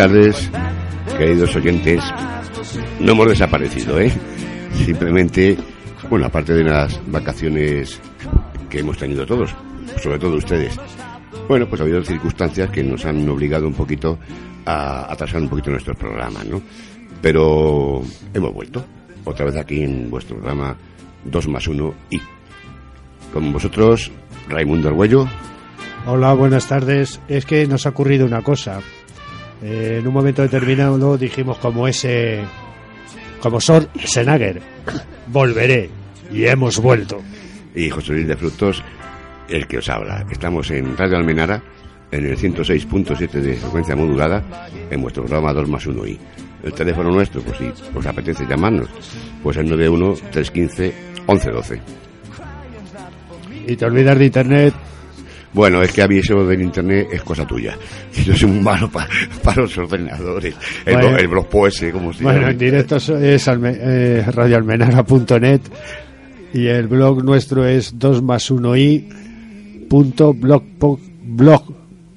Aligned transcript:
Buenas 0.00 0.14
tardes, 0.14 0.50
queridos 1.18 1.56
oyentes. 1.56 2.02
No 3.00 3.12
hemos 3.12 3.28
desaparecido, 3.28 4.00
¿eh? 4.00 4.10
Simplemente, 4.72 5.58
bueno, 6.08 6.24
aparte 6.24 6.54
de 6.54 6.64
las 6.64 6.98
vacaciones 7.12 8.00
que 8.70 8.78
hemos 8.78 8.96
tenido 8.96 9.26
todos, 9.26 9.54
sobre 10.02 10.18
todo 10.18 10.36
ustedes. 10.36 10.74
Bueno, 11.46 11.68
pues 11.68 11.82
ha 11.82 11.84
habido 11.84 12.02
circunstancias 12.02 12.70
que 12.70 12.82
nos 12.82 13.04
han 13.04 13.28
obligado 13.28 13.66
un 13.66 13.74
poquito 13.74 14.18
a 14.64 15.12
atrasar 15.12 15.42
un 15.42 15.50
poquito 15.50 15.70
nuestros 15.70 15.98
programas, 15.98 16.46
¿no? 16.46 16.62
Pero 17.20 18.00
hemos 18.32 18.54
vuelto, 18.54 18.82
otra 19.26 19.44
vez 19.44 19.56
aquí 19.56 19.82
en 19.82 20.08
vuestro 20.08 20.36
programa 20.36 20.74
2 21.26 21.48
más 21.48 21.68
1 21.68 21.94
y. 22.08 22.18
Con 23.34 23.52
vosotros, 23.52 24.10
Raimundo 24.48 24.88
Arguello. 24.88 25.28
Hola, 26.06 26.32
buenas 26.32 26.66
tardes. 26.68 27.20
Es 27.28 27.44
que 27.44 27.66
nos 27.66 27.84
ha 27.84 27.90
ocurrido 27.90 28.24
una 28.24 28.40
cosa. 28.40 28.80
Eh, 29.62 29.98
en 30.00 30.06
un 30.06 30.14
momento 30.14 30.42
determinado 30.42 31.18
dijimos 31.18 31.58
como 31.58 31.86
ese, 31.86 32.40
como 33.40 33.60
Sor 33.60 33.88
Senager, 34.04 34.60
volveré 35.26 35.90
y 36.32 36.46
hemos 36.46 36.78
vuelto. 36.78 37.20
Y 37.74 37.90
José 37.90 38.12
Luis 38.12 38.28
de 38.28 38.36
Frutos, 38.36 38.82
el 39.48 39.66
que 39.66 39.78
os 39.78 39.88
habla. 39.88 40.24
Estamos 40.30 40.70
en 40.70 40.96
Radio 40.96 41.18
Almenara, 41.18 41.62
en 42.10 42.26
el 42.26 42.36
106.7 42.36 43.30
de 43.30 43.54
frecuencia 43.56 43.94
modulada, 43.94 44.68
en 44.90 45.02
vuestro 45.02 45.24
programa 45.24 45.52
2 45.52 45.68
más 45.68 45.86
1 45.86 46.06
y 46.06 46.18
el 46.62 46.72
teléfono 46.72 47.10
nuestro, 47.10 47.40
pues 47.42 47.58
si 47.58 47.72
os 47.94 48.06
apetece 48.06 48.46
llamarnos, 48.46 48.88
pues 49.42 49.56
el 49.56 49.68
91 49.68 50.14
315 50.30 50.94
1112. 51.28 51.80
Y 53.66 53.76
te 53.76 53.84
olvidas 53.84 54.18
de 54.18 54.24
internet. 54.24 54.74
Bueno, 55.52 55.82
es 55.82 55.92
que 55.92 56.02
a 56.02 56.06
mí 56.08 56.18
eso 56.18 56.46
del 56.46 56.62
internet 56.62 57.08
es 57.12 57.22
cosa 57.22 57.44
tuya. 57.46 57.76
Yo 58.24 58.36
soy 58.36 58.48
muy 58.50 58.60
malo 58.60 58.88
para 58.90 59.08
los 59.62 59.76
ordenadores. 59.78 60.54
El, 60.86 60.94
Bueno. 60.94 61.08
blog, 61.08 61.20
el 61.20 61.28
blog 61.28 61.48
Poese, 61.48 61.90
como 61.92 62.12
se 62.12 62.22
Bueno, 62.22 62.38
llama. 62.40 62.52
en 62.52 62.58
directo 62.58 62.96
es 62.96 63.48
alme- 63.48 63.76
eh, 63.80 64.24
radioalmenara.net 64.30 65.60
y 66.52 66.66
el 66.66 66.86
blog 66.88 67.24
nuestro 67.24 67.64
es 67.66 67.98
2 67.98 68.22
más 68.22 68.50
1 68.50 68.76
i 68.76 69.08
punto 69.88 70.32
blog, 70.34 70.62
po- 70.78 71.00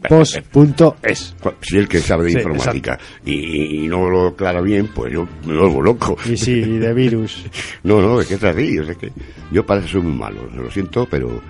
blogpost.es. 0.10 1.36
Si 1.62 1.78
el 1.78 1.88
que 1.88 2.00
sabe 2.00 2.26
de 2.26 2.32
Sí, 2.32 2.38
informática 2.38 3.00
y, 3.26 3.84
y 3.86 3.88
no 3.88 4.10
lo 4.10 4.28
aclara 4.30 4.62
bien, 4.62 4.90
pues 4.94 5.12
yo 5.14 5.28
me 5.46 5.58
vuelvo 5.58 5.82
loco. 5.82 6.18
Y 6.30 6.38
sí, 6.38 6.52
y 6.54 6.78
de 6.78 6.94
virus. 6.94 7.44
No, 7.84 8.02
no, 8.02 8.20
es 8.22 8.28
que 8.28 8.38
te 8.38 8.52
ríes, 8.52 8.88
es 8.90 8.98
que 8.98 9.12
yo 9.52 9.66
para 9.66 9.80
eso 9.82 9.90
soy 9.90 10.02
muy 10.02 10.14
malo, 10.14 10.48
lo 10.56 10.70
siento, 10.72 11.08
pero 11.10 11.42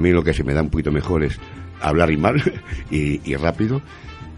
a 0.00 0.02
mí 0.02 0.10
lo 0.12 0.24
que 0.24 0.32
se 0.32 0.42
me 0.42 0.54
da 0.54 0.62
un 0.62 0.70
poquito 0.70 0.90
mejor 0.90 1.22
es 1.24 1.38
hablar 1.80 2.10
y 2.10 2.16
mal 2.16 2.42
y, 2.90 3.20
y 3.30 3.36
rápido, 3.36 3.80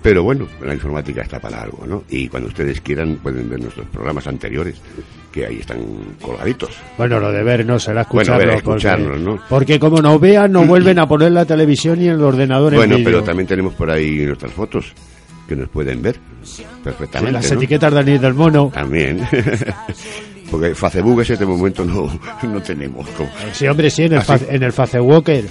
pero 0.03 0.25
bueno, 0.25 0.49
la 0.61 0.75
informática 0.75 1.23
está 1.23 1.39
para 1.39 1.62
algo, 1.62 1.87
¿no? 1.87 2.03
Y 2.11 2.27
cuando 2.28 2.49
ustedes 2.49 2.81
quieran 2.81 3.17
pueden 3.23 3.49
ver 3.49 3.61
nuestros 3.61 3.87
programas 3.87 4.27
anteriores, 4.27 4.81
que 5.31 5.47
ahí 5.47 5.59
están 5.61 5.78
colgaditos. 6.21 6.71
Bueno, 6.99 7.21
lo 7.21 7.31
de 7.31 7.43
ver 7.45 7.65
no 7.65 7.78
será 7.78 8.05
Bueno, 8.11 8.23
escucharlo. 8.34 8.47
ver, 8.47 8.56
escucharnos, 8.56 9.09
porque, 9.19 9.25
¿no? 9.25 9.41
porque 9.49 9.78
como 9.78 10.03
no 10.03 10.19
vean, 10.19 10.50
no 10.53 10.65
vuelven 10.67 10.99
a 10.99 11.06
poner 11.06 11.31
la 11.33 11.45
televisión 11.45 12.03
y 12.03 12.09
el 12.09 12.21
ordenador 12.21 12.73
en 12.75 12.79
Bueno, 12.81 12.97
pero 13.05 13.23
también 13.23 13.47
tenemos 13.47 13.75
por 13.75 13.91
ahí 13.91 14.27
nuestras 14.27 14.53
fotos, 14.53 14.93
que 15.49 15.55
nos 15.56 15.69
pueden 15.69 16.03
ver 16.03 16.17
Sí, 16.43 16.65
perfectamente. 16.83 17.33
las 17.33 17.50
¿no? 17.53 17.56
etiquetas 17.59 17.93
de 17.94 18.00
Anís 18.00 18.21
del 18.21 18.34
Mono. 18.34 18.71
También. 18.75 19.21
Porque 20.53 20.75
Facebook 20.75 21.23
ese 21.23 21.37
de 21.37 21.47
momento 21.47 21.85
no, 21.85 22.09
no 22.45 22.63
tenemos. 22.63 23.07
Sí, 23.53 23.67
hombre, 23.67 23.91
sí, 23.91 24.05
en 24.05 24.13
el, 24.13 24.19
¿Ah, 24.19 24.23
fa- 24.23 24.39
en 24.49 24.63
el 24.63 24.73
Facewalker. 24.73 25.47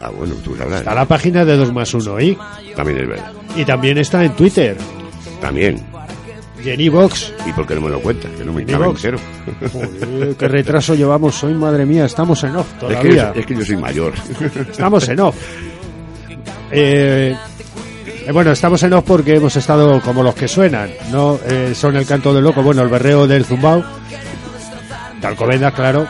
Ah, 0.00 0.08
bueno, 0.10 0.34
tú 0.44 0.56
sabrás. 0.56 0.78
Está 0.80 0.94
la 0.94 1.04
página 1.04 1.44
de 1.44 1.56
2 1.56 1.72
más 1.74 1.92
1 1.92 2.20
i 2.20 2.38
También 2.74 2.98
es 3.00 3.08
verdad. 3.08 3.32
Y 3.56 3.64
también 3.64 3.98
está 3.98 4.24
en 4.24 4.34
Twitter. 4.36 4.76
También. 5.40 5.82
Y 6.64 6.70
en 6.70 6.80
iVox. 6.80 7.32
¿Y 7.46 7.52
por 7.52 7.66
qué 7.66 7.74
no 7.74 7.80
me 7.82 7.90
lo 7.90 8.00
cuentas? 8.00 8.30
Que 8.38 8.44
no 8.44 8.52
me 8.52 8.64
cabe 8.64 8.86
entero. 8.86 9.18
Joder, 9.72 10.36
qué 10.36 10.48
retraso 10.48 10.94
llevamos 10.94 11.42
hoy, 11.44 11.54
madre 11.54 11.84
mía. 11.84 12.04
Estamos 12.06 12.42
en 12.44 12.56
off 12.56 12.66
Es 12.74 12.78
que, 12.80 12.86
todavía. 12.94 13.32
yo, 13.34 13.40
es 13.40 13.46
que 13.46 13.54
yo 13.56 13.64
soy 13.64 13.76
mayor. 13.76 14.12
Estamos 14.70 15.08
en 15.08 15.20
off. 15.20 15.36
Eh, 16.70 17.36
eh, 18.26 18.32
bueno, 18.32 18.50
estamos 18.52 18.82
en 18.82 18.92
off 18.92 19.04
porque 19.06 19.36
hemos 19.36 19.54
estado 19.56 20.00
como 20.00 20.22
los 20.22 20.34
que 20.34 20.48
suenan, 20.48 20.90
¿no? 21.12 21.38
Eh, 21.48 21.72
son 21.74 21.96
el 21.96 22.06
canto 22.06 22.34
del 22.34 22.44
loco, 22.44 22.62
bueno, 22.62 22.82
el 22.82 22.88
berreo 22.88 23.26
del 23.26 23.44
zumbao, 23.44 23.84
Alcobendas, 25.28 25.72
claro. 25.74 26.06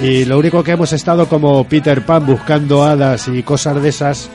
Y 0.00 0.24
lo 0.24 0.38
único 0.38 0.62
que 0.64 0.72
hemos 0.72 0.92
estado 0.92 1.28
como 1.28 1.64
Peter 1.64 2.04
Pan 2.04 2.24
buscando 2.26 2.84
hadas 2.84 3.28
y 3.28 3.42
cosas 3.42 3.82
de 3.82 3.88
esas, 3.90 4.30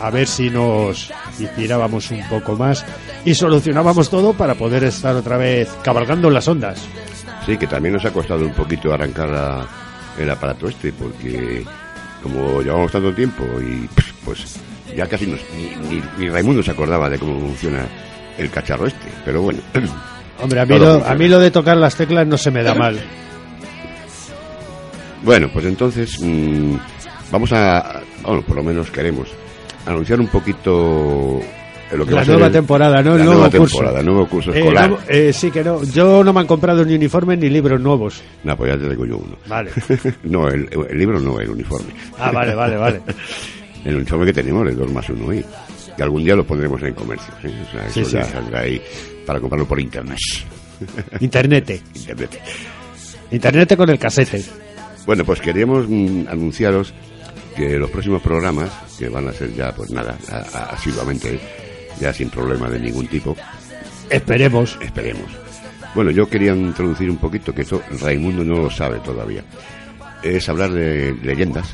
a 0.00 0.10
ver 0.10 0.26
si 0.26 0.50
nos 0.50 1.10
inspirábamos 1.38 2.10
un 2.10 2.22
poco 2.28 2.54
más 2.56 2.84
y 3.24 3.34
solucionábamos 3.34 4.10
todo 4.10 4.32
para 4.34 4.54
poder 4.54 4.84
estar 4.84 5.14
otra 5.16 5.36
vez 5.36 5.68
cabalgando 5.82 6.28
en 6.28 6.34
las 6.34 6.48
ondas. 6.48 6.80
Sí, 7.46 7.56
que 7.56 7.66
también 7.66 7.94
nos 7.94 8.04
ha 8.04 8.12
costado 8.12 8.44
un 8.44 8.52
poquito 8.52 8.92
arrancar 8.92 9.28
la- 9.30 9.66
el 10.18 10.28
aparato 10.30 10.68
este, 10.68 10.92
porque 10.92 11.64
como 12.22 12.60
llevamos 12.60 12.92
tanto 12.92 13.12
tiempo 13.14 13.42
y 13.60 13.88
pues 14.24 14.56
ya 14.94 15.06
casi 15.06 15.26
nos, 15.26 15.40
ni, 15.56 15.96
ni- 15.96 16.02
ni 16.18 16.28
Raimundo 16.28 16.62
se 16.62 16.72
acordaba 16.72 17.08
de 17.08 17.18
cómo 17.18 17.40
funciona 17.40 17.86
el 18.36 18.50
cacharro 18.50 18.86
este. 18.86 19.08
Pero 19.24 19.40
bueno, 19.42 19.60
Hombre, 20.42 20.60
a 20.60 20.66
mí, 20.66 20.78
lo, 20.78 20.84
funciona. 20.92 21.10
a 21.10 21.14
mí 21.14 21.28
lo 21.28 21.38
de 21.38 21.50
tocar 21.50 21.76
las 21.78 21.94
teclas 21.96 22.26
no 22.26 22.36
se 22.36 22.50
me 22.50 22.62
da 22.62 22.74
mal. 22.74 23.00
Bueno, 25.22 25.48
pues 25.52 25.66
entonces 25.66 26.18
mm, 26.20 26.74
vamos 27.30 27.52
a, 27.52 28.00
bueno, 28.22 28.42
por 28.42 28.56
lo 28.56 28.62
menos 28.62 28.90
queremos 28.90 29.28
anunciar 29.86 30.20
un 30.20 30.28
poquito 30.28 31.40
lo 31.92 32.06
que 32.06 32.14
La 32.14 32.24
nueva 32.24 32.46
el- 32.46 32.52
temporada, 32.52 33.02
¿no? 33.02 33.12
El 33.14 33.18
la 33.18 33.24
nuevo 33.24 33.40
nueva 33.40 33.56
curso. 33.58 33.76
temporada, 33.78 34.02
nuevo 34.02 34.26
curso 34.28 34.52
Eh, 34.54 34.60
escolar. 34.60 34.90
no, 34.90 34.98
eh, 35.08 35.32
sí 35.32 35.50
que 35.50 35.64
no. 35.64 35.82
Yo 35.84 36.22
no 36.22 36.32
me 36.32 36.40
han 36.40 36.46
comprado 36.46 36.84
ni 36.84 36.94
uniformes 36.94 37.38
ni 37.38 37.48
libros 37.50 37.80
nuevos. 37.80 38.22
No, 38.44 38.56
pues 38.56 38.72
ya 38.72 38.78
te 38.78 38.88
digo 38.88 39.04
yo 39.06 39.18
uno. 39.18 39.36
Vale. 39.48 39.70
no, 40.24 40.48
el, 40.48 40.68
el 40.88 40.98
libro 40.98 41.18
no, 41.20 41.40
el 41.40 41.50
uniforme. 41.50 41.92
Ah, 42.18 42.30
vale, 42.30 42.54
vale, 42.54 42.76
vale. 42.76 43.00
El 43.82 43.96
uniforme 43.96 44.26
que 44.26 44.34
tenemos, 44.34 44.68
el 44.68 44.76
2 44.76 44.92
más 44.92 45.08
1 45.08 45.32
y 45.32 45.42
que 45.96 46.02
algún 46.02 46.22
día 46.22 46.36
lo 46.36 46.44
pondremos 46.44 46.82
en 46.82 46.92
comercio. 46.92 47.32
¿sí? 47.40 47.48
O 47.48 47.72
sea, 47.72 47.86
eso 47.86 48.04
sí. 48.04 48.12
ya 48.12 48.24
saldrá 48.24 48.60
ahí 48.60 48.78
para 49.24 49.40
comprarlo 49.40 49.66
por 49.66 49.80
internet. 49.80 50.18
Internete. 51.18 51.80
internet. 51.94 52.38
Internete 53.30 53.76
con 53.78 53.88
el 53.88 53.98
casete. 53.98 54.44
Bueno, 55.06 55.24
pues 55.24 55.40
queríamos 55.40 55.86
mm, 55.88 56.28
anunciaros 56.28 56.92
que 57.56 57.76
los 57.78 57.90
próximos 57.90 58.22
programas, 58.22 58.70
que 58.98 59.08
van 59.08 59.28
a 59.28 59.32
ser 59.32 59.52
ya, 59.54 59.72
pues 59.74 59.90
nada, 59.90 60.16
a- 60.30 60.36
a- 60.58 60.64
asiduamente, 60.74 61.38
ya 62.00 62.12
sin 62.12 62.30
problema 62.30 62.68
de 62.70 62.78
ningún 62.78 63.06
tipo, 63.08 63.36
Esperemos. 64.08 64.78
esperemos. 64.80 65.30
Bueno, 65.94 66.10
yo 66.12 66.28
quería 66.28 66.54
introducir 66.54 67.10
un 67.10 67.16
poquito, 67.16 67.52
que 67.54 67.62
esto 67.62 67.82
Raimundo 68.00 68.44
no 68.44 68.62
lo 68.62 68.70
sabe 68.70 69.00
todavía. 69.00 69.42
Es 70.22 70.48
hablar 70.48 70.70
de 70.70 71.12
leyendas 71.22 71.68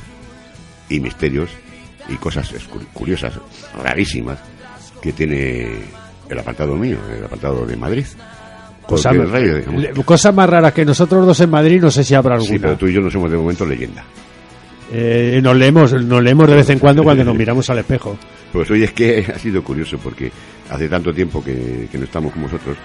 y 0.88 1.00
misterios 1.00 1.50
y 2.08 2.14
cosas 2.16 2.52
escu- 2.54 2.86
curiosas, 2.94 3.34
rarísimas, 3.82 4.38
que 5.02 5.12
tiene 5.12 5.80
el 6.30 6.38
apartado 6.38 6.74
mío, 6.76 6.98
el 7.14 7.24
apartado 7.24 7.66
de 7.66 7.76
Madrid. 7.76 8.06
Cosa- 8.86 9.08
Porque 9.10 9.24
el 9.24 9.30
rey, 9.30 9.44
digamos, 9.60 9.82
le- 9.82 10.04
cosas 10.04 10.34
más 10.34 10.48
raras 10.48 10.72
que 10.72 10.84
nosotros 10.84 11.26
dos 11.26 11.40
en 11.40 11.50
Madrid, 11.50 11.80
no 11.80 11.90
sé 11.90 12.04
si 12.04 12.14
habrá 12.14 12.34
alguna. 12.34 12.52
sí, 12.52 12.58
pero 12.58 12.76
tú 12.76 12.86
y 12.86 12.92
yo 12.92 13.00
no 13.00 13.10
somos 13.10 13.30
de 13.30 13.36
momento 13.36 13.66
leyenda. 13.66 14.04
Eh, 14.92 15.40
nos 15.42 15.56
leemos, 15.56 15.92
nos 16.04 16.22
leemos 16.22 16.48
de 16.48 16.54
vez 16.54 16.70
en 16.70 16.78
cuando 16.78 17.02
cuando 17.02 17.24
nos 17.24 17.36
miramos 17.36 17.68
al 17.70 17.78
espejo. 17.78 18.16
Pues 18.52 18.70
hoy 18.70 18.84
es 18.84 18.92
que 18.92 19.26
ha 19.34 19.38
sido 19.38 19.62
curioso 19.64 19.98
porque 19.98 20.30
hace 20.70 20.88
tanto 20.88 21.12
tiempo 21.12 21.42
que, 21.42 21.88
que 21.90 21.98
no 21.98 22.04
estamos 22.04 22.32
con 22.32 22.42
vosotros 22.42 22.76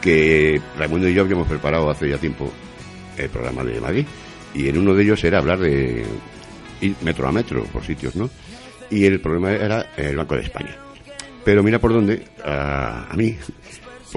que 0.00 0.60
Raimundo 0.78 1.08
y 1.08 1.14
yo 1.14 1.22
habíamos 1.22 1.48
preparado 1.48 1.90
hace 1.90 2.08
ya 2.08 2.18
tiempo 2.18 2.52
el 3.16 3.28
programa 3.30 3.64
de 3.64 3.80
Madrid 3.80 4.06
y 4.54 4.68
en 4.68 4.78
uno 4.78 4.94
de 4.94 5.02
ellos 5.02 5.22
era 5.24 5.38
hablar 5.38 5.58
de 5.58 6.04
ir 6.80 6.94
metro 7.02 7.26
a 7.28 7.32
metro 7.32 7.64
por 7.64 7.82
sitios, 7.84 8.14
¿no? 8.14 8.28
Y 8.90 9.04
el 9.06 9.20
problema 9.20 9.50
era 9.52 9.86
el 9.96 10.16
Banco 10.16 10.34
de 10.36 10.42
España. 10.42 10.76
Pero 11.44 11.62
mira 11.62 11.78
por 11.78 11.92
dónde, 11.92 12.24
a, 12.44 13.06
a 13.10 13.16
mí, 13.16 13.36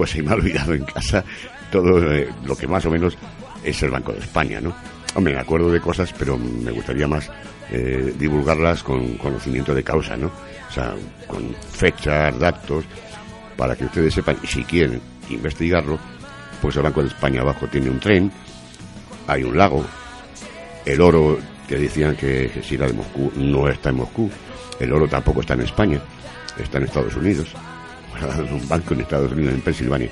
pues 0.00 0.12
se 0.12 0.22
me 0.22 0.30
ha 0.30 0.34
olvidado 0.34 0.72
en 0.72 0.82
casa 0.82 1.22
todo 1.70 2.10
eh, 2.10 2.26
lo 2.46 2.56
que 2.56 2.66
más 2.66 2.86
o 2.86 2.90
menos 2.90 3.18
es 3.62 3.82
el 3.82 3.90
Banco 3.90 4.14
de 4.14 4.20
España, 4.20 4.58
¿no? 4.58 4.72
Hombre, 5.14 5.34
me 5.34 5.40
acuerdo 5.40 5.70
de 5.70 5.78
cosas, 5.78 6.10
pero 6.18 6.38
me 6.38 6.70
gustaría 6.70 7.06
más 7.06 7.30
eh, 7.70 8.14
divulgarlas 8.18 8.82
con 8.82 9.18
conocimiento 9.18 9.74
de 9.74 9.84
causa, 9.84 10.16
¿no? 10.16 10.28
O 10.28 10.72
sea, 10.72 10.94
con 11.26 11.54
fechas, 11.54 12.38
datos, 12.38 12.86
para 13.58 13.76
que 13.76 13.84
ustedes 13.84 14.14
sepan, 14.14 14.38
y 14.42 14.46
si 14.46 14.64
quieren 14.64 15.02
investigarlo, 15.28 15.98
pues 16.62 16.74
el 16.76 16.82
Banco 16.82 17.02
de 17.02 17.08
España 17.08 17.42
abajo 17.42 17.66
tiene 17.66 17.90
un 17.90 18.00
tren, 18.00 18.32
hay 19.26 19.42
un 19.42 19.54
lago, 19.54 19.84
el 20.86 20.98
oro 21.02 21.38
que 21.68 21.76
decían 21.76 22.16
que, 22.16 22.50
si 22.62 22.76
era 22.76 22.86
de 22.86 22.94
Moscú 22.94 23.30
no 23.36 23.68
está 23.68 23.90
en 23.90 23.96
Moscú, 23.96 24.30
el 24.80 24.90
oro 24.94 25.06
tampoco 25.06 25.42
está 25.42 25.52
en 25.52 25.60
España, 25.60 26.00
está 26.58 26.78
en 26.78 26.84
Estados 26.84 27.14
Unidos, 27.16 27.54
un 28.52 28.68
banco 28.68 28.94
en 28.94 29.00
Estados 29.00 29.32
Unidos, 29.32 29.54
en 29.54 29.60
Pensilvania. 29.60 30.10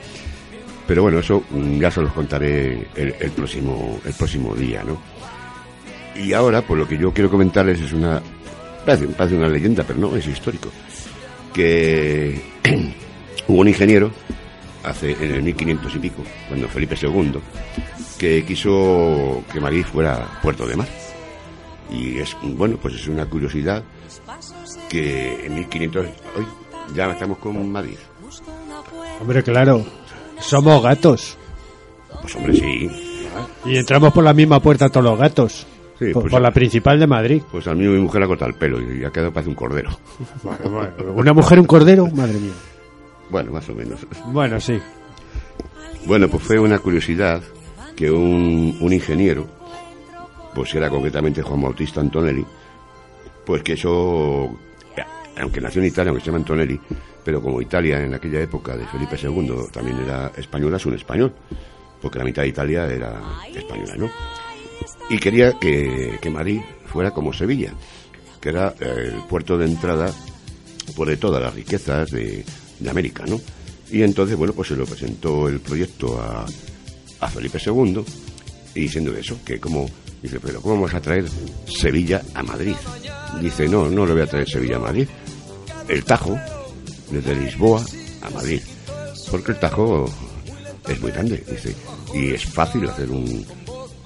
Pero 0.86 1.02
bueno, 1.02 1.18
eso 1.18 1.44
ya 1.78 1.90
se 1.90 2.00
los 2.00 2.12
contaré 2.12 2.88
el, 2.94 3.14
el 3.20 3.30
próximo 3.32 4.00
el 4.04 4.14
próximo 4.14 4.54
día, 4.54 4.82
¿no? 4.82 4.98
Y 6.16 6.32
ahora, 6.32 6.62
pues 6.62 6.80
lo 6.80 6.88
que 6.88 6.96
yo 6.98 7.12
quiero 7.12 7.30
comentarles 7.30 7.80
es 7.80 7.92
una 7.92 8.20
parece, 8.84 9.06
parece 9.08 9.36
una 9.36 9.48
leyenda, 9.48 9.84
pero 9.86 9.98
no 9.98 10.16
es 10.16 10.26
histórico, 10.26 10.70
que 11.52 12.40
Hubo 13.48 13.60
un 13.60 13.68
ingeniero, 13.68 14.10
hace 14.84 15.12
en 15.12 15.34
el 15.36 15.42
1500 15.42 15.94
y 15.94 15.98
pico, 15.98 16.22
cuando 16.48 16.68
Felipe 16.68 16.96
II, 17.00 17.40
que 18.18 18.44
quiso 18.44 19.42
que 19.50 19.58
Madrid 19.58 19.84
fuera 19.90 20.38
puerto 20.42 20.66
de 20.66 20.76
mar. 20.76 20.88
Y 21.90 22.18
es, 22.18 22.36
bueno, 22.42 22.76
pues 22.76 22.94
es 22.96 23.08
una 23.08 23.24
curiosidad 23.24 23.82
que 24.90 25.46
en 25.46 25.54
1500, 25.54 26.06
hoy 26.36 26.46
ya 26.94 27.10
estamos 27.10 27.38
con 27.38 27.70
Madrid. 27.70 27.96
Hombre, 29.20 29.42
claro, 29.42 29.84
somos 30.40 30.82
gatos. 30.82 31.36
Pues 32.22 32.36
hombre, 32.36 32.54
sí. 32.54 32.90
Y 33.64 33.76
entramos 33.76 34.12
por 34.12 34.24
la 34.24 34.32
misma 34.34 34.60
puerta 34.60 34.88
todos 34.88 35.04
los 35.04 35.18
gatos. 35.18 35.66
Sí, 35.98 36.12
por, 36.12 36.22
pues- 36.22 36.32
por 36.32 36.40
la 36.40 36.50
principal 36.52 36.98
de 37.00 37.06
Madrid. 37.06 37.42
Pues 37.50 37.66
a 37.66 37.74
mí 37.74 37.86
mi 37.86 37.98
mujer 38.00 38.22
ha 38.22 38.26
cortado 38.26 38.50
el 38.50 38.56
pelo 38.56 38.80
y 38.80 39.04
ha 39.04 39.10
quedado 39.10 39.32
parece 39.32 39.50
un 39.50 39.56
cordero. 39.56 39.90
Bueno, 40.42 40.70
bueno, 40.70 41.12
Una 41.14 41.32
mujer, 41.32 41.58
un 41.58 41.66
cordero, 41.66 42.06
madre 42.08 42.38
mía. 42.38 42.52
Bueno, 43.30 43.52
más 43.52 43.68
o 43.68 43.74
menos. 43.74 44.00
Bueno, 44.26 44.60
sí. 44.60 44.78
Bueno, 46.06 46.28
pues 46.28 46.42
fue 46.42 46.58
una 46.58 46.78
curiosidad 46.78 47.42
que 47.96 48.10
un, 48.10 48.76
un 48.80 48.92
ingeniero, 48.92 49.46
pues 50.54 50.72
era 50.74 50.88
concretamente 50.88 51.42
Juan 51.42 51.60
Bautista 51.60 52.00
Antonelli, 52.00 52.46
pues 53.44 53.62
que 53.64 53.72
eso, 53.72 54.56
aunque 55.40 55.60
nació 55.60 55.80
en 55.80 55.88
Italia, 55.88 56.10
aunque 56.10 56.24
se 56.24 56.26
llama 56.26 56.38
Antonelli, 56.38 56.80
pero 57.24 57.42
como 57.42 57.60
Italia 57.60 58.02
en 58.02 58.14
aquella 58.14 58.40
época 58.40 58.76
de 58.76 58.86
Felipe 58.86 59.16
II 59.20 59.68
también 59.72 59.98
era 59.98 60.32
española, 60.36 60.76
es 60.76 60.86
un 60.86 60.94
español, 60.94 61.34
porque 62.00 62.18
la 62.18 62.24
mitad 62.24 62.42
de 62.42 62.48
Italia 62.48 62.86
era 62.86 63.20
española, 63.54 63.94
¿no? 63.96 64.10
Y 65.10 65.18
quería 65.18 65.58
que, 65.58 66.18
que 66.20 66.30
Madrid 66.30 66.60
fuera 66.86 67.10
como 67.10 67.32
Sevilla, 67.32 67.72
que 68.40 68.48
era 68.50 68.74
eh, 68.80 69.12
el 69.14 69.22
puerto 69.28 69.56
de 69.56 69.66
entrada 69.66 70.12
por 70.96 71.08
de 71.08 71.16
todas 71.16 71.42
las 71.42 71.54
riquezas 71.54 72.10
de, 72.10 72.44
de 72.78 72.90
América, 72.90 73.24
¿no? 73.26 73.40
Y 73.90 74.02
entonces, 74.02 74.36
bueno, 74.36 74.52
pues 74.52 74.68
se 74.68 74.76
lo 74.76 74.84
presentó 74.84 75.48
el 75.48 75.60
proyecto 75.60 76.20
a, 76.20 76.46
a 77.20 77.28
Felipe 77.28 77.58
II 77.64 78.04
y 78.74 78.80
diciendo 78.80 79.14
eso, 79.16 79.38
que 79.44 79.58
como, 79.58 79.88
dice, 80.22 80.38
pero 80.40 80.60
¿cómo 80.60 80.74
vamos 80.74 80.94
a 80.94 81.00
traer 81.00 81.24
Sevilla 81.66 82.22
a 82.34 82.42
Madrid? 82.42 82.74
Dice, 83.40 83.68
no, 83.68 83.88
no 83.88 84.06
le 84.06 84.12
voy 84.12 84.22
a 84.22 84.26
traer 84.26 84.48
Sevilla 84.48 84.76
a 84.76 84.80
Madrid. 84.80 85.08
El 85.88 86.04
Tajo, 86.04 86.38
desde 87.10 87.34
Lisboa 87.34 87.82
a 88.22 88.30
Madrid. 88.30 88.60
Porque 89.30 89.52
el 89.52 89.58
Tajo 89.58 90.10
es 90.88 91.00
muy 91.00 91.10
grande, 91.10 91.42
dice, 91.50 91.74
y 92.14 92.30
es 92.32 92.44
fácil 92.44 92.88
hacer 92.88 93.10
un, 93.10 93.44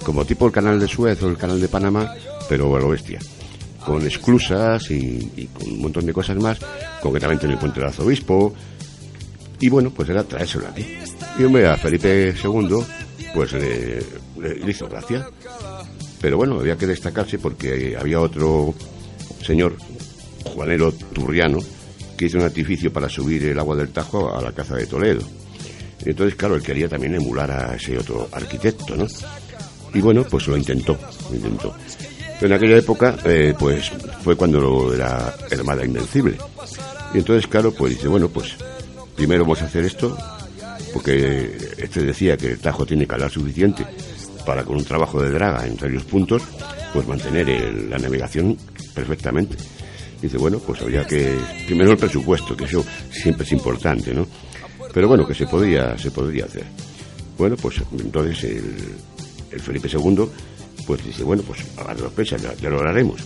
como 0.04 0.24
tipo 0.24 0.46
el 0.46 0.52
canal 0.52 0.78
de 0.80 0.88
Suez 0.88 1.22
o 1.22 1.28
el 1.28 1.36
canal 1.36 1.60
de 1.60 1.68
Panamá, 1.68 2.12
pero 2.48 2.74
a 2.76 2.80
lo 2.80 2.88
bestia 2.88 3.18
con 3.84 4.06
esclusas 4.06 4.88
y, 4.92 5.48
con 5.58 5.68
un 5.72 5.80
montón 5.82 6.06
de 6.06 6.12
cosas 6.12 6.36
más, 6.36 6.56
concretamente 7.00 7.46
en 7.46 7.52
el 7.52 7.58
puente 7.58 7.80
del 7.80 7.88
arzobispo. 7.88 8.54
Y 9.58 9.68
bueno, 9.68 9.90
pues 9.90 10.08
era 10.08 10.22
traérselo 10.22 10.68
aquí. 10.68 10.86
Y 11.38 11.42
hombre, 11.42 11.66
a 11.68 11.76
Felipe 11.76 12.32
II, 12.44 12.76
pues 13.34 13.52
le- 13.54 14.04
le 14.40 14.70
hizo 14.70 14.88
gracia. 14.88 15.26
Pero 16.20 16.36
bueno, 16.36 16.60
había 16.60 16.76
que 16.76 16.86
destacarse 16.86 17.40
porque 17.40 17.96
había 17.98 18.20
otro 18.20 18.72
señor, 19.44 19.74
Juanero 20.44 20.92
Turriano, 20.92 21.58
que 22.16 22.26
hizo 22.26 22.38
un 22.38 22.44
artificio 22.44 22.92
para 22.92 23.08
subir 23.08 23.44
el 23.44 23.58
agua 23.58 23.76
del 23.76 23.88
Tajo 23.90 24.34
a 24.36 24.40
la 24.42 24.52
caza 24.52 24.76
de 24.76 24.86
Toledo. 24.86 25.22
Entonces, 26.04 26.34
claro, 26.34 26.56
él 26.56 26.62
quería 26.62 26.88
también 26.88 27.14
emular 27.14 27.50
a 27.50 27.74
ese 27.76 27.96
otro 27.96 28.28
arquitecto, 28.32 28.96
¿no? 28.96 29.06
Y 29.94 30.00
bueno, 30.00 30.24
pues 30.24 30.46
lo 30.48 30.56
intentó, 30.56 30.98
lo 31.30 31.36
intentó. 31.36 31.74
Pero 32.40 32.46
en 32.46 32.52
aquella 32.58 32.76
época, 32.78 33.16
eh, 33.24 33.54
pues 33.58 33.90
fue 34.24 34.34
cuando 34.36 34.92
era 34.92 35.34
Armada 35.50 35.84
Invencible. 35.84 36.36
Y 37.14 37.18
entonces, 37.18 37.46
claro, 37.46 37.72
pues 37.72 37.94
dice, 37.94 38.08
bueno, 38.08 38.28
pues 38.28 38.54
primero 39.14 39.42
vamos 39.44 39.62
a 39.62 39.66
hacer 39.66 39.84
esto, 39.84 40.16
porque 40.92 41.56
este 41.78 42.02
decía 42.02 42.36
que 42.36 42.52
el 42.52 42.58
Tajo 42.58 42.84
tiene 42.84 43.06
calar 43.06 43.30
suficiente 43.30 43.86
para 44.44 44.64
con 44.64 44.76
un 44.76 44.84
trabajo 44.84 45.22
de 45.22 45.30
draga 45.30 45.66
en 45.66 45.76
varios 45.76 46.02
puntos, 46.04 46.42
pues 46.92 47.06
mantener 47.06 47.48
el- 47.48 47.88
la 47.90 47.98
navegación 47.98 48.56
perfectamente. 48.94 49.56
Dice, 50.22 50.38
bueno, 50.38 50.60
pues 50.60 50.80
habría 50.80 51.04
que, 51.04 51.36
primero 51.66 51.90
el 51.90 51.98
presupuesto, 51.98 52.56
que 52.56 52.64
eso 52.64 52.84
siempre 53.10 53.44
es 53.44 53.52
importante, 53.52 54.14
¿no? 54.14 54.26
Pero 54.94 55.08
bueno, 55.08 55.26
que 55.26 55.34
se 55.34 55.46
podría, 55.46 55.98
se 55.98 56.12
podría 56.12 56.44
hacer. 56.44 56.64
Bueno, 57.36 57.56
pues 57.56 57.82
entonces 57.92 58.44
el, 58.44 58.74
el 59.50 59.60
Felipe 59.60 59.88
II, 59.92 60.28
pues 60.86 61.04
dice, 61.04 61.24
bueno, 61.24 61.42
pues 61.42 61.60
a 61.76 61.92
dos 61.94 62.12
pesas, 62.12 62.40
ya, 62.40 62.54
ya 62.54 62.70
lo 62.70 62.80
haremos. 62.80 63.20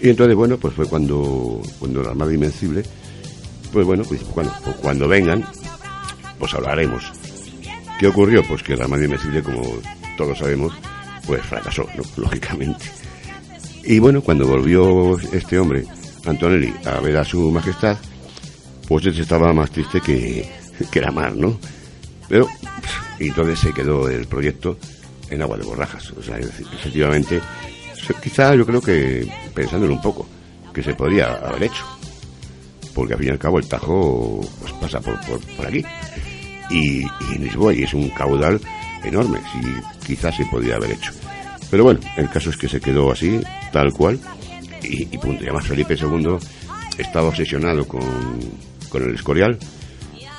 Y 0.00 0.10
entonces, 0.10 0.36
bueno, 0.36 0.58
pues 0.58 0.74
fue 0.74 0.86
cuando, 0.86 1.60
cuando 1.78 2.02
la 2.02 2.10
Armada 2.10 2.32
Invencible, 2.32 2.82
pues 3.72 3.86
bueno, 3.86 4.04
pues 4.04 4.20
cuando, 4.22 4.52
pues 4.64 4.76
cuando 4.76 5.08
vengan, 5.08 5.44
pues 6.38 6.54
hablaremos. 6.54 7.04
¿Qué 7.98 8.06
ocurrió? 8.06 8.42
Pues 8.44 8.62
que 8.62 8.76
la 8.76 8.84
Armada 8.84 9.04
Invencible, 9.04 9.42
como 9.42 9.62
todos 10.16 10.38
sabemos, 10.38 10.72
pues 11.26 11.42
fracasó, 11.42 11.86
¿no? 11.96 12.02
lógicamente. 12.22 12.86
Y 13.84 13.98
bueno, 13.98 14.20
cuando 14.22 14.46
volvió 14.46 15.18
este 15.32 15.58
hombre, 15.58 15.84
Antonelli, 16.24 16.72
a 16.84 17.00
ver 17.00 17.16
a 17.16 17.24
su 17.24 17.50
majestad, 17.50 17.96
pues 18.86 19.06
estaba 19.06 19.52
más 19.52 19.70
triste 19.70 20.00
que, 20.00 20.48
que 20.90 21.00
la 21.00 21.10
mar, 21.10 21.34
¿no? 21.34 21.58
Pero, 22.28 22.46
y 23.18 23.28
entonces 23.28 23.58
se 23.58 23.72
quedó 23.72 24.08
el 24.08 24.26
proyecto 24.26 24.78
en 25.30 25.42
agua 25.42 25.56
de 25.56 25.64
borrajas. 25.64 26.10
O 26.12 26.22
sea, 26.22 26.38
efectivamente, 26.38 27.40
quizá 28.22 28.54
yo 28.54 28.66
creo 28.66 28.80
que, 28.80 29.30
pensándolo 29.54 29.94
un 29.94 30.02
poco, 30.02 30.26
que 30.72 30.82
se 30.82 30.94
podría 30.94 31.34
haber 31.34 31.64
hecho. 31.64 31.84
Porque 32.94 33.14
al 33.14 33.18
fin 33.20 33.28
y 33.28 33.32
al 33.32 33.38
cabo 33.38 33.58
el 33.58 33.68
Tajo 33.68 34.40
pues, 34.60 34.72
pasa 34.74 35.00
por, 35.00 35.20
por, 35.26 35.40
por 35.56 35.66
aquí. 35.66 35.84
Y, 36.70 37.02
y 37.02 37.34
en 37.34 37.44
Lisboa, 37.44 37.72
y 37.72 37.82
es 37.82 37.94
un 37.94 38.10
caudal 38.10 38.60
enorme, 39.04 39.40
si 39.52 40.06
quizás 40.06 40.36
se 40.36 40.44
podría 40.46 40.76
haber 40.76 40.92
hecho. 40.92 41.12
Pero 41.70 41.84
bueno, 41.84 42.00
el 42.16 42.28
caso 42.30 42.50
es 42.50 42.56
que 42.56 42.68
se 42.68 42.80
quedó 42.80 43.12
así, 43.12 43.40
tal 43.72 43.92
cual, 43.92 44.18
y, 44.82 45.18
punto. 45.18 45.42
Y 45.42 45.46
además 45.46 45.66
Felipe 45.66 45.94
II 45.94 46.36
estaba 46.96 47.28
obsesionado 47.28 47.86
con, 47.86 48.00
con 48.88 49.02
el 49.02 49.14
Escorial, 49.14 49.58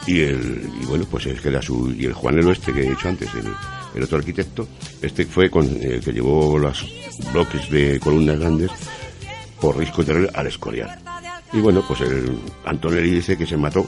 y 0.08 0.22
el 0.22 0.69
y 0.81 0.86
bueno 0.86 1.05
pues 1.10 1.27
es 1.27 1.39
que 1.39 1.50
era 1.50 1.62
su 1.62 1.91
y 1.91 2.05
el 2.05 2.13
Juanelo 2.13 2.51
este 2.51 2.74
que 2.74 2.81
he 2.81 2.89
dicho 2.89 3.08
antes 3.08 3.29
el, 3.36 3.46
el 3.96 4.03
otro 4.03 4.17
arquitecto. 4.17 4.67
Este 5.01 5.25
fue 5.25 5.50
con 5.50 5.65
el 5.65 6.00
que 6.00 6.12
llevó 6.12 6.58
los 6.58 6.86
bloques 7.31 7.69
de 7.69 8.00
columnas 8.00 8.39
grandes 8.39 8.72
por 9.60 9.77
risco 9.77 10.03
de 10.03 10.29
al 10.34 10.48
Escorial. 10.48 11.00
Y 11.53 11.60
bueno 11.60 11.84
pues 11.88 12.01
el 12.01 12.39
Antonelli 12.65 13.12
dice 13.12 13.38
que 13.38 13.46
se 13.46 13.58
mató 13.58 13.88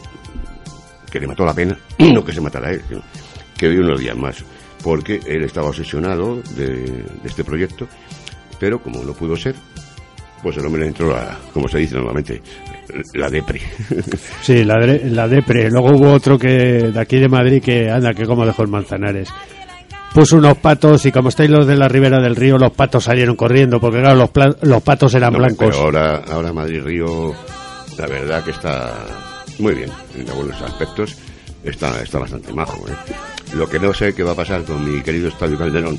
que 1.11 1.19
le 1.19 1.27
mató 1.27 1.43
la 1.43 1.53
pena 1.53 1.77
no 1.99 2.23
que 2.23 2.33
se 2.33 2.41
matara 2.41 2.71
él 2.71 2.81
sino 2.87 3.01
que 3.57 3.67
vivió 3.67 3.85
unos 3.85 3.99
días 3.99 4.15
más 4.15 4.43
porque 4.83 5.19
él 5.25 5.43
estaba 5.43 5.69
obsesionado 5.69 6.41
de 6.55 7.05
este 7.23 7.43
proyecto 7.43 7.87
pero 8.59 8.81
como 8.81 9.03
no 9.03 9.13
pudo 9.13 9.35
ser 9.35 9.55
pues 10.41 10.57
el 10.57 10.65
hombre 10.65 10.81
le 10.81 10.87
entró 10.87 11.09
la, 11.09 11.37
como 11.53 11.67
se 11.67 11.79
dice 11.79 11.95
normalmente 11.95 12.41
la 13.13 13.29
depre 13.29 13.61
Sí, 14.41 14.63
la, 14.63 15.27
depre. 15.27 15.69
Luego 15.69 15.91
hubo 15.95 16.11
otro 16.11 16.37
que 16.37 16.47
de 16.47 16.99
aquí 16.99 17.19
de 17.19 17.29
Madrid 17.29 17.61
que 17.63 17.89
anda, 17.89 18.13
que 18.13 18.25
como 18.25 18.45
dejó 18.45 18.63
el 18.63 18.69
Manzanares. 18.69 19.29
Puso 20.13 20.35
unos 20.37 20.57
patos 20.57 21.05
y 21.05 21.11
como 21.11 21.29
estáis 21.29 21.49
los 21.49 21.65
de 21.65 21.77
la 21.77 21.87
ribera 21.87 22.19
del 22.21 22.35
río, 22.35 22.57
los 22.57 22.71
patos 22.73 23.05
salieron 23.05 23.35
corriendo 23.37 23.79
porque 23.79 24.01
claro, 24.01 24.15
los, 24.15 24.29
los 24.61 24.83
patos 24.83 25.13
eran 25.13 25.31
No, 25.31 25.39
blancos. 25.39 25.69
Pero 25.69 25.83
ahora, 25.83 26.21
ahora 26.29 26.51
Madrid 26.51 26.81
Río, 26.83 27.33
la 27.97 28.07
verdad 28.07 28.43
que 28.43 28.51
está 28.51 29.05
muy 29.59 29.73
bien, 29.73 29.89
en 30.17 30.29
algunos 30.29 30.61
aspectos 30.61 31.15
está, 31.63 32.01
está 32.01 32.19
bastante 32.19 32.51
majo. 32.51 32.85
¿eh? 32.89 33.13
Lo 33.55 33.69
que 33.69 33.79
no 33.79 33.93
sé 33.93 34.13
qué 34.13 34.23
va 34.23 34.31
a 34.31 34.35
pasar 34.35 34.63
con 34.63 34.83
mi 34.83 35.01
querido 35.01 35.29
Estadio 35.29 35.57
Calderón, 35.57 35.97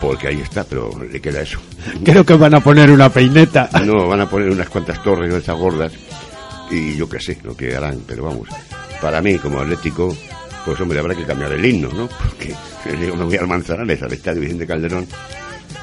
porque 0.00 0.28
ahí 0.28 0.40
está, 0.40 0.64
pero 0.64 0.90
le 1.10 1.20
queda 1.20 1.42
eso. 1.42 1.58
Creo 2.04 2.24
que 2.24 2.34
van 2.34 2.54
a 2.54 2.60
poner 2.60 2.90
una 2.90 3.08
peineta. 3.08 3.68
No, 3.84 4.06
van 4.08 4.20
a 4.20 4.28
poner 4.28 4.50
unas 4.50 4.68
cuantas 4.68 5.02
torres 5.02 5.32
de 5.32 5.38
esas 5.38 5.56
gordas 5.56 5.92
y 6.70 6.96
yo 6.96 7.08
qué 7.08 7.20
sé 7.20 7.38
lo 7.42 7.56
que 7.56 7.74
harán, 7.74 8.02
pero 8.06 8.24
vamos, 8.24 8.48
para 9.00 9.22
mí 9.22 9.38
como 9.38 9.60
atlético, 9.60 10.16
pues 10.64 10.80
hombre, 10.80 10.98
habrá 10.98 11.14
que 11.14 11.24
cambiar 11.24 11.52
el 11.52 11.64
himno, 11.64 11.88
¿no? 11.92 12.08
Porque 12.08 12.54
yo 13.06 13.16
me 13.16 13.24
voy 13.24 13.36
al 13.36 13.46
Manzanares, 13.46 14.02
al 14.02 14.12
Estadio 14.12 14.40
Vicente 14.40 14.66
Calderón, 14.66 15.06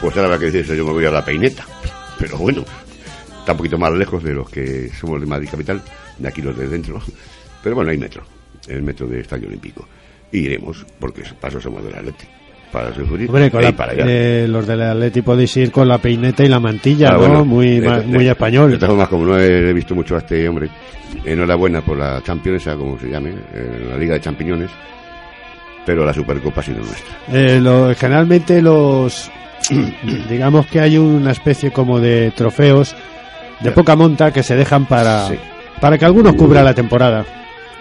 pues 0.01 0.15
ahora 0.15 0.25
habrá 0.25 0.39
que 0.39 0.45
decir 0.45 0.61
eso, 0.61 0.75
yo 0.75 0.85
me 0.85 0.93
voy 0.93 1.05
a 1.05 1.11
la 1.11 1.23
peineta. 1.23 1.65
Pero 2.19 2.37
bueno, 2.37 2.63
está 3.39 3.53
un 3.53 3.57
poquito 3.57 3.77
más 3.77 3.93
lejos 3.93 4.23
de 4.23 4.33
los 4.33 4.49
que 4.49 4.89
somos 4.89 5.19
de 5.19 5.27
Madrid 5.27 5.49
Capital, 5.49 5.81
de 6.17 6.27
aquí 6.27 6.41
los 6.41 6.57
de 6.57 6.67
dentro. 6.67 7.01
Pero 7.61 7.75
bueno, 7.75 7.91
hay 7.91 7.97
metro, 7.97 8.23
el 8.67 8.83
metro 8.83 9.07
del 9.07 9.21
Estadio 9.21 9.47
Olímpico. 9.47 9.87
Y 10.31 10.39
iremos, 10.39 10.85
porque 10.99 11.23
paso 11.39 11.61
somos 11.61 11.83
del 11.83 11.95
Atlético, 11.95 12.31
para 12.73 12.93
sufrir 12.93 13.29
Hombre, 13.29 13.49
con 13.51 13.61
y 13.61 13.63
la- 13.65 13.71
para 13.71 13.91
allá. 13.93 14.03
eh, 14.07 14.47
los 14.49 14.67
del 14.67 14.81
Atleti 14.81 15.21
podéis 15.21 15.55
ir 15.57 15.71
con 15.71 15.87
la 15.87 15.99
peineta 15.99 16.43
y 16.43 16.49
la 16.49 16.59
mantilla, 16.59 17.09
Ah, 17.09 17.13
¿no? 17.13 17.19
bueno, 17.19 17.45
muy, 17.45 17.79
de- 17.79 17.87
ma- 17.87 17.99
de- 17.99 18.07
muy 18.07 18.25
De 18.25 18.31
español. 18.31 18.73
todas 18.73 18.89
formas, 18.89 19.07
como 19.07 19.25
no 19.27 19.39
he 19.39 19.71
visto 19.71 19.93
mucho 19.95 20.15
a 20.15 20.17
este 20.17 20.49
hombre, 20.49 20.67
enhorabuena 21.23 21.81
por 21.81 21.97
la 21.97 22.21
Champions, 22.23 22.65
como 22.77 22.97
se 22.99 23.09
llame, 23.09 23.29
eh, 23.53 23.85
la 23.89 23.95
Liga 23.97 24.15
de 24.15 24.21
Champiñones, 24.21 24.71
pero 25.85 26.03
la 26.05 26.13
Supercopa 26.13 26.61
ha 26.61 26.63
sido 26.63 26.79
nuestra. 26.79 27.15
Eh, 27.31 27.59
lo- 27.61 27.93
generalmente 27.95 28.61
los 28.61 29.31
digamos 30.29 30.65
que 30.67 30.79
hay 30.81 30.97
una 30.97 31.31
especie 31.31 31.71
como 31.71 31.99
de 31.99 32.31
trofeos 32.35 32.95
de 33.61 33.69
Ya. 33.69 33.73
poca 33.75 33.95
monta 33.95 34.31
que 34.33 34.43
se 34.43 34.55
dejan 34.55 34.85
para 34.87 35.27
Sí. 35.27 35.35
para 35.79 35.97
que 35.97 36.05
algunos 36.05 36.35
cubra 36.35 36.63
la 36.63 36.73
temporada 36.73 37.23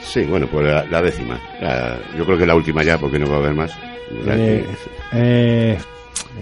Sí, 0.01 0.23
bueno, 0.25 0.49
pues 0.51 0.67
la, 0.67 0.85
la 0.91 1.01
décima. 1.01 1.39
La- 1.61 1.97
yo 2.19 2.25
creo 2.27 2.37
que 2.37 2.45
la 2.45 2.57
última 2.57 2.83
ya, 2.83 2.99
porque 2.99 3.21
no 3.21 3.29
va 3.31 3.37
a 3.37 3.39
haber 3.39 3.55
más. 3.55 3.71
Eh, 4.27 4.67
eh, 5.13 5.79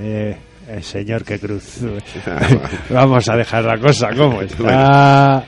eh, 0.00 0.36
eh, 0.68 0.82
señor 0.82 1.24
que 1.24 1.38
cruz. 1.38 1.78
Vamos 2.90 3.28
a 3.28 3.36
dejar 3.36 3.64
la 3.64 3.78
cosa 3.78 4.10
como 4.16 4.40
está. 4.42 5.44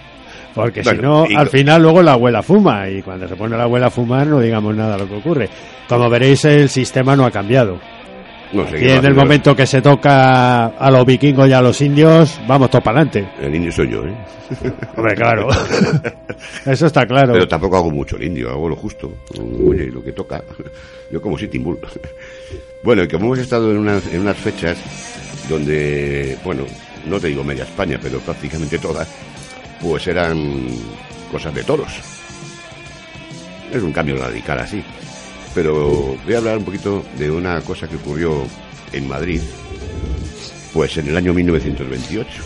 Porque 0.55 0.85
si 0.85 0.91
Bueno, 0.91 1.25
no, 1.25 1.31
y- 1.31 1.35
al 1.35 1.49
final 1.49 1.83
luego 1.83 2.02
la 2.02 2.12
abuela 2.12 2.43
fuma. 2.43 2.88
Y 2.88 3.02
cuando 3.02 3.26
se 3.26 3.37
pone 3.37 3.57
la 3.57 3.64
abuela 3.64 3.87
a 3.87 3.91
fumar, 3.91 4.26
no 4.26 4.38
digamos 4.41 4.75
nada 4.76 4.93
de 4.97 5.02
lo 5.05 5.09
que 5.09 5.17
ocurre. 5.17 5.49
Como 5.88 6.09
veréis, 6.11 6.45
el 6.45 6.69
sistema 6.69 7.17
no 7.17 7.25
ha 7.25 7.31
cambiado. 7.31 7.79
No 8.53 8.69
sé 8.69 8.85
Y 8.85 8.91
en 8.91 9.05
el 9.05 9.15
momento 9.15 9.55
que 9.57 9.67
se 9.67 9.81
toca 9.81 10.67
a 10.67 10.91
los 10.91 11.05
vikingos 11.07 11.49
y 11.49 11.53
a 11.53 11.61
los 11.61 11.81
indios, 11.81 12.41
vamos 12.47 12.71
todo 12.71 12.83
para 12.83 13.01
adelante. 13.01 13.29
El 13.41 13.55
indio 13.55 13.73
soy 13.73 13.91
yo, 13.91 14.05
¿eh? 14.05 14.15
Hombre, 14.97 15.15
claro. 15.15 15.49
Eso 16.67 16.87
está 16.87 17.07
claro. 17.07 17.33
Pero 17.33 17.49
tampoco 17.49 17.77
hago 17.77 17.91
mucho 17.91 18.17
el 18.17 18.25
indio, 18.25 18.51
hago 18.51 18.69
lo 18.69 18.77
justo. 18.77 19.13
Oye, 19.67 19.87
lo 19.87 20.03
que 20.03 20.13
toca. 20.13 20.43
Yo 21.11 21.21
como 21.21 21.39
Sitting 21.39 21.63
Bull. 21.63 21.79
Bueno, 22.83 23.05
y 23.05 23.09
como 23.09 23.27
hemos 23.27 23.39
estado 23.39 23.71
en 23.71 23.79
unas, 23.79 24.07
en 24.13 24.21
unas 24.21 24.37
fechas 24.37 24.77
donde, 25.49 26.37
bueno, 26.45 26.65
no 27.07 27.19
te 27.21 27.29
digo 27.29 27.45
media 27.45 27.65
España, 27.65 27.99
pero 28.03 28.19
prácticamente 28.21 28.79
todas, 28.79 29.09
pues 29.81 30.07
eran 30.07 30.67
cosas 31.31 31.55
de 31.55 31.65
toros. 31.65 31.93
Es 33.73 33.83
un 33.83 33.93
cambio 33.93 34.17
radical 34.17 34.59
así. 34.61 34.83
Pero 35.55 36.17
voy 36.25 36.35
a 36.35 36.39
hablar 36.39 36.59
un 36.59 36.65
poquito 36.65 37.05
de 37.19 37.31
una 37.31 37.61
cosa 37.61 37.89
que 37.89 37.97
ocurrió 37.97 38.45
en 38.93 39.09
Madrid, 39.09 39.41
pues 40.73 40.97
en 40.97 41.09
el 41.09 41.17
año 41.17 41.35
1928, 41.35 42.43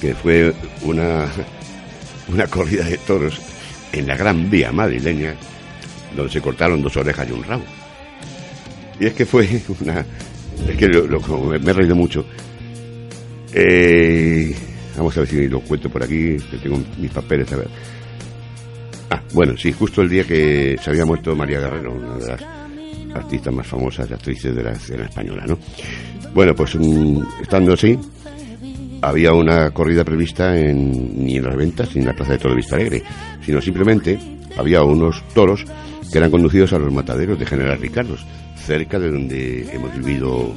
que 0.00 0.14
fue 0.14 0.54
una, 0.82 1.26
una 2.28 2.46
corrida 2.46 2.84
de 2.84 2.98
toros 2.98 3.40
en 3.92 4.06
la 4.06 4.16
Gran 4.16 4.50
Vía 4.50 4.72
madrileña, 4.72 5.34
donde 6.16 6.32
se 6.32 6.40
cortaron 6.40 6.82
dos 6.82 6.96
orejas 6.96 7.28
y 7.28 7.32
un 7.32 7.44
rabo. 7.44 7.64
Y 9.00 9.06
es 9.06 9.14
que 9.14 9.26
fue 9.26 9.48
una... 9.80 10.04
Es 10.68 10.76
que 10.76 10.88
me 10.88 11.70
he 11.70 11.74
reído 11.74 11.96
mucho. 11.96 12.24
Eh, 13.52 14.54
vamos 14.96 15.16
a 15.16 15.20
ver 15.20 15.28
si 15.28 15.48
lo 15.48 15.60
cuento 15.60 15.88
por 15.88 16.02
aquí, 16.02 16.36
que 16.50 16.58
tengo 16.62 16.80
mis 16.98 17.10
papeles, 17.10 17.52
a 17.52 17.56
ver. 17.56 17.68
Ah, 19.10 19.20
bueno, 19.32 19.56
sí, 19.56 19.72
justo 19.72 20.02
el 20.02 20.08
día 20.08 20.24
que 20.24 20.76
se 20.82 20.90
había 20.90 21.04
muerto 21.04 21.34
María 21.36 21.60
Guerrero, 21.60 21.92
una 21.92 22.16
de 22.16 22.26
las 22.28 22.42
artistas 23.14 23.54
más 23.54 23.66
famosas 23.66 24.10
actrices 24.10 24.54
de 24.54 24.62
la 24.62 24.72
escena 24.72 25.04
española, 25.04 25.44
¿no? 25.46 25.58
Bueno, 26.34 26.54
pues 26.54 26.74
mm, 26.74 27.22
estando 27.42 27.74
así, 27.74 27.98
había 29.02 29.32
una 29.32 29.70
corrida 29.70 30.04
prevista 30.04 30.58
en, 30.58 31.24
ni 31.24 31.36
en 31.36 31.44
las 31.44 31.56
ventas 31.56 31.94
ni 31.94 32.00
en 32.00 32.08
la 32.08 32.14
plaza 32.14 32.32
de 32.32 32.38
Toro 32.38 32.54
de 32.54 32.56
Vista 32.56 32.76
Alegre, 32.76 33.02
sino 33.44 33.60
simplemente 33.60 34.18
había 34.56 34.82
unos 34.82 35.22
toros 35.34 35.64
que 36.10 36.18
eran 36.18 36.30
conducidos 36.30 36.72
a 36.72 36.78
los 36.78 36.92
mataderos 36.92 37.38
de 37.38 37.46
General 37.46 37.78
Ricardos, 37.78 38.24
cerca 38.56 38.98
de 38.98 39.10
donde 39.10 39.68
hemos 39.72 39.94
vivido 39.96 40.54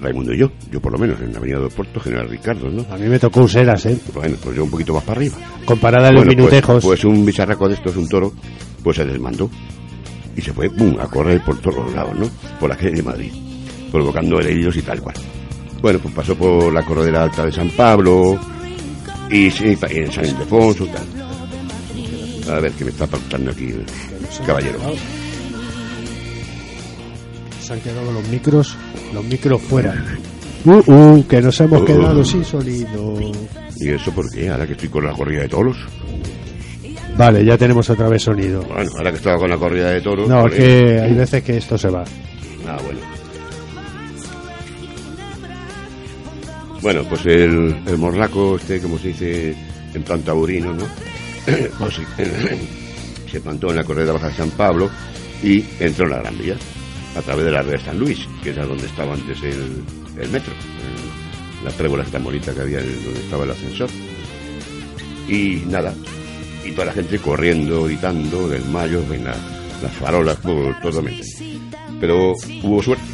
Raimundo 0.00 0.32
y 0.34 0.38
yo, 0.38 0.50
yo 0.70 0.80
por 0.80 0.92
lo 0.92 0.98
menos, 0.98 1.20
en 1.20 1.32
la 1.32 1.38
avenida 1.38 1.58
del 1.60 1.70
Puerto, 1.70 2.00
General 2.00 2.28
Ricardos, 2.28 2.72
¿no? 2.72 2.84
A 2.90 2.96
mí 2.98 3.06
me 3.06 3.18
tocó 3.18 3.42
Useras, 3.42 3.86
¿eh? 3.86 3.98
Bueno, 4.12 4.36
pues 4.42 4.56
yo 4.56 4.64
un 4.64 4.70
poquito 4.70 4.92
más 4.94 5.04
para 5.04 5.18
arriba. 5.20 5.36
Comparada 5.64 6.08
a 6.08 6.12
los 6.12 6.24
Bueno, 6.24 6.42
pues, 6.42 6.52
minutejos. 6.52 6.84
pues 6.84 7.04
un 7.04 7.24
bicharraco 7.24 7.68
de 7.68 7.74
estos, 7.74 7.96
un 7.96 8.08
toro, 8.08 8.32
pues 8.82 8.96
se 8.96 9.04
desmandó 9.04 9.48
y 10.36 10.42
se 10.42 10.52
fue, 10.52 10.68
¡pum!, 10.70 10.96
a 11.00 11.06
correr 11.06 11.40
por 11.42 11.58
todos 11.60 11.76
los 11.86 11.94
lados, 11.94 12.18
¿no? 12.18 12.28
Por 12.60 12.68
la 12.68 12.76
calle 12.76 12.90
de 12.92 13.02
Madrid, 13.02 13.32
provocando 13.90 14.38
heridos 14.40 14.76
y 14.76 14.82
tal 14.82 15.00
cual. 15.00 15.14
Bueno, 15.80 15.98
pues 16.00 16.14
pasó 16.14 16.34
por 16.36 16.72
la 16.72 16.82
corredera 16.84 17.22
alta 17.24 17.44
de 17.46 17.52
San 17.52 17.70
Pablo 17.70 18.38
y, 19.30 19.50
sí, 19.50 19.76
en 19.90 20.12
San 20.12 20.24
Ildefonso 20.24 20.84
y 20.84 20.88
tal. 20.88 21.06
A 22.56 22.60
ver, 22.60 22.72
que 22.72 22.84
me 22.84 22.90
está 22.90 23.06
pautando 23.06 23.50
aquí 23.52 23.66
el 23.66 23.84
caballero. 24.46 24.78
Se 27.60 27.72
han 27.72 27.80
quedado 27.80 28.12
los 28.12 28.28
micros, 28.28 28.76
los 29.14 29.24
micros 29.24 29.62
fuera. 29.62 29.94
Uh, 30.64 30.92
uh, 30.92 31.26
que 31.26 31.40
nos 31.42 31.60
hemos 31.60 31.82
Uh. 31.82 31.84
quedado 31.84 32.24
sin 32.24 32.44
sonido. 32.44 33.18
¿Y 33.76 33.88
eso 33.90 34.12
por 34.12 34.30
qué? 34.30 34.48
Ahora 34.50 34.66
que 34.66 34.72
estoy 34.72 34.88
con 34.88 35.04
la 35.04 35.12
corrida 35.12 35.42
de 35.42 35.48
toros. 35.48 35.76
Vale, 37.16 37.44
ya 37.44 37.56
tenemos 37.56 37.88
otra 37.90 38.08
vez 38.08 38.22
sonido. 38.22 38.62
Bueno, 38.62 38.90
ahora 38.96 39.10
que 39.10 39.16
estaba 39.18 39.38
con 39.38 39.48
la 39.50 39.56
corrida 39.56 39.90
de 39.90 40.00
toros. 40.00 40.28
No, 40.28 40.46
es 40.46 40.52
joder. 40.54 40.56
que 40.96 41.00
hay 41.00 41.12
veces 41.14 41.42
que 41.44 41.56
esto 41.58 41.78
se 41.78 41.88
va. 41.88 42.02
Ah, 42.66 42.78
bueno. 42.84 43.00
Bueno, 46.82 47.02
pues 47.08 47.24
el, 47.26 47.76
el 47.86 47.98
morlaco, 47.98 48.56
este, 48.56 48.80
como 48.80 48.98
se 48.98 49.08
dice 49.08 49.54
en 49.94 50.02
plan 50.02 50.20
taurino, 50.22 50.72
¿no? 50.74 50.84
Pues 51.78 52.00
se 53.30 53.40
plantó 53.40 53.70
en 53.70 53.76
la 53.76 53.84
corrida 53.84 54.12
baja 54.12 54.28
de 54.28 54.34
San 54.34 54.50
Pablo 54.50 54.90
y 55.42 55.64
entró 55.80 56.04
en 56.06 56.10
la 56.12 56.18
Gran 56.20 56.38
Vía 56.38 56.56
a 57.16 57.22
través 57.22 57.44
de 57.44 57.50
la 57.50 57.62
red 57.62 57.80
San 57.80 57.98
Luis, 57.98 58.26
que 58.42 58.50
era 58.50 58.64
donde 58.66 58.86
estaba 58.86 59.14
antes 59.14 59.40
el, 59.42 60.30
metro, 60.30 60.52
la 61.64 61.70
trébola 61.70 62.04
tan 62.04 62.24
bonita 62.24 62.52
que 62.54 62.60
había 62.60 62.80
en- 62.80 63.04
donde 63.04 63.20
estaba 63.20 63.44
el 63.44 63.50
ascensor. 63.52 63.88
Y 65.28 65.62
nada, 65.66 65.94
y 66.64 66.72
toda 66.72 66.86
la 66.86 66.92
gente 66.92 67.18
corriendo, 67.18 67.84
gritando, 67.84 68.48
del 68.48 68.64
mayo, 68.66 69.02
ven 69.08 69.24
las, 69.24 69.38
las 69.82 69.92
farolas, 69.92 70.36
por 70.36 70.78
totalmente. 70.80 71.26
Pero 72.00 72.34
hubo 72.62 72.82
suerte, 72.82 73.04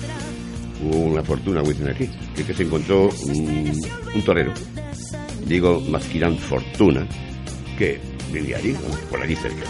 hubo 0.83 0.99
una 0.99 1.23
fortuna, 1.23 1.62
dicen 1.62 1.88
aquí, 1.88 2.09
que, 2.35 2.52
se 2.54 2.62
encontró 2.64 3.11
un, 3.26 4.23
torero, 4.25 4.52
digo 5.47 5.80
Masquirán 5.88 6.37
Fortuna, 6.38 7.07
que 7.78 8.00
vivía 8.33 8.57
allí, 8.57 8.75
por 9.11 9.23
allí 9.23 9.37
cerca, 9.37 9.64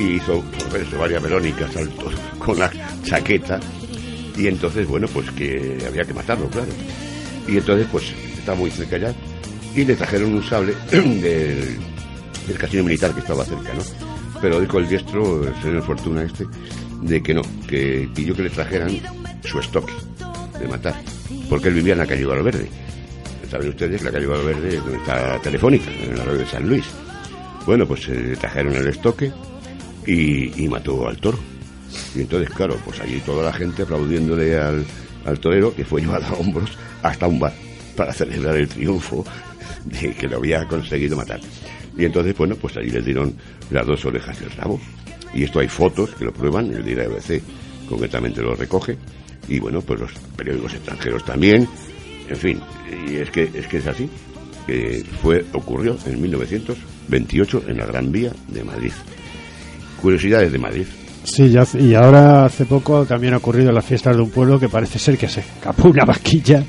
y 0.00 0.14
hizo 0.14 0.42
varias 0.98 1.22
verónicas 1.22 1.76
al 1.76 1.88
toro 1.90 2.16
con 2.38 2.58
la 2.58 2.72
chaqueta, 3.02 3.60
y 4.36 4.46
entonces, 4.46 4.86
bueno, 4.88 5.06
pues 5.08 5.30
que 5.32 5.78
había 5.86 6.04
que 6.04 6.14
matarlo, 6.14 6.48
claro. 6.48 6.70
Y 7.46 7.58
entonces, 7.58 7.86
pues, 7.92 8.14
estaba 8.38 8.56
muy 8.56 8.70
cerca 8.70 8.96
ya, 8.96 9.14
y 9.74 9.84
le 9.84 9.94
trajeron 9.94 10.34
un 10.34 10.42
sable 10.42 10.74
del, 10.90 11.78
del 12.46 12.58
casino 12.58 12.84
militar 12.84 13.12
que 13.12 13.20
estaba 13.20 13.44
cerca, 13.44 13.74
¿no? 13.74 13.82
Pero 14.40 14.58
dijo 14.60 14.78
el 14.78 14.88
diestro, 14.88 15.46
el 15.46 15.62
señor 15.62 15.82
Fortuna 15.82 16.22
este, 16.22 16.46
de 17.02 17.22
que 17.22 17.34
no, 17.34 17.42
que 17.68 18.08
pidió 18.14 18.34
que 18.34 18.44
le 18.44 18.50
trajeran 18.50 18.98
su 19.44 19.58
estoque 19.60 19.92
de 20.58 20.66
matar, 20.66 20.94
porque 21.50 21.68
él 21.68 21.74
vivía 21.74 21.92
en 21.92 21.98
la 21.98 22.06
calle 22.06 22.24
Valverde. 22.24 22.68
Saben 23.50 23.68
ustedes 23.68 24.02
la 24.02 24.12
calle 24.12 24.26
Valverde 24.26 24.76
es 24.76 24.82
donde 24.82 24.98
está 24.98 25.38
Telefónica, 25.42 25.90
en 25.90 26.16
la 26.16 26.24
red 26.24 26.38
de 26.38 26.46
San 26.46 26.66
Luis. 26.66 26.84
Bueno, 27.66 27.86
pues 27.86 28.08
eh, 28.08 28.14
le 28.14 28.36
trajeron 28.36 28.74
el 28.74 28.86
estoque 28.86 29.30
y, 30.06 30.64
y 30.64 30.68
mató 30.68 31.08
al 31.08 31.16
toro. 31.18 31.38
Y 32.14 32.20
entonces, 32.20 32.50
claro, 32.50 32.76
pues 32.84 33.00
allí 33.00 33.20
toda 33.20 33.44
la 33.44 33.52
gente 33.52 33.82
aplaudiéndole 33.82 34.58
al, 34.58 34.84
al 35.24 35.40
torero 35.40 35.74
que 35.74 35.84
fue 35.84 36.00
llevado 36.00 36.26
a 36.26 36.32
hombros 36.34 36.70
hasta 37.02 37.26
un 37.26 37.40
bar 37.40 37.52
para 37.96 38.12
celebrar 38.12 38.56
el 38.56 38.68
triunfo 38.68 39.24
de 39.84 40.14
que 40.14 40.28
lo 40.28 40.36
había 40.36 40.66
conseguido 40.66 41.16
matar. 41.16 41.40
Y 41.96 42.04
entonces, 42.04 42.36
bueno, 42.36 42.56
pues 42.56 42.76
allí 42.76 42.90
les 42.90 43.04
dieron 43.04 43.34
las 43.70 43.86
dos 43.86 44.04
orejas 44.04 44.40
y 44.40 44.44
el 44.44 44.50
rabo. 44.52 44.80
Y 45.34 45.44
esto 45.44 45.60
hay 45.60 45.68
fotos 45.68 46.10
que 46.10 46.24
lo 46.24 46.32
prueban, 46.32 46.72
el 46.72 46.84
diario 46.84 47.12
ABC 47.12 47.42
concretamente 47.88 48.40
lo 48.40 48.54
recoge. 48.54 48.96
Y 49.48 49.58
bueno, 49.58 49.80
pues 49.82 50.00
los 50.00 50.12
periódicos 50.36 50.74
extranjeros 50.74 51.24
también. 51.24 51.68
En 52.28 52.36
fin, 52.36 52.60
y 53.08 53.16
es 53.16 53.30
que 53.30 53.50
es, 53.52 53.66
que 53.66 53.78
es 53.78 53.86
así. 53.86 54.08
Que 54.66 55.04
fue, 55.20 55.44
ocurrió 55.52 55.96
en 56.06 56.20
1928 56.20 57.64
en 57.66 57.78
la 57.78 57.86
Gran 57.86 58.12
Vía 58.12 58.32
de 58.48 58.62
Madrid. 58.62 58.92
Curiosidades 60.00 60.50
de 60.52 60.58
Madrid. 60.58 60.86
Sí, 61.24 61.50
ya, 61.50 61.66
y 61.78 61.94
ahora 61.94 62.46
hace 62.46 62.64
poco 62.64 63.04
también 63.04 63.34
ha 63.34 63.36
ocurrido 63.36 63.68
en 63.68 63.74
las 63.74 63.84
fiestas 63.84 64.16
de 64.16 64.22
un 64.22 64.30
pueblo 64.30 64.58
que 64.58 64.68
parece 64.68 64.98
ser 64.98 65.18
que 65.18 65.28
se 65.28 65.40
escapó 65.40 65.88
una 65.88 66.04
vaquilla 66.04 66.64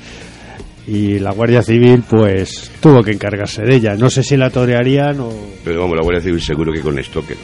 y 0.86 1.18
la 1.18 1.32
Guardia 1.32 1.62
Civil 1.62 2.02
pues 2.08 2.70
tuvo 2.80 3.02
que 3.02 3.12
encargarse 3.12 3.62
de 3.62 3.76
ella. 3.76 3.94
No 3.96 4.10
sé 4.10 4.22
si 4.22 4.36
la 4.36 4.50
torearían 4.50 5.20
o... 5.20 5.32
Pero 5.64 5.80
vamos, 5.80 5.96
la 5.96 6.02
Guardia 6.02 6.22
Civil 6.22 6.40
seguro 6.42 6.72
que 6.72 6.80
con 6.80 6.98
esto 6.98 7.24
que 7.26 7.34
no. 7.34 7.40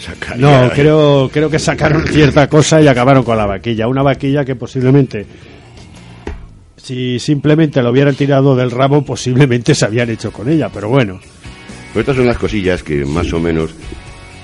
Sacaría- 0.00 0.36
No, 0.66 0.70
creo, 0.74 1.30
creo 1.32 1.48
que 1.48 1.58
sacaron 1.58 2.06
cierta 2.08 2.48
cosa 2.48 2.80
y 2.82 2.88
acabaron 2.88 3.22
con 3.22 3.36
la 3.36 3.46
vaquilla. 3.46 3.86
Una 3.88 4.02
vaquilla 4.02 4.44
que 4.44 4.56
posiblemente, 4.56 5.24
si 6.76 7.18
simplemente 7.18 7.82
lo 7.82 7.90
hubieran 7.90 8.14
tirado 8.14 8.54
del 8.56 8.70
rabo, 8.70 9.02
posiblemente 9.04 9.74
se 9.74 9.84
habían 9.84 10.10
hecho 10.10 10.32
con 10.32 10.48
ella. 10.48 10.68
Pero 10.72 10.88
bueno, 10.88 11.18
Pero 11.92 12.00
estas 12.00 12.16
son 12.16 12.26
las 12.26 12.38
cosillas 12.38 12.82
que 12.82 13.04
más 13.04 13.32
o 13.32 13.40
menos 13.40 13.74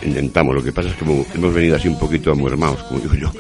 intentamos. 0.05 0.55
Lo 0.55 0.63
que 0.63 0.73
pasa 0.73 0.89
es 0.89 0.95
que 0.95 1.05
como 1.05 1.25
hemos 1.35 1.55
venido 1.55 1.77
así 1.77 1.89
un 1.89 1.99
poquito 1.99 2.33
amuermados, 2.33 2.83
como 2.85 3.01
digo 3.01 3.15
yo, 3.15 3.33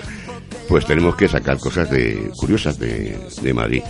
pues 0.68 0.86
tenemos 0.86 1.16
que 1.16 1.28
sacar 1.28 1.58
cosas 1.58 1.90
de, 1.90 2.30
curiosas 2.36 2.78
de, 2.78 3.18
de 3.42 3.54
Madrid. 3.54 3.82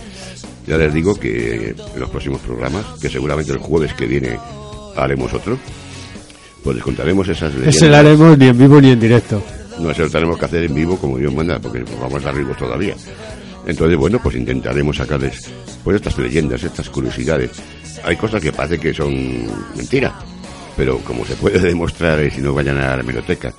Ya 0.67 0.77
les 0.77 0.93
digo 0.93 1.15
que 1.15 1.75
en 1.93 1.99
los 1.99 2.09
próximos 2.09 2.41
programas, 2.41 2.85
que 3.01 3.09
seguramente 3.09 3.51
el 3.51 3.57
jueves 3.57 3.93
que 3.93 4.05
viene 4.05 4.37
haremos 4.95 5.33
otro, 5.33 5.57
pues 6.63 6.75
les 6.75 6.83
contaremos 6.83 7.27
esas 7.27 7.53
leyendas. 7.53 7.75
ese 7.75 7.89
la 7.89 7.99
haremos 7.99 8.37
ni 8.37 8.47
en 8.47 8.57
vivo 8.57 8.79
ni 8.79 8.91
en 8.91 8.99
directo. 8.99 9.41
No, 9.79 9.91
eso 9.91 10.03
lo 10.03 10.09
tenemos 10.09 10.37
que 10.37 10.45
hacer 10.45 10.63
en 10.63 10.73
vivo 10.73 10.97
como 10.97 11.17
Dios 11.17 11.33
manda, 11.33 11.59
porque 11.59 11.79
nos 11.79 11.99
vamos 11.99 12.21
a 12.21 12.25
dar 12.27 12.35
vivos 12.35 12.57
todavía. 12.57 12.95
Entonces, 13.65 13.97
bueno, 13.97 14.19
pues 14.21 14.35
intentaremos 14.35 14.97
sacarles 14.97 15.49
pues 15.83 15.95
estas 15.95 16.17
leyendas, 16.17 16.63
estas 16.63 16.89
curiosidades. 16.89 17.51
Hay 18.03 18.15
cosas 18.15 18.41
que 18.41 18.51
parece 18.51 18.79
que 18.79 18.93
son 18.93 19.13
mentiras, 19.75 20.13
pero 20.75 20.99
como 20.99 21.25
se 21.25 21.35
puede 21.35 21.59
demostrar, 21.59 22.23
y 22.23 22.31
si 22.31 22.41
no 22.41 22.53
vayan 22.53 22.77
a 22.77 22.97
la 22.97 23.03
biblioteca, 23.03 23.53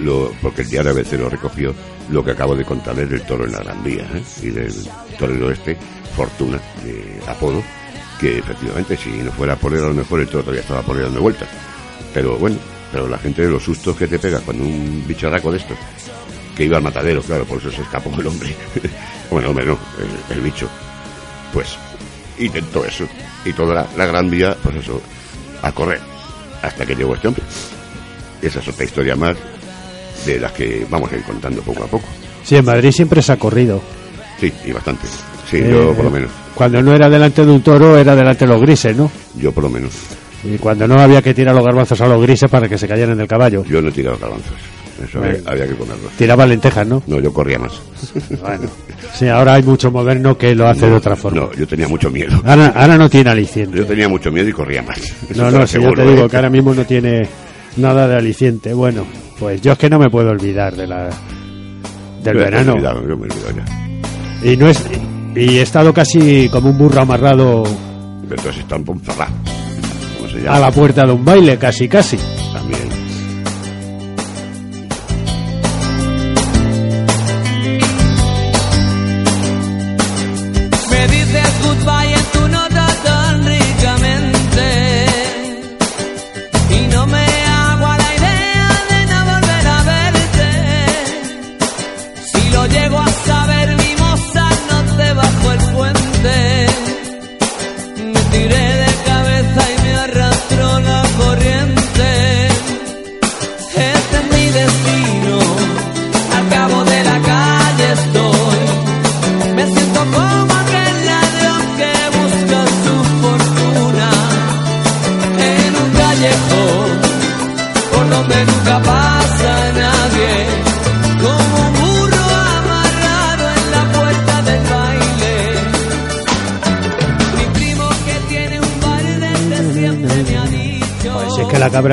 lo, 0.00 0.32
porque 0.42 0.62
el 0.62 0.70
diario 0.70 0.90
ABC 0.90 1.12
lo 1.12 1.28
recogió, 1.28 1.74
lo 2.10 2.24
que 2.24 2.32
acabo 2.32 2.56
de 2.56 2.64
contarles 2.64 3.10
del 3.10 3.22
toro 3.22 3.44
en 3.44 3.52
la 3.52 3.58
Gran 3.58 3.82
Vía 3.82 4.08
¿eh? 4.14 4.22
y 4.42 4.50
del 4.50 4.74
toro 5.18 5.32
del 5.32 5.42
oeste, 5.44 5.76
Fortuna, 6.16 6.58
de 6.84 7.20
apodo, 7.28 7.62
que 8.18 8.38
efectivamente 8.38 8.96
si 8.96 9.10
no 9.10 9.30
fuera 9.30 9.56
por 9.56 9.72
él 9.74 9.84
a 9.84 9.88
lo 9.88 9.94
mejor 9.94 10.20
el 10.20 10.26
toro 10.26 10.42
todavía 10.42 10.62
estaba 10.62 10.82
por 10.82 10.96
ahí 10.96 11.02
dando 11.02 11.20
vueltas. 11.20 11.48
Pero 12.12 12.36
bueno, 12.38 12.56
pero 12.90 13.06
la 13.08 13.18
gente 13.18 13.42
de 13.42 13.50
los 13.50 13.62
sustos 13.62 13.96
que 13.96 14.08
te 14.08 14.18
pega 14.18 14.40
cuando 14.40 14.64
un 14.64 15.04
bicharraco 15.06 15.52
de 15.52 15.58
estos, 15.58 15.76
que 16.56 16.64
iba 16.64 16.78
al 16.78 16.82
matadero, 16.82 17.22
claro, 17.22 17.44
por 17.44 17.58
eso 17.58 17.70
se 17.70 17.82
escapó 17.82 18.10
el 18.18 18.26
hombre. 18.26 18.54
bueno, 19.30 19.50
hombre, 19.50 19.66
no, 19.66 19.78
el, 20.30 20.40
bicho. 20.40 20.68
Pues 21.52 21.76
intentó 22.38 22.84
eso. 22.84 23.06
Y 23.44 23.52
toda 23.52 23.86
la 23.96 24.06
gran 24.06 24.28
vía, 24.28 24.56
pues 24.62 24.76
eso, 24.76 25.00
a 25.62 25.70
correr. 25.70 26.17
Hasta 26.62 26.84
que 26.86 26.94
llegó 26.94 27.14
este 27.14 27.28
hombre. 27.28 27.42
Esa 28.42 28.60
es 28.60 28.68
otra 28.68 28.84
historia 28.84 29.16
más 29.16 29.36
de 30.26 30.38
las 30.40 30.52
que 30.52 30.86
vamos 30.88 31.10
a 31.12 31.16
ir 31.16 31.22
contando 31.22 31.60
poco 31.62 31.84
a 31.84 31.86
poco. 31.86 32.04
Sí, 32.44 32.56
en 32.56 32.64
Madrid 32.64 32.90
siempre 32.92 33.22
se 33.22 33.32
ha 33.32 33.36
corrido. 33.36 33.80
Sí, 34.40 34.52
y 34.64 34.72
bastante. 34.72 35.06
Sí, 35.50 35.58
Eh, 35.58 35.70
yo 35.70 35.92
por 35.94 36.04
lo 36.06 36.10
menos. 36.10 36.30
Cuando 36.54 36.82
no 36.82 36.94
era 36.94 37.08
delante 37.08 37.44
de 37.44 37.50
un 37.52 37.62
toro, 37.62 37.96
era 37.96 38.14
delante 38.16 38.44
de 38.46 38.52
los 38.52 38.60
grises, 38.60 38.96
¿no? 38.96 39.10
Yo 39.36 39.52
por 39.52 39.64
lo 39.64 39.70
menos. 39.70 39.92
Y 40.44 40.56
cuando 40.58 40.86
no 40.86 41.00
había 41.00 41.20
que 41.22 41.34
tirar 41.34 41.54
los 41.54 41.64
garbanzos 41.64 42.00
a 42.00 42.06
los 42.08 42.20
grises 42.22 42.48
para 42.50 42.68
que 42.68 42.78
se 42.78 42.86
cayeran 42.86 43.16
del 43.16 43.26
caballo. 43.26 43.64
Yo 43.64 43.80
no 43.82 43.88
he 43.88 43.92
tirado 43.92 44.18
garbanzos. 44.18 44.52
Eso 45.04 45.18
había, 45.18 45.32
Bueno. 45.32 45.50
había 45.50 45.66
que 45.68 45.74
comerlos. 45.74 46.12
Tiraba 46.18 46.46
lentejas, 46.46 46.86
¿no? 46.86 47.02
No, 47.06 47.20
yo 47.20 47.32
corría 47.32 47.58
más. 47.58 47.72
Bueno. 48.40 48.68
Sí, 49.14 49.28
ahora 49.28 49.54
hay 49.54 49.62
mucho 49.62 49.90
moderno 49.90 50.36
que 50.36 50.54
lo 50.54 50.68
hace 50.68 50.86
de 50.86 50.94
otra 50.94 51.14
forma. 51.16 51.40
No, 51.40 51.52
yo 51.52 51.66
tenía 51.66 51.88
mucho 51.88 52.10
miedo. 52.10 52.40
Ahora, 52.44 52.72
ahora 52.74 52.96
no 52.98 53.08
tiene 53.08 53.30
aliciente. 53.30 53.76
Yo 53.78 53.86
tenía 53.86 54.08
mucho 54.08 54.30
miedo 54.32 54.48
y 54.48 54.52
corría 54.52 54.82
más. 54.82 54.98
Eso 54.98 55.14
No, 55.36 55.44
no, 55.44 55.50
si 55.50 55.56
yo 55.56 55.62
aseguro, 55.62 56.02
te 56.04 56.10
digo 56.10 56.24
¿eh? 56.26 56.28
que 56.28 56.36
ahora 56.36 56.50
mismo 56.50 56.74
no 56.74 56.84
tiene 56.84 57.28
nada 57.76 58.06
de 58.08 58.16
aliciente. 58.16 58.72
Bueno, 58.74 59.04
pues 59.38 59.60
yo 59.62 59.72
es 59.72 59.78
que 59.78 59.88
no 59.88 59.98
me 59.98 60.10
puedo 60.10 60.30
olvidar 60.30 60.74
de 60.76 60.86
la 60.86 61.04
del 61.04 61.12
Yo 62.24 62.32
me 62.34 62.40
he 62.40 62.44
verano. 62.44 62.72
olvidado, 62.74 63.00
yo 63.08 63.16
me 63.16 63.26
he 63.26 63.30
olvidado 63.30 63.56
ya. 63.56 64.50
Y 64.50 64.56
no 64.56 64.68
es 64.68 64.84
y 65.36 65.58
he 65.58 65.62
estado 65.62 65.92
casi 65.94 66.48
como 66.48 66.70
un 66.70 66.78
burro 66.78 67.02
amarrado 67.02 67.62
Pero 68.22 68.34
entonces 68.34 68.58
está 68.62 68.76
en 68.76 68.84
Ponferrada. 68.84 69.30
¿Cómo 70.18 70.28
se 70.30 70.38
llama? 70.40 70.56
a 70.56 70.60
la 70.60 70.70
puerta 70.72 71.06
de 71.06 71.12
un 71.12 71.24
baile, 71.24 71.56
casi 71.58 71.88
casi. 71.88 72.16
También. 72.52 72.80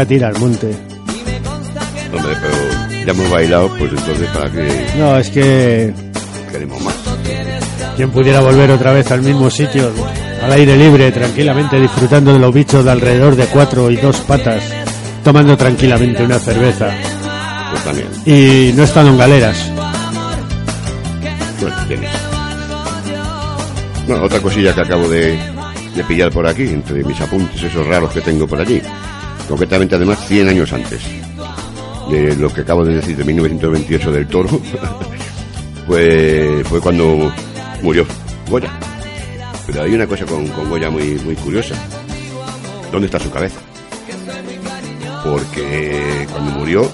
Si 0.08 0.16
es 0.16 0.20
que 0.20 0.28
la 0.28 0.28
cabra 0.28 0.28
tira 0.28 0.28
al 0.28 0.40
monte. 0.40 0.76
Hombre, 2.16 2.34
pero 2.42 3.06
ya 3.06 3.12
hemos 3.12 3.30
bailado, 3.32 3.70
pues 3.78 3.92
entonces 3.92 4.28
para 4.30 4.52
qué 4.52 4.88
No, 4.98 5.18
es 5.18 5.30
que 5.30 5.94
queremos 6.52 6.82
más. 6.82 6.96
quien 7.96 8.12
pudiera 8.12 8.40
volver 8.40 8.72
otra 8.72 8.94
vez 8.94 9.12
al 9.12 9.22
mismo 9.22 9.50
sitio, 9.50 9.92
al 10.44 10.52
aire 10.54 10.78
libre, 10.78 11.12
tranquilamente 11.12 11.80
disfrutando 11.80 12.34
de 12.34 12.40
los 12.40 12.54
bichos 12.54 12.84
de 12.86 12.92
alrededor 12.92 13.36
de 13.36 13.46
cuatro 13.48 13.90
y 13.92 13.98
dos 13.98 14.18
patas, 14.22 14.64
tomando 15.24 15.58
tranquilamente 15.58 16.24
una 16.24 16.40
cerveza. 16.40 16.90
Pues 17.72 17.84
también. 17.84 18.08
Y 18.26 18.72
no 18.74 18.84
estando 18.84 19.12
en 19.12 19.18
galeras. 19.18 19.72
Bueno, 21.60 21.76
tienes. 21.88 22.10
No, 24.08 24.22
otra 24.24 24.40
cosilla 24.40 24.74
que 24.74 24.82
acabo 24.82 25.10
de, 25.10 25.38
de 25.96 26.04
pillar 26.04 26.32
por 26.32 26.48
aquí, 26.48 26.64
entre 26.64 27.04
mis 27.04 27.20
apuntes 27.20 27.62
esos 27.64 27.86
raros 27.88 28.12
que 28.14 28.22
tengo 28.22 28.48
por 28.48 28.62
allí. 28.62 28.82
Concretamente, 29.48 29.96
además, 29.96 30.28
100 30.28 30.50
años 30.50 30.74
antes 30.74 31.02
de 32.10 32.36
lo 32.36 32.52
que 32.54 32.62
acabo 32.62 32.84
de 32.84 32.96
decir, 32.96 33.16
de 33.18 33.24
1928 33.24 34.12
del 34.12 34.28
toro, 34.28 34.50
pues 35.88 36.68
fue 36.68 36.82
cuando 36.82 37.32
murió 37.82 38.06
Goya. 38.50 38.72
Pero 39.68 39.84
hay 39.84 39.94
una 39.94 40.08
cosa 40.08 40.26
con, 40.26 40.48
con 40.50 40.70
Goya 40.70 40.90
muy, 40.90 41.16
muy 41.24 41.36
curiosa. 41.36 41.76
¿Dónde 42.92 43.08
está 43.08 43.20
su 43.20 43.32
cabeza? 43.32 43.60
Porque 45.24 46.28
cuando 46.32 46.52
murió, 46.52 46.90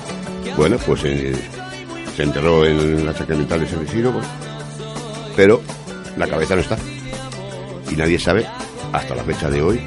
bueno, 0.56 0.78
pues 0.86 1.02
eh, 1.04 1.34
se 2.16 2.24
enterró 2.24 2.66
en 2.66 3.06
la 3.06 3.14
sacramental 3.14 3.60
de 3.60 3.68
San 3.68 3.84
Isidro, 3.84 4.14
pues, 4.14 4.26
pero 5.36 5.62
la 6.18 6.28
cabeza 6.28 6.56
no 6.56 6.62
está. 6.62 6.78
Y 7.92 7.96
nadie 7.96 8.18
sabe, 8.18 8.46
hasta 8.94 9.16
la 9.16 9.24
fecha 9.24 9.50
de 9.50 9.62
hoy, 9.62 9.82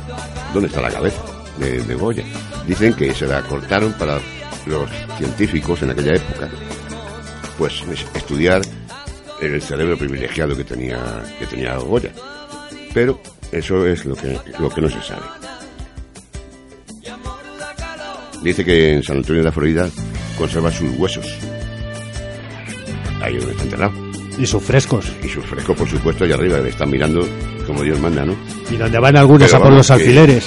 dónde 0.52 0.68
está 0.68 0.82
la 0.82 0.90
cabeza 0.90 1.22
de, 1.58 1.82
de 1.82 1.94
Goya. 1.94 2.24
Dicen 2.66 2.94
que 2.94 3.12
se 3.14 3.26
la 3.26 3.42
cortaron 3.42 3.92
para 3.94 4.18
los 4.66 4.88
científicos 5.18 5.82
en 5.82 5.90
aquella 5.90 6.14
época, 6.14 6.48
pues 7.58 7.82
es- 7.92 8.06
estudiar 8.14 8.62
el 9.40 9.60
cerebro 9.60 9.98
privilegiado 9.98 10.56
que 10.56 10.64
tenía, 10.64 10.98
que 11.38 11.46
tenía 11.46 11.76
Goya. 11.76 12.10
Pero 12.94 13.20
eso 13.52 13.86
es 13.86 14.04
lo 14.06 14.14
que, 14.16 14.38
lo 14.58 14.70
que 14.70 14.80
no 14.80 14.88
se 14.88 15.02
sabe. 15.02 15.22
Dice 18.42 18.64
que 18.64 18.94
en 18.94 19.02
San 19.02 19.16
Antonio 19.18 19.40
de 19.42 19.46
la 19.48 19.52
Florida 19.52 19.88
conserva 20.38 20.70
sus 20.70 20.90
huesos. 20.98 21.26
Ahí 23.22 23.36
donde 23.36 23.52
está 23.52 23.64
enterrado. 23.64 23.92
Y 24.38 24.46
sus 24.46 24.62
frescos. 24.62 25.06
Y 25.22 25.28
sus 25.28 25.44
frescos, 25.46 25.76
por 25.76 25.88
supuesto, 25.88 26.24
allá 26.24 26.34
arriba, 26.34 26.58
le 26.58 26.68
están 26.70 26.90
mirando 26.90 27.26
como 27.66 27.82
Dios 27.82 27.98
manda, 28.00 28.24
¿no? 28.24 28.34
Y 28.70 28.76
donde 28.76 28.98
van 28.98 29.16
algunos 29.16 29.46
Pero 29.46 29.56
a 29.56 29.60
por 29.60 29.68
vamos, 29.70 29.78
los 29.78 29.96
que- 29.96 30.02
alfileres. 30.02 30.44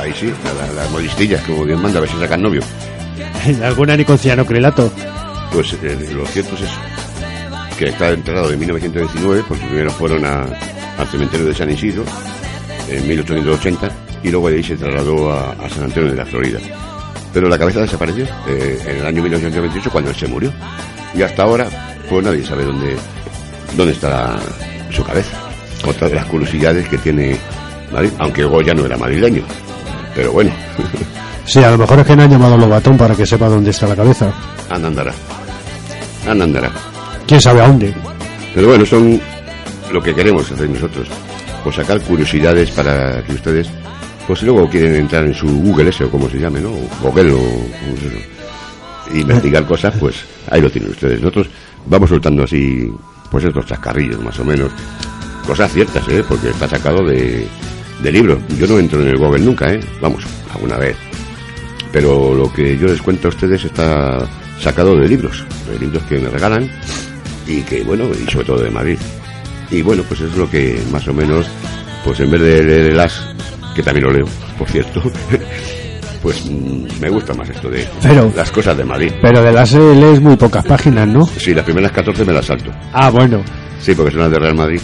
Ahí 0.00 0.12
sí, 0.18 0.32
a 0.44 0.52
la- 0.66 0.72
las 0.82 0.90
modistillas, 0.90 1.42
como 1.42 1.64
Dios 1.66 1.80
manda, 1.80 1.98
a 1.98 2.00
ver 2.02 2.10
si 2.10 2.18
sacan 2.18 2.42
novio. 2.42 2.62
Alguna 3.62 3.96
ni 3.96 4.04
con 4.04 4.18
cianocrilato. 4.18 4.90
Pues 5.52 5.72
eh, 5.82 6.08
lo 6.12 6.24
cierto 6.26 6.54
es 6.54 6.62
eso, 6.62 6.78
que 7.78 7.86
está 7.88 8.10
enterrado 8.10 8.50
en 8.52 8.58
1919, 8.60 9.44
porque 9.48 9.64
primero 9.66 9.90
fueron 9.90 10.24
a- 10.24 10.46
al 10.98 11.06
cementerio 11.08 11.46
de 11.46 11.54
San 11.54 11.70
Isidro, 11.70 12.04
en 12.88 13.06
1880, 13.08 13.88
y 14.22 14.30
luego 14.30 14.48
de 14.50 14.56
ahí 14.56 14.62
se 14.64 14.76
trasladó 14.76 15.32
a, 15.32 15.50
a 15.52 15.68
San 15.68 15.84
Antonio 15.84 16.10
de 16.10 16.16
la 16.16 16.24
Florida. 16.26 16.58
Pero 17.32 17.48
la 17.48 17.58
cabeza 17.58 17.80
desapareció 17.80 18.24
eh, 18.48 18.78
en 18.86 18.96
el 18.96 19.06
año 19.06 19.22
1928 19.22 19.90
cuando 19.90 20.10
él 20.10 20.16
se 20.16 20.26
murió. 20.26 20.52
Y 21.14 21.22
hasta 21.22 21.42
ahora, 21.44 21.68
pues 22.08 22.24
nadie 22.24 22.44
sabe 22.44 22.64
dónde, 22.64 22.96
dónde 23.76 23.92
está 23.92 24.36
su 24.90 25.02
cabeza. 25.04 25.36
Otra 25.86 26.08
de 26.08 26.14
las 26.16 26.24
curiosidades 26.26 26.88
que 26.88 26.98
tiene 26.98 27.36
Madrid, 27.92 28.10
aunque 28.18 28.44
Goya 28.44 28.74
no 28.74 28.84
era 28.86 28.96
madrileño. 28.96 29.42
Pero 30.20 30.32
bueno, 30.32 30.52
Sí, 31.46 31.64
a 31.64 31.70
lo 31.70 31.78
mejor 31.78 31.98
es 32.00 32.06
que 32.06 32.14
no 32.14 32.24
han 32.24 32.30
llamado 32.30 32.52
a 32.52 32.58
Lobatón 32.58 32.98
para 32.98 33.16
que 33.16 33.24
sepa 33.24 33.48
dónde 33.48 33.70
está 33.70 33.86
la 33.88 33.96
cabeza. 33.96 34.30
anda 34.68 34.88
andará. 34.88 35.14
Anda 36.28 36.44
andará. 36.44 36.70
¿Quién 37.26 37.40
sabe 37.40 37.62
a 37.62 37.68
dónde? 37.68 37.94
Pero 38.54 38.68
bueno, 38.68 38.84
son 38.84 39.18
lo 39.90 40.02
que 40.02 40.14
queremos 40.14 40.52
hacer 40.52 40.68
nosotros. 40.68 41.08
Pues 41.64 41.74
sacar 41.74 41.98
curiosidades 42.02 42.70
para 42.72 43.22
que 43.24 43.32
ustedes, 43.32 43.70
pues 44.26 44.40
si 44.40 44.44
luego 44.44 44.68
quieren 44.68 44.94
entrar 44.96 45.24
en 45.24 45.32
su 45.32 45.48
Google 45.48 45.88
ese 45.88 46.04
o 46.04 46.10
como 46.10 46.28
se 46.28 46.38
llame, 46.38 46.60
¿no? 46.60 46.72
Google 47.02 47.32
o 47.32 47.38
como 47.38 47.96
se 47.98 48.04
llame, 48.04 48.26
e 49.14 49.18
investigar 49.20 49.64
cosas, 49.64 49.94
pues 49.98 50.16
ahí 50.50 50.60
lo 50.60 50.68
tienen 50.70 50.90
ustedes. 50.90 51.18
Nosotros 51.18 51.48
vamos 51.86 52.10
soltando 52.10 52.42
así, 52.44 52.92
pues 53.30 53.42
estos 53.44 53.64
chascarrillos 53.64 54.22
más 54.22 54.38
o 54.38 54.44
menos. 54.44 54.70
Cosas 55.46 55.72
ciertas, 55.72 56.06
¿eh? 56.08 56.22
Porque 56.28 56.50
está 56.50 56.68
sacado 56.68 57.06
de, 57.06 57.48
de 58.02 58.12
libros. 58.12 58.38
Yo 58.58 58.66
no 58.66 58.78
entro 58.78 59.00
en 59.02 59.08
el 59.08 59.16
Google 59.18 59.40
nunca, 59.44 59.72
¿eh? 59.72 59.80
Vamos, 60.00 60.24
alguna 60.52 60.76
vez. 60.76 60.96
Pero 61.92 62.34
lo 62.34 62.52
que 62.52 62.76
yo 62.78 62.86
les 62.86 63.02
cuento 63.02 63.28
a 63.28 63.30
ustedes 63.30 63.64
está 63.64 64.26
sacado 64.60 64.96
de 64.96 65.08
libros, 65.08 65.44
de 65.70 65.78
libros 65.78 66.02
que 66.04 66.18
me 66.18 66.28
regalan 66.28 66.70
y 67.46 67.62
que, 67.62 67.82
bueno, 67.82 68.04
y 68.14 68.30
sobre 68.30 68.46
todo 68.46 68.62
de 68.62 68.70
Madrid. 68.70 68.98
Y 69.70 69.82
bueno, 69.82 70.02
pues 70.06 70.20
es 70.20 70.36
lo 70.36 70.48
que 70.50 70.80
más 70.92 71.06
o 71.08 71.12
menos, 71.14 71.46
pues 72.04 72.20
en 72.20 72.30
vez 72.30 72.40
de 72.40 72.62
leer 72.62 72.92
el 72.92 73.00
as, 73.00 73.20
que 73.74 73.82
también 73.82 74.06
lo 74.06 74.12
leo, 74.12 74.26
por 74.58 74.68
cierto, 74.68 75.02
pues 76.22 76.44
mm, 76.50 77.00
me 77.00 77.08
gusta 77.08 77.34
más 77.34 77.48
esto 77.50 77.68
de 77.70 77.86
Pero- 78.02 78.32
las 78.36 78.50
cosas 78.50 78.76
de 78.76 78.84
Madrid. 78.84 79.12
Pero 79.22 79.42
de 79.42 79.52
las 79.52 79.72
lees 79.72 80.20
muy 80.20 80.36
pocas 80.36 80.64
páginas, 80.64 81.08
¿no? 81.08 81.26
Sí, 81.26 81.54
las 81.54 81.64
primeras 81.64 81.92
14 81.92 82.24
me 82.24 82.32
las 82.32 82.46
salto. 82.46 82.70
Ah, 82.92 83.10
bueno. 83.10 83.42
Sí, 83.80 83.94
porque 83.94 84.10
son 84.12 84.20
las 84.20 84.30
de 84.30 84.38
Real 84.38 84.54
Madrid. 84.54 84.80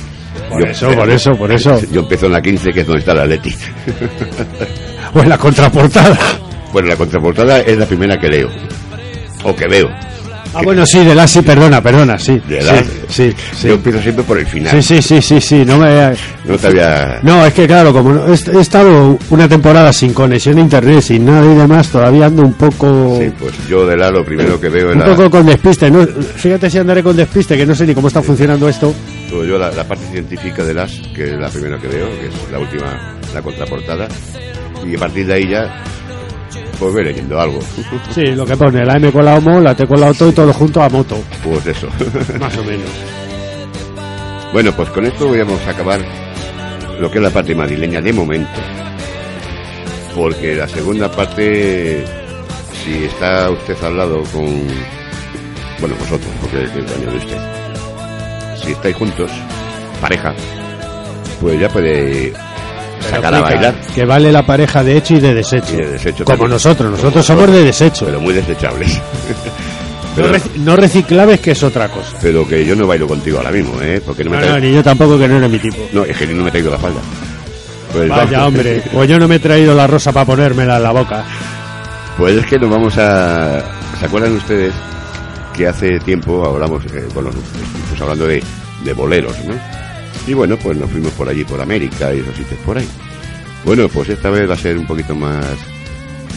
Por 0.48 0.68
eso, 0.68 0.90
por 0.90 1.10
eso, 1.10 1.32
por 1.36 1.52
eso. 1.52 1.80
Yo 1.92 2.00
empiezo 2.00 2.26
en 2.26 2.32
la 2.32 2.42
15, 2.42 2.72
que 2.72 2.80
es 2.80 2.86
donde 2.86 3.00
está 3.00 3.14
la 3.14 3.26
Leti. 3.26 3.54
O 5.14 5.20
en 5.22 5.28
la 5.28 5.38
contraportada. 5.38 6.18
bueno, 6.72 6.88
la 6.88 6.96
contraportada 6.96 7.60
es 7.60 7.78
la 7.78 7.86
primera 7.86 8.18
que 8.18 8.28
leo. 8.28 8.48
O 9.44 9.54
que 9.54 9.66
veo. 9.66 9.88
Ah, 10.52 10.62
bueno, 10.64 10.84
sí, 10.86 11.04
de 11.04 11.14
las 11.14 11.30
sí, 11.30 11.42
perdona, 11.42 11.82
perdona, 11.82 12.18
sí. 12.18 12.40
De 12.48 12.60
sí, 12.60 12.66
las- 12.66 12.84
sí, 13.08 13.34
sí. 13.54 13.68
Yo 13.68 13.74
empiezo 13.74 14.00
siempre 14.02 14.24
por 14.24 14.38
el 14.38 14.46
final. 14.46 14.82
Sí, 14.82 15.00
sí, 15.00 15.02
sí, 15.02 15.22
sí, 15.22 15.40
sí, 15.40 15.64
no 15.66 15.76
me... 15.78 16.12
No 16.46 16.56
te 16.58 16.66
había... 16.66 17.18
No, 17.22 17.44
es 17.44 17.52
que 17.52 17.66
claro, 17.66 17.92
como 17.92 18.12
no- 18.12 18.26
he 18.26 18.32
he 18.32 18.60
estado 18.60 19.18
una 19.30 19.48
temporada 19.48 19.92
sin 19.92 20.12
conexión 20.14 20.56
a 20.58 20.60
internet, 20.62 21.02
sin 21.02 21.24
nada 21.26 21.44
y 21.50 21.54
demás, 21.56 21.88
todavía 21.88 22.26
ando 22.26 22.42
un 22.42 22.54
poco... 22.54 23.18
Sí, 23.20 23.30
pues 23.38 23.52
yo 23.68 23.86
de 23.86 23.96
la 23.96 24.10
lo 24.10 24.24
primero 24.24 24.58
que 24.60 24.68
veo 24.70 24.88
es 24.90 24.94
Un 24.96 25.00
la, 25.00 25.06
poco 25.14 25.30
con 25.30 25.46
despiste, 25.46 25.90
¿no? 25.90 26.06
Fíjate 26.06 26.70
si 26.70 26.78
andaré 26.78 27.02
con 27.02 27.14
despiste, 27.16 27.56
que 27.56 27.66
no 27.66 27.74
sé 27.74 27.86
ni 27.86 27.94
cómo 27.94 28.08
está 28.08 28.22
funcionando 28.22 28.66
esto. 28.68 28.94
Yo 29.44 29.58
la, 29.58 29.70
la 29.70 29.84
parte 29.86 30.04
científica 30.06 30.64
de 30.64 30.74
las, 30.74 30.92
que 31.14 31.24
es 31.24 31.38
la 31.38 31.48
primera 31.48 31.78
que 31.78 31.88
veo, 31.88 32.08
que 32.18 32.26
es 32.26 32.50
la 32.50 32.58
última, 32.58 33.18
la 33.34 33.42
contraportada. 33.42 34.08
Y 34.84 34.94
a 34.94 34.98
partir 34.98 35.26
de 35.26 35.34
ahí 35.34 35.48
ya, 35.50 35.82
pues 36.78 36.92
voy 36.92 37.04
leyendo 37.04 37.38
algo. 37.40 37.60
Sí, 38.10 38.22
lo 38.34 38.46
que 38.46 38.56
pone, 38.56 38.84
la 38.84 38.96
M 38.96 39.10
con 39.12 39.24
la 39.24 39.36
homo, 39.36 39.60
la 39.60 39.74
T 39.74 39.86
con 39.86 40.00
la 40.00 40.08
auto 40.08 40.28
y 40.28 40.32
todo 40.32 40.52
junto 40.52 40.82
a 40.82 40.88
moto. 40.88 41.16
pues 41.42 41.66
eso. 41.66 41.88
Más 42.40 42.56
o 42.56 42.64
menos. 42.64 42.90
Bueno, 44.52 44.72
pues 44.74 44.88
con 44.90 45.04
esto 45.04 45.28
vamos 45.30 45.60
a 45.66 45.70
acabar 45.70 46.00
lo 47.00 47.10
que 47.10 47.18
es 47.18 47.22
la 47.22 47.30
parte 47.30 47.54
madrileña 47.54 48.00
de 48.00 48.12
momento. 48.12 48.60
Porque 50.14 50.54
la 50.54 50.66
segunda 50.66 51.10
parte, 51.10 52.04
si 52.72 53.04
está 53.04 53.50
usted 53.50 53.76
al 53.84 53.98
lado 53.98 54.22
con, 54.32 54.46
bueno, 55.78 55.94
vosotros, 55.98 56.30
porque 56.40 56.64
es 56.64 56.70
el 56.72 56.86
año 56.86 57.10
de 57.10 57.18
usted, 57.18 57.38
si 58.62 58.72
estáis 58.72 58.96
juntos, 58.96 59.30
pareja, 60.00 60.34
pues 61.40 61.60
ya 61.60 61.68
puede 61.68 62.32
sacar 63.10 63.34
a 63.34 63.40
bailar, 63.40 63.74
Que 63.94 64.04
vale 64.04 64.32
la 64.32 64.44
pareja 64.44 64.82
de 64.82 64.96
hecho 64.96 65.14
y 65.14 65.20
de 65.20 65.34
desecho. 65.34 65.74
Y 65.74 65.76
de 65.76 65.90
desecho 65.92 66.24
Como 66.24 66.36
también. 66.38 66.50
nosotros, 66.52 66.90
nosotros 66.90 67.24
somos 67.26 67.50
de 67.52 67.62
desecho. 67.64 68.06
pero 68.06 68.20
muy 68.20 68.34
desechables. 68.34 69.00
No, 70.16 70.24
rec- 70.32 70.54
no 70.54 70.76
reciclables, 70.76 71.40
que 71.40 71.50
es 71.50 71.62
otra 71.62 71.88
cosa. 71.90 72.16
pero 72.22 72.48
que 72.48 72.64
yo 72.64 72.74
no 72.74 72.86
bailo 72.86 73.06
contigo 73.06 73.36
ahora 73.36 73.50
mismo, 73.50 73.78
¿eh? 73.82 74.00
Porque 74.02 74.24
no 74.24 74.30
me 74.30 74.36
No, 74.38 74.40
no, 74.44 74.48
traigo, 74.52 74.66
ni 74.66 74.74
yo 74.74 74.82
tampoco, 74.82 75.18
que 75.18 75.28
no 75.28 75.36
eres 75.36 75.50
mi 75.50 75.58
tipo. 75.58 75.76
no, 75.92 76.04
es 76.06 76.16
que 76.16 76.26
no 76.28 76.42
me 76.42 76.48
he 76.48 76.52
traído 76.52 76.70
la 76.70 76.78
falda. 76.78 77.00
Pues 77.92 78.08
Vaya, 78.08 78.46
hombre, 78.46 78.82
pues 78.90 79.10
yo 79.10 79.18
no 79.18 79.28
me 79.28 79.34
he 79.34 79.38
traído 79.40 79.74
la 79.74 79.86
rosa 79.86 80.12
para 80.12 80.24
ponérmela 80.24 80.78
en 80.78 80.82
la 80.84 80.92
boca. 80.92 81.22
Pues 82.16 82.34
es 82.36 82.46
que 82.46 82.58
nos 82.58 82.70
vamos 82.70 82.96
a... 82.96 83.60
¿Se 84.00 84.06
acuerdan 84.06 84.34
ustedes 84.36 84.72
que 85.56 85.66
hace 85.66 85.98
tiempo 86.00 86.44
hablamos, 86.44 86.84
eh, 86.86 87.06
bueno, 87.14 87.30
pues 87.88 88.00
hablando 88.00 88.26
de, 88.26 88.42
de 88.84 88.92
boleros, 88.92 89.36
¿no? 89.44 89.54
Y 90.26 90.34
bueno, 90.34 90.56
pues 90.56 90.76
nos 90.76 90.90
fuimos 90.90 91.12
por 91.12 91.28
allí, 91.28 91.44
por 91.44 91.60
América 91.60 92.12
y 92.14 92.20
esos 92.20 92.36
sitios 92.36 92.60
por 92.60 92.76
ahí. 92.76 92.88
Bueno, 93.64 93.88
pues 93.88 94.08
esta 94.10 94.30
vez 94.30 94.48
va 94.48 94.54
a 94.54 94.58
ser 94.58 94.76
un 94.76 94.86
poquito 94.86 95.14
más, 95.14 95.44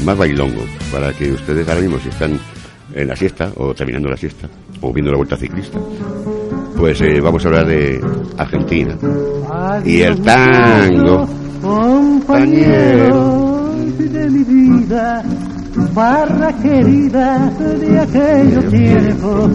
más 0.04 0.18
bailongo, 0.18 0.64
para 0.92 1.12
que 1.14 1.32
ustedes 1.32 1.68
ahora 1.68 1.82
mismo, 1.82 2.00
si 2.00 2.10
están 2.10 2.40
en 2.94 3.08
la 3.08 3.16
siesta, 3.16 3.52
o 3.56 3.74
terminando 3.74 4.10
la 4.10 4.18
siesta, 4.18 4.48
o 4.82 4.94
viendo 4.94 5.12
la 5.12 5.18
vuelta 5.18 5.38
ciclista, 5.38 5.80
pues 6.78 7.02
eh, 7.02 7.20
vamos 7.22 7.44
a 7.46 7.50
hablar 7.50 7.68
de 7.68 8.02
Argentina. 8.38 8.98
Y 9.86 10.02
el 10.02 10.22
tango, 10.22 11.28
compañero 11.62 13.74
de 13.98 14.30
mi 14.30 14.44
vida, 14.44 15.24
barra 15.94 16.54
querida 16.54 17.52
de 17.80 18.00
aquellos 18.00 18.66
tiempos. 18.70 19.50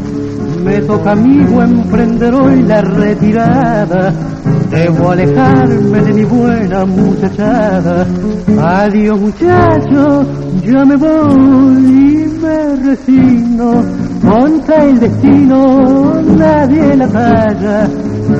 Me 0.64 0.80
toca 0.82 1.12
a 1.12 1.14
mí 1.14 1.40
emprender 1.42 2.34
hoy 2.34 2.62
la 2.62 2.80
retirada. 2.80 4.12
Debo 4.70 5.10
alejarme 5.10 6.00
de 6.00 6.12
mi 6.12 6.24
buena 6.24 6.84
muchachada. 6.84 8.06
Adiós 8.60 9.20
muchacho, 9.20 10.26
ya 10.64 10.84
me 10.84 10.96
voy 10.96 11.84
y 11.84 12.40
me 12.40 12.76
resigno. 12.76 13.84
Contra 14.22 14.84
el 14.84 15.00
destino, 15.00 16.22
nadie 16.36 16.96
la 16.96 17.08
talla. 17.08 17.88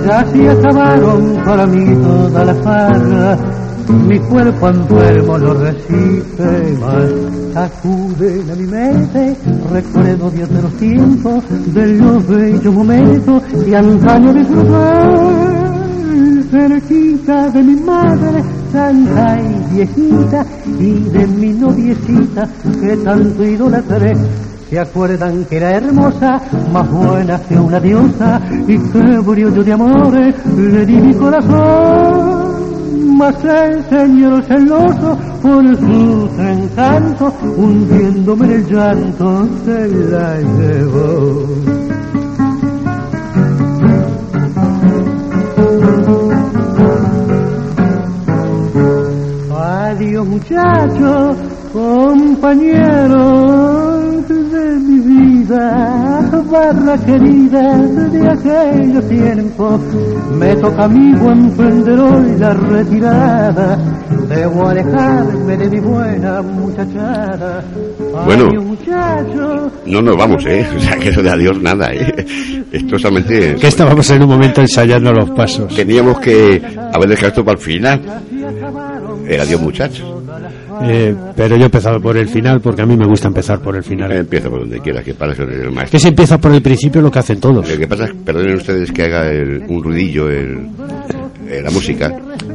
Ya 0.06 0.24
se 0.24 0.48
acabaron 0.48 1.36
para 1.44 1.66
mí 1.66 1.94
toda 1.96 2.44
la 2.44 2.54
farra. 2.54 3.38
Mi 4.08 4.18
cuerpo 4.18 4.68
enfermo 4.68 5.38
lo 5.38 5.54
resiste 5.54 6.78
más. 6.80 7.33
Acuden 7.56 8.50
a 8.50 8.54
mi 8.56 8.66
mente 8.66 9.36
recuerdo 9.70 10.28
días 10.30 10.50
de 10.50 10.62
los 10.62 10.76
tiempos, 10.76 11.44
de 11.72 11.86
los 11.98 12.26
bellos 12.26 12.74
momentos 12.74 13.42
y 13.64 13.74
antaño 13.74 14.34
disfrutar. 14.34 15.74
Cerquita 16.50 17.50
de 17.50 17.62
mi 17.62 17.76
madre, 17.76 18.42
santa 18.72 19.36
y 19.40 19.74
viejita, 19.74 20.44
y 20.80 20.94
de 21.10 21.26
mi 21.28 21.52
noviecita 21.52 22.48
que 22.80 22.96
tanto 22.96 23.44
idolatré. 23.44 24.14
¿Se 24.68 24.80
acuerdan 24.80 25.44
que 25.44 25.56
era 25.56 25.76
hermosa, 25.76 26.40
más 26.72 26.90
buena 26.90 27.40
que 27.40 27.56
una 27.56 27.78
diosa, 27.78 28.40
y 28.66 28.78
que 28.78 29.18
brillo 29.20 29.62
de 29.62 29.72
amores 29.72 30.34
le 30.56 30.86
di 30.86 30.96
mi 30.96 31.14
corazón? 31.14 33.16
Mas 33.16 33.36
el 33.44 33.84
señor 33.88 34.42
celoso 34.42 35.33
por 35.44 35.76
sus 35.76 36.38
encantos, 36.38 37.34
hundiéndome 37.58 38.46
en 38.46 38.52
el 38.52 38.66
llanto, 38.66 39.46
se 39.66 39.88
la 39.88 40.40
llevó. 40.40 41.44
Adiós 49.54 50.26
de 54.28 54.33
mi 54.33 54.33
vida, 55.54 56.42
barra 56.50 56.98
querida 56.98 57.78
de 57.78 58.28
aquellos 58.28 59.08
tiempos. 59.08 59.80
Me 60.38 60.56
toca 60.56 60.84
a 60.84 60.88
mí 60.88 61.12
emprender 61.12 61.98
hoy 61.98 62.38
la 62.38 62.54
retirada. 62.54 63.78
Debo 64.28 64.68
alejarme 64.68 65.56
de 65.56 65.70
mi 65.70 65.80
buena 65.80 66.42
muchachada. 66.42 67.64
Bueno. 68.24 68.48
No 69.86 70.02
nos 70.02 70.16
vamos, 70.16 70.44
¿eh? 70.46 70.66
O 70.76 70.80
sea, 70.80 70.96
que 70.96 71.08
eso 71.08 71.22
de 71.22 71.30
adiós 71.30 71.60
nada, 71.60 71.92
¿eh? 71.92 72.64
Esto 72.72 72.98
solamente... 72.98 73.54
Que 73.56 73.68
estábamos 73.68 74.08
en 74.10 74.22
un 74.22 74.28
momento 74.28 74.60
ensayando 74.60 75.12
los 75.12 75.30
pasos. 75.30 75.74
Teníamos 75.74 76.18
que 76.20 76.62
haber 76.92 77.08
dejado 77.08 77.28
esto 77.28 77.44
para 77.44 77.58
el 77.58 77.64
final. 77.64 78.00
El 79.26 79.40
adiós, 79.40 79.60
muchachos. 79.60 80.13
Eh, 80.82 81.14
pero 81.36 81.56
yo 81.56 81.62
he 81.62 81.66
empezado 81.66 82.00
por 82.00 82.16
el 82.16 82.28
final 82.28 82.60
porque 82.60 82.82
a 82.82 82.86
mí 82.86 82.96
me 82.96 83.06
gusta 83.06 83.28
empezar 83.28 83.60
por 83.60 83.76
el 83.76 83.82
final. 83.84 84.10
Empieza 84.12 84.48
por 84.50 84.60
donde 84.60 84.80
quiera, 84.80 85.02
que 85.02 85.14
para 85.14 85.32
eso 85.32 85.42
eres 85.44 85.56
el 85.60 85.68
Que 85.68 85.70
maestro. 85.70 85.98
si 86.00 86.08
empiezas 86.08 86.38
por 86.38 86.52
el 86.52 86.62
principio 86.62 87.00
lo 87.00 87.10
que 87.10 87.18
hacen 87.18 87.38
todos. 87.40 87.68
Lo 87.70 87.78
que 87.78 87.86
pasa 87.86 88.04
es, 88.06 88.12
perdonen 88.24 88.56
ustedes 88.56 88.90
que 88.92 89.02
haga 89.04 89.30
el- 89.30 89.64
un 89.68 89.82
ruidillo 89.82 90.28
el, 90.30 90.68
la 91.62 91.70
música, 91.70 92.12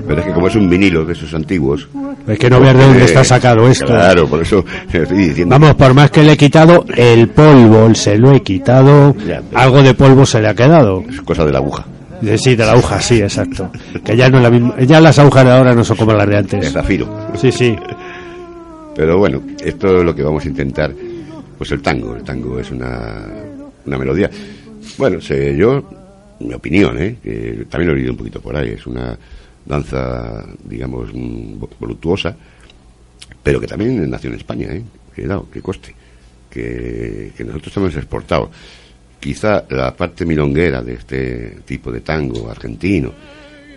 pero 0.07 0.19
es 0.21 0.25
que 0.27 0.33
como 0.33 0.47
es 0.47 0.55
un 0.55 0.69
vinilo 0.69 1.05
de 1.05 1.13
esos 1.13 1.33
antiguos... 1.33 1.87
Es 2.27 2.37
que 2.37 2.49
no 2.49 2.59
veas 2.59 2.77
de 2.77 2.83
dónde 2.83 3.05
está 3.05 3.23
sacado 3.23 3.67
esto. 3.67 3.85
Claro, 3.87 4.27
por 4.27 4.41
eso 4.41 4.63
estoy 4.91 5.17
diciendo... 5.17 5.57
Vamos, 5.57 5.75
por 5.75 5.93
más 5.93 6.11
que 6.11 6.21
le 6.21 6.33
he 6.33 6.37
quitado 6.37 6.85
el 6.95 7.29
polvo, 7.29 7.93
se 7.95 8.17
lo 8.17 8.33
he 8.33 8.41
quitado, 8.41 9.15
Ya, 9.25 9.41
algo 9.55 9.81
de 9.81 9.93
polvo 9.93 10.25
se 10.25 10.41
le 10.41 10.49
ha 10.49 10.53
quedado. 10.53 11.03
Es 11.09 11.21
cosa 11.21 11.45
de 11.45 11.51
la 11.53 11.59
aguja. 11.59 11.85
Sí, 12.37 12.55
de 12.55 12.65
la 12.65 12.73
aguja, 12.73 12.99
sí, 12.99 13.21
exacto. 13.21 13.71
Que 14.03 14.17
ya 14.17 14.29
no 14.29 14.37
es 14.37 14.43
la 14.43 14.49
misma, 14.49 14.75
ya 14.81 14.99
las 14.99 15.17
agujas 15.17 15.45
de 15.45 15.51
ahora 15.51 15.73
no 15.73 15.85
son 15.85 15.95
como 15.95 16.11
las 16.11 16.27
de 16.27 16.33
El 16.33 16.39
antes. 16.39 16.71
zafiro. 16.73 17.07
Sí, 17.35 17.49
sí. 17.51 17.73
Pero 18.99 19.17
bueno, 19.17 19.41
esto 19.63 19.99
es 19.99 20.03
lo 20.03 20.13
que 20.13 20.23
vamos 20.23 20.43
a 20.43 20.49
intentar. 20.49 20.93
Pues 21.57 21.71
el 21.71 21.81
tango. 21.81 22.17
El 22.17 22.23
tango 22.23 22.59
es 22.59 22.69
una, 22.69 23.27
una 23.85 23.97
melodía. 23.97 24.29
Bueno, 24.97 25.21
sé 25.21 25.55
yo, 25.55 25.81
mi 26.41 26.53
opinión, 26.53 27.01
¿eh? 27.01 27.15
que 27.23 27.65
también 27.69 27.87
lo 27.87 27.93
he 27.93 27.95
leído 27.99 28.11
un 28.11 28.17
poquito 28.17 28.41
por 28.41 28.57
ahí. 28.57 28.71
Es 28.71 28.85
una 28.85 29.17
danza, 29.65 30.43
digamos, 30.65 31.13
mm, 31.13 31.61
vo- 31.61 31.69
voluptuosa, 31.79 32.35
pero 33.41 33.61
que 33.61 33.67
también 33.67 34.09
nació 34.09 34.31
en 34.31 34.35
España, 34.35 34.67
¿eh? 34.69 34.83
Cuidado, 35.15 35.47
que 35.49 35.61
coste. 35.61 35.95
Que, 36.49 37.31
que 37.37 37.43
nosotros 37.45 37.77
hemos 37.77 37.95
exportado. 37.95 38.51
Quizá 39.17 39.63
la 39.69 39.95
parte 39.95 40.25
milonguera 40.25 40.81
de 40.81 40.95
este 40.95 41.57
tipo 41.65 41.89
de 41.89 42.01
tango 42.01 42.49
argentino, 42.51 43.13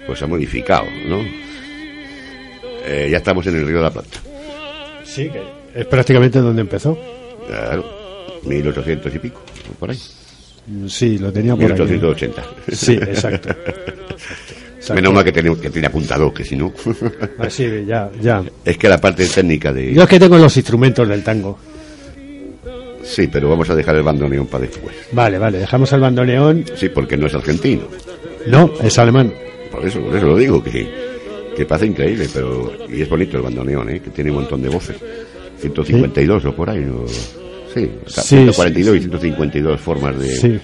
pues 0.04 0.20
ha 0.20 0.26
modificado, 0.26 0.86
¿no? 1.08 1.20
Eh, 2.84 3.06
ya 3.08 3.18
estamos 3.18 3.46
en 3.46 3.54
el 3.54 3.66
Río 3.68 3.76
de 3.76 3.82
la 3.84 3.90
Plata. 3.92 4.18
Sí, 5.12 5.28
que 5.28 5.42
es 5.74 5.86
prácticamente 5.86 6.38
donde 6.40 6.62
empezó. 6.62 6.98
Claro, 7.46 7.84
1800 8.44 9.14
y 9.14 9.18
pico, 9.18 9.42
por 9.78 9.90
ahí. 9.90 9.98
Sí, 10.88 11.18
lo 11.18 11.30
tenía 11.30 11.54
por 11.54 11.64
ahí. 11.64 11.72
1880. 11.72 12.42
Sí, 12.72 12.94
exacto. 12.94 13.50
Exacto. 13.50 14.94
Menos 14.94 15.12
mal 15.12 15.22
que 15.24 15.32
tiene, 15.32 15.54
que 15.56 15.70
tiene 15.70 15.88
apuntado, 15.88 16.32
que 16.32 16.44
si 16.44 16.56
no. 16.56 16.72
Así, 17.38 17.84
ya, 17.86 18.10
ya. 18.20 18.42
es 18.64 18.78
que 18.78 18.88
la 18.88 18.98
parte 18.98 19.26
técnica 19.26 19.72
de. 19.72 19.92
Yo 19.92 20.02
es 20.02 20.08
que 20.08 20.18
tengo 20.18 20.38
los 20.38 20.56
instrumentos 20.56 21.06
del 21.06 21.22
tango. 21.22 21.58
Sí, 23.02 23.28
pero 23.28 23.50
vamos 23.50 23.68
a 23.68 23.74
dejar 23.74 23.96
el 23.96 24.02
bandoneón 24.02 24.46
para 24.46 24.64
después. 24.64 24.94
Vale, 25.12 25.38
vale, 25.38 25.58
dejamos 25.58 25.92
el 25.92 26.00
bandoneón. 26.00 26.64
Sí, 26.74 26.88
porque 26.88 27.16
no 27.16 27.26
es 27.26 27.34
argentino. 27.34 27.82
No, 28.46 28.72
es 28.82 28.98
alemán. 28.98 29.32
Por 29.70 29.84
eso, 29.84 30.00
por 30.00 30.16
eso 30.16 30.26
lo 30.26 30.36
digo, 30.36 30.62
que, 30.62 31.11
que 31.62 31.68
parece 31.68 31.86
increíble, 31.86 32.26
pero. 32.32 32.72
Y 32.88 33.02
es 33.02 33.08
bonito 33.08 33.36
el 33.36 33.42
bandoneón, 33.42 33.88
¿eh? 33.90 34.00
Que 34.00 34.10
tiene 34.10 34.30
un 34.30 34.36
montón 34.36 34.62
de 34.62 34.68
voces. 34.68 34.96
152 35.60 36.44
o 36.44 36.52
por 36.54 36.70
ahí, 36.70 36.80
¿no? 36.84 37.06
Sí, 37.74 37.88
o 38.04 38.08
sea, 38.10 38.22
Sí, 38.22 38.36
142 38.36 38.96
y 38.96 39.00
152 39.00 39.80
formas 39.80 40.18
de, 40.18 40.28
Sí. 40.36 40.58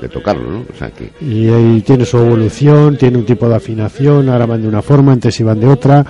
de 0.00 0.08
tocarlo, 0.08 0.50
¿no? 0.50 0.58
O 0.72 0.78
sea 0.78 0.90
que. 0.90 1.10
Y 1.24 1.48
ahí 1.48 1.82
tiene 1.84 2.04
su 2.04 2.18
evolución, 2.18 2.96
tiene 2.96 3.18
un 3.18 3.24
tipo 3.26 3.48
de 3.48 3.56
afinación, 3.56 4.28
ahora 4.28 4.46
van 4.46 4.62
de 4.62 4.68
una 4.68 4.82
forma, 4.82 5.12
antes 5.12 5.38
iban 5.40 5.58
de 5.58 5.66
otra. 5.66 6.04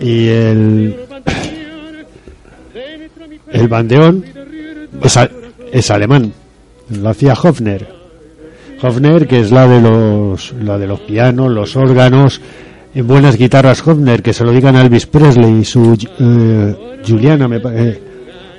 Y 0.00 0.26
el. 0.28 0.96
El 3.52 3.68
bandeón 3.68 4.24
es, 5.02 5.16
a- 5.16 5.30
es 5.72 5.90
alemán. 5.90 6.32
Lo 6.90 7.08
hacía 7.08 7.32
Hofner. 7.34 7.86
Hofner, 8.82 9.26
que 9.26 9.40
es 9.40 9.50
la 9.52 9.66
de 9.68 9.80
los, 9.80 10.52
la 10.62 10.78
de 10.78 10.86
los 10.86 11.00
pianos, 11.00 11.50
los 11.50 11.76
órganos, 11.76 12.40
en 12.94 13.06
buenas 13.06 13.36
guitarras 13.36 13.86
Hofner, 13.86 14.22
que 14.22 14.32
se 14.32 14.44
lo 14.44 14.52
digan 14.52 14.76
a 14.76 14.82
Elvis 14.82 15.06
Presley 15.06 15.60
y 15.60 15.64
su 15.64 15.96
eh, 16.18 16.98
Juliana, 17.06 17.48
me 17.48 17.56
eh, 17.64 18.00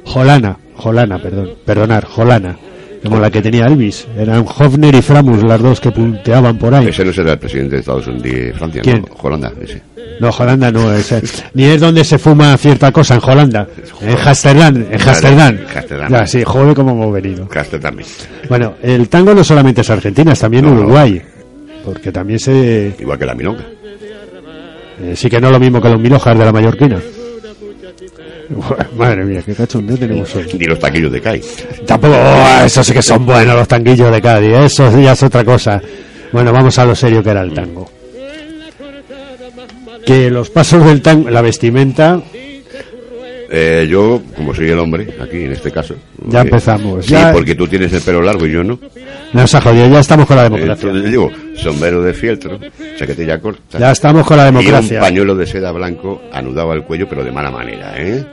Jolana, 0.06 0.58
Jolana, 0.76 1.22
perdón, 1.22 1.52
perdonar, 1.66 2.06
Jolana, 2.06 2.58
como 3.04 3.20
la 3.20 3.30
que 3.30 3.42
tenía 3.42 3.66
Elvis. 3.68 4.08
Eran 4.18 4.46
Hofner 4.48 4.96
y 4.96 5.02
Framus 5.02 5.44
las 5.44 5.62
dos 5.62 5.80
que 5.80 5.92
punteaban 5.92 6.58
por 6.58 6.74
ahí. 6.74 6.88
Ese 6.88 7.04
no 7.06 7.14
será 7.14 7.34
el 7.34 7.40
presidente 7.40 7.76
de 7.76 7.80
Estados 7.82 8.08
Unidos, 8.08 8.24
de 8.24 8.54
Francia, 8.54 8.82
¿Quién? 8.82 9.02
¿no? 9.08 9.16
Holanda, 9.22 9.52
ese. 9.62 9.82
No, 10.20 10.30
Holanda 10.30 10.72
no 10.72 10.94
es. 10.94 11.12
eh, 11.12 11.22
Ni 11.56 11.64
es 11.66 11.82
donde 11.82 12.04
se 12.04 12.18
fuma 12.18 12.56
cierta 12.58 12.92
cosa, 12.92 13.16
en 13.16 13.22
Holanda. 13.24 13.68
En 14.02 14.18
Amsterdam, 14.18 14.86
en. 14.92 15.02
Amsterdam. 15.02 15.58
Ya, 16.10 16.28
sí, 16.28 16.44
joder, 16.44 16.76
cómo 16.76 16.92
hemos 16.92 17.14
venido. 17.14 17.48
También. 17.82 18.08
Bueno, 18.48 18.76
el 18.84 19.10
tango 19.10 19.34
no 19.34 19.44
solamente 19.44 19.82
es 19.82 19.90
Argentina, 19.90 20.34
es 20.34 20.40
también 20.40 20.66
No, 20.66 20.72
no. 20.74 20.82
Uruguay. 20.82 21.22
Porque 21.84 22.12
también 22.12 22.40
se. 22.40 22.96
Igual 23.00 23.18
que 23.18 23.26
la 23.26 23.34
milonga. 23.34 23.66
Eh, 25.02 25.16
sí 25.16 25.30
que 25.30 25.40
no 25.40 25.48
es 25.48 25.54
lo 25.54 25.60
mismo 25.60 25.82
que 25.82 25.90
los 25.90 26.00
milojas 26.00 26.38
de 26.38 26.46
la 26.46 26.52
mallorquina. 26.52 27.00
Madre 28.98 29.24
mía, 29.24 29.42
qué 29.46 29.54
cachondeo 29.54 29.98
tenemos 29.98 30.36
hoy. 30.36 30.48
Ni 30.58 30.66
los 30.66 30.80
taquillos 30.80 31.12
de 31.12 31.22
CAI. 31.22 31.42
Tampoco, 31.86 32.14
oh, 32.16 32.66
esos 32.66 32.86
sí 32.86 32.94
que 32.94 33.02
son 33.02 33.26
buenos 33.26 33.56
los 33.56 33.68
tanguillos 33.68 34.12
de 34.12 34.22
Cádiz, 34.22 34.54
eso 34.54 35.00
ya 35.00 35.14
es 35.14 35.24
otra 35.24 35.44
cosa. 35.44 35.82
Bueno, 36.32 36.52
vamos 36.52 36.78
a 36.78 36.86
lo 36.86 36.96
serio 36.96 37.24
que 37.24 37.30
era 37.30 37.42
el 37.42 37.54
tango. 37.54 37.90
Que 40.06 40.30
los 40.30 40.50
pasos 40.50 40.84
del 40.86 41.02
tango, 41.02 41.30
la 41.30 41.42
vestimenta, 41.42 42.22
Eh, 43.54 43.86
yo, 43.90 44.22
como 44.36 44.56
soy 44.56 44.70
el 44.70 44.80
hombre, 44.80 45.08
aquí 45.22 45.44
en 45.44 45.52
este 45.52 45.72
caso. 45.72 45.94
Ya 46.26 46.40
eh, 46.40 46.44
empezamos, 46.44 47.06
Sí, 47.06 47.12
ya- 47.12 47.34
porque 47.34 47.54
tú 47.54 47.68
tienes 47.68 47.92
el 47.92 48.02
pelo 48.02 48.22
largo 48.22 48.46
y 48.48 48.52
yo 48.54 48.64
no. 48.64 48.80
nos 49.34 49.54
ha 49.54 49.60
jodido, 49.60 49.90
ya 49.90 50.00
estamos 50.00 50.26
con 50.26 50.38
la 50.38 50.44
democracia. 50.44 50.88
Entonces 50.88 51.12
digo, 51.12 51.30
sombrero 51.58 52.02
de 52.02 52.14
fieltro, 52.14 52.58
chaquetilla 52.98 53.40
corta. 53.42 53.78
Ya 53.78 53.92
estamos 53.92 54.26
con 54.26 54.38
la 54.38 54.46
Y 54.46 54.50
un 54.50 54.56
democracia. 54.58 55.02
pañuelo 55.02 55.36
de 55.36 55.46
seda 55.46 55.72
blanco 55.74 56.22
anudado 56.32 56.72
al 56.72 56.86
cuello, 56.86 57.08
pero 57.10 57.26
de 57.26 57.32
mala 57.34 57.52
manera, 57.52 57.94
¿eh? 57.98 58.24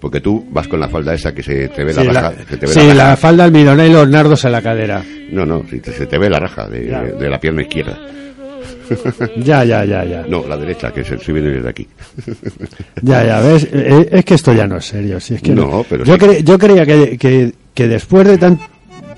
Porque 0.00 0.20
tú 0.20 0.46
vas 0.52 0.68
con 0.68 0.78
la 0.78 0.88
falda 0.88 1.12
esa 1.14 1.34
que 1.34 1.42
se 1.42 1.66
te 1.70 1.82
ve 1.82 1.92
la 1.92 2.02
Sí, 2.02 2.06
raja. 2.08 2.20
la, 2.30 2.44
se 2.48 2.56
te 2.56 2.66
ve 2.66 2.72
sí, 2.72 2.78
la 2.88 2.94
la 2.94 3.04
raja. 3.04 3.16
falda 3.16 3.42
almidonada 3.44 3.88
y 3.88 3.92
los 3.92 4.08
nardos 4.08 4.44
en 4.44 4.52
la 4.52 4.62
cadera. 4.62 5.02
No, 5.32 5.44
no, 5.44 5.64
si 5.68 5.80
te- 5.80 5.90
se 5.92 6.06
te 6.06 6.16
ve 6.16 6.30
la 6.30 6.38
raja 6.38 6.68
de, 6.68 6.82
de 7.18 7.28
la 7.28 7.40
pierna 7.40 7.62
izquierda. 7.62 7.98
Ya, 9.36 9.64
ya, 9.64 9.84
ya, 9.84 10.04
ya. 10.04 10.24
No, 10.28 10.46
la 10.46 10.56
derecha, 10.56 10.90
que 10.92 11.04
se, 11.04 11.18
se 11.18 11.32
viene 11.32 11.48
desde 11.50 11.68
aquí. 11.68 11.86
Ya, 13.02 13.24
ya, 13.24 13.40
ves, 13.40 13.68
Eh, 13.72 14.08
es 14.12 14.24
que 14.24 14.34
esto 14.34 14.52
ya 14.52 14.66
no 14.66 14.76
es 14.78 14.84
serio. 14.86 15.20
Si 15.20 15.34
es 15.34 15.42
que 15.42 15.52
No, 15.52 15.84
pero 15.88 16.04
yo, 16.04 16.14
sí. 16.14 16.20
cre- 16.20 16.42
yo 16.44 16.58
creía 16.58 16.84
que, 16.84 17.16
que, 17.18 17.52
que 17.74 17.88
después 17.88 18.26
de 18.26 18.38
tan, 18.38 18.58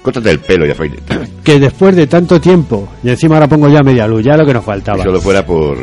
Córtate 0.02 0.30
el 0.30 0.38
pelo 0.38 0.66
y 0.66 0.70
afeite. 0.70 0.96
que 1.44 1.58
después 1.60 1.94
de 1.94 2.06
tanto 2.06 2.40
tiempo, 2.40 2.88
y 3.02 3.10
encima 3.10 3.34
ahora 3.36 3.48
pongo 3.48 3.68
ya 3.68 3.82
media 3.82 4.06
luz, 4.06 4.24
ya 4.24 4.36
lo 4.36 4.46
que 4.46 4.54
nos 4.54 4.62
Si 4.62 4.66
faltaba, 4.66 5.02
solo 5.04 5.20
fuera 5.20 5.44
por... 5.44 5.76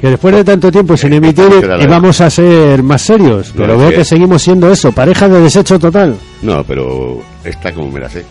que 0.00 0.10
después 0.10 0.34
de 0.34 0.44
tanto 0.44 0.70
tiempo 0.70 0.96
sin 0.96 1.12
emitir 1.14 1.64
la- 1.66 1.82
íbamos 1.82 2.20
a 2.20 2.30
ser 2.30 2.82
más 2.84 3.02
serios, 3.02 3.48
No, 3.54 3.62
pero 3.62 3.72
es 3.74 3.78
veo 3.80 3.88
que- 3.90 3.96
que 3.96 4.04
seguimos 4.04 4.42
siendo 4.42 4.70
eso, 4.70 4.92
pareja 4.92 5.28
de 5.28 5.40
desecho 5.40 5.78
total. 5.78 6.16
No, 6.42 6.62
pero 6.64 7.20
esta 7.44 7.72
como 7.72 7.90
me 7.90 8.00
la 8.00 8.08
sé. 8.08 8.24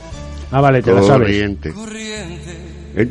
Ah, 0.52 0.62
vale, 0.62 0.82
te 0.82 0.94
la 0.94 1.02
sabes. 1.04 1.28
Corriente. 1.28 1.74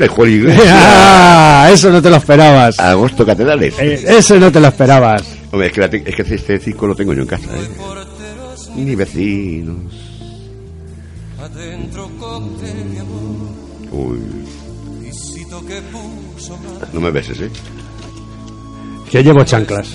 Juan 0.08 0.30
Iglesias. 0.30 0.66
ah, 0.70 1.68
eso 1.72 1.90
no 1.90 2.02
te 2.02 2.10
lo 2.10 2.16
esperabas. 2.16 2.78
Agosto 2.80 3.24
Catedrales. 3.24 3.74
Eh, 3.78 4.04
eso 4.18 4.38
no 4.38 4.50
te 4.50 4.60
lo 4.60 4.68
esperabas. 4.68 5.22
Hombre, 5.52 5.68
es 5.68 5.72
que, 5.72 5.80
la 5.80 5.88
te- 5.90 6.02
es 6.04 6.14
que 6.14 6.22
este 6.34 6.58
disco 6.58 6.86
lo 6.86 6.94
tengo 6.94 7.12
yo 7.12 7.22
en 7.22 7.28
casa, 7.28 7.46
¿eh? 7.54 7.68
Ni 8.76 8.94
vecinos. 8.94 9.92
Uy. 13.92 14.18
No 16.92 17.00
me 17.00 17.10
beses, 17.10 17.40
¿eh? 17.40 17.50
Que 19.10 19.22
llevo 19.22 19.44
chanclas. 19.44 19.88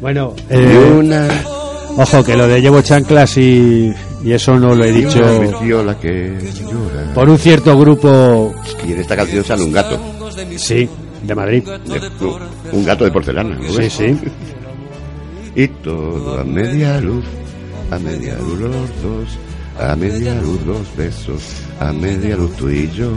Bueno, 0.00 0.34
eh, 0.48 0.94
una, 0.98 1.28
ojo, 1.96 2.22
que 2.24 2.36
lo 2.36 2.46
de 2.46 2.60
llevo 2.60 2.82
chanclas 2.82 3.36
y, 3.38 3.92
y 4.24 4.32
eso 4.32 4.58
no 4.58 4.74
lo 4.74 4.84
he 4.84 4.92
dicho. 4.92 5.20
Por 7.14 7.28
un 7.28 7.38
cierto 7.38 7.78
grupo. 7.78 8.54
Y 8.86 8.92
en 8.92 9.00
esta 9.00 9.16
canción 9.16 9.44
sale 9.44 9.62
un 9.62 9.72
gato. 9.72 10.00
Sí, 10.56 10.88
de 11.22 11.34
Madrid. 11.34 11.62
Un 12.72 12.84
gato 12.84 13.04
de 13.04 13.10
porcelana. 13.10 13.58
sí, 13.68 13.90
sí. 13.90 14.18
y 15.54 15.68
todo 15.68 16.40
a 16.40 16.44
media 16.44 17.00
luz, 17.00 17.24
a 17.90 17.98
media 17.98 18.36
luz 18.38 18.60
los 18.60 19.02
dos, 19.02 19.38
a 19.80 19.96
media 19.96 20.34
luz 20.40 20.60
los 20.66 20.96
besos, 20.96 21.42
a 21.80 21.92
media 21.92 22.36
luz 22.36 22.56
tú 22.56 22.68
y 22.68 22.90
yo. 22.90 23.10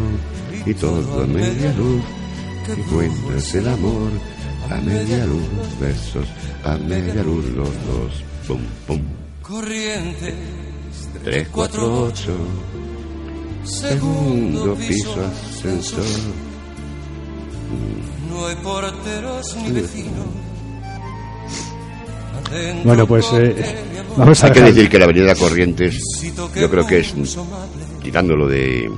Y 0.65 0.73
todo 0.75 1.23
a 1.23 1.27
media 1.27 1.73
luz, 1.73 2.01
que 2.65 3.57
el 3.57 3.67
amor, 3.67 4.11
a 4.69 4.75
media 4.81 5.25
luz 5.25 5.43
los 5.57 5.79
besos, 5.79 6.27
a 6.63 6.77
media 6.77 7.23
luz 7.23 7.45
los 7.55 7.69
dos. 7.69 8.23
Pum, 8.47 8.61
pum. 8.87 9.01
Corriente 9.41 10.33
348, 11.23 12.31
segundo 13.63 14.75
piso 14.75 15.15
ascensor. 15.25 16.05
No 18.29 18.47
hay 18.47 18.55
porteros 18.55 19.55
ni 19.57 19.71
vecinos. 19.71 20.25
Bueno, 22.83 23.07
pues 23.07 23.25
eh, 23.33 23.55
vamos 24.17 24.43
a 24.43 24.47
Hay 24.47 24.53
que 24.53 24.61
decir 24.61 24.89
que 24.89 24.99
la 24.99 25.05
avenida 25.05 25.35
Corrientes, 25.35 25.97
yo 26.55 26.69
creo 26.69 26.85
que 26.85 26.99
es, 26.99 27.13
quitándolo 28.01 28.47
de 28.47 28.91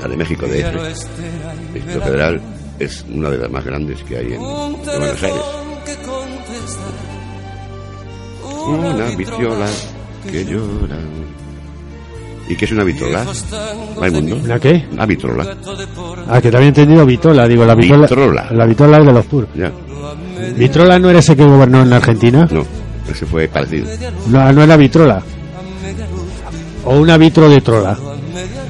la 0.00 0.08
de 0.08 0.16
México, 0.16 0.46
de 0.46 0.60
este. 0.60 1.08
Distrito 1.72 2.00
Federal, 2.00 2.40
es 2.78 3.04
una 3.08 3.30
de 3.30 3.38
las 3.38 3.50
más 3.50 3.64
grandes 3.64 4.02
que 4.02 4.16
hay 4.16 4.26
en, 4.26 4.32
en 4.32 4.40
Buenos 4.40 5.22
Aires. 5.22 5.42
Una 8.66 9.06
viciola 9.16 9.66
que 10.28 10.44
llora. 10.44 10.98
¿Y 12.48 12.56
qué 12.56 12.64
es 12.64 12.72
una 12.72 12.82
vitola? 12.82 13.24
Raimundo. 13.98 14.36
¿Una 14.36 14.58
qué? 14.58 14.84
Una 14.92 15.06
vitrola. 15.06 15.56
Ah, 16.28 16.40
que 16.40 16.50
te 16.50 16.56
había 16.56 16.68
entendido 16.68 17.06
Vitola, 17.06 17.46
digo, 17.46 17.64
la 17.64 17.74
Vitola. 17.76 18.02
Vitrola. 18.02 18.48
La 18.50 18.66
Vitola 18.66 18.98
es 18.98 19.06
de 19.06 19.12
los 19.12 19.26
puros. 19.26 19.48
Ya. 19.54 19.70
¿Vitrola 20.56 20.98
no 20.98 21.10
era 21.10 21.20
ese 21.20 21.36
que 21.36 21.44
gobernó 21.44 21.82
en 21.82 21.92
Argentina? 21.92 22.48
No, 22.50 22.64
ese 23.08 23.24
fue 23.26 23.46
parecido. 23.46 23.86
No, 24.28 24.52
no 24.52 24.62
era 24.62 24.76
Vitrola. 24.76 25.22
O 26.84 26.98
una 26.98 27.16
vitro 27.18 27.48
de 27.48 27.60
trola. 27.60 27.96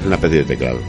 Una 0.05 0.15
especie 0.15 0.39
de 0.39 0.43
teclado. 0.43 0.79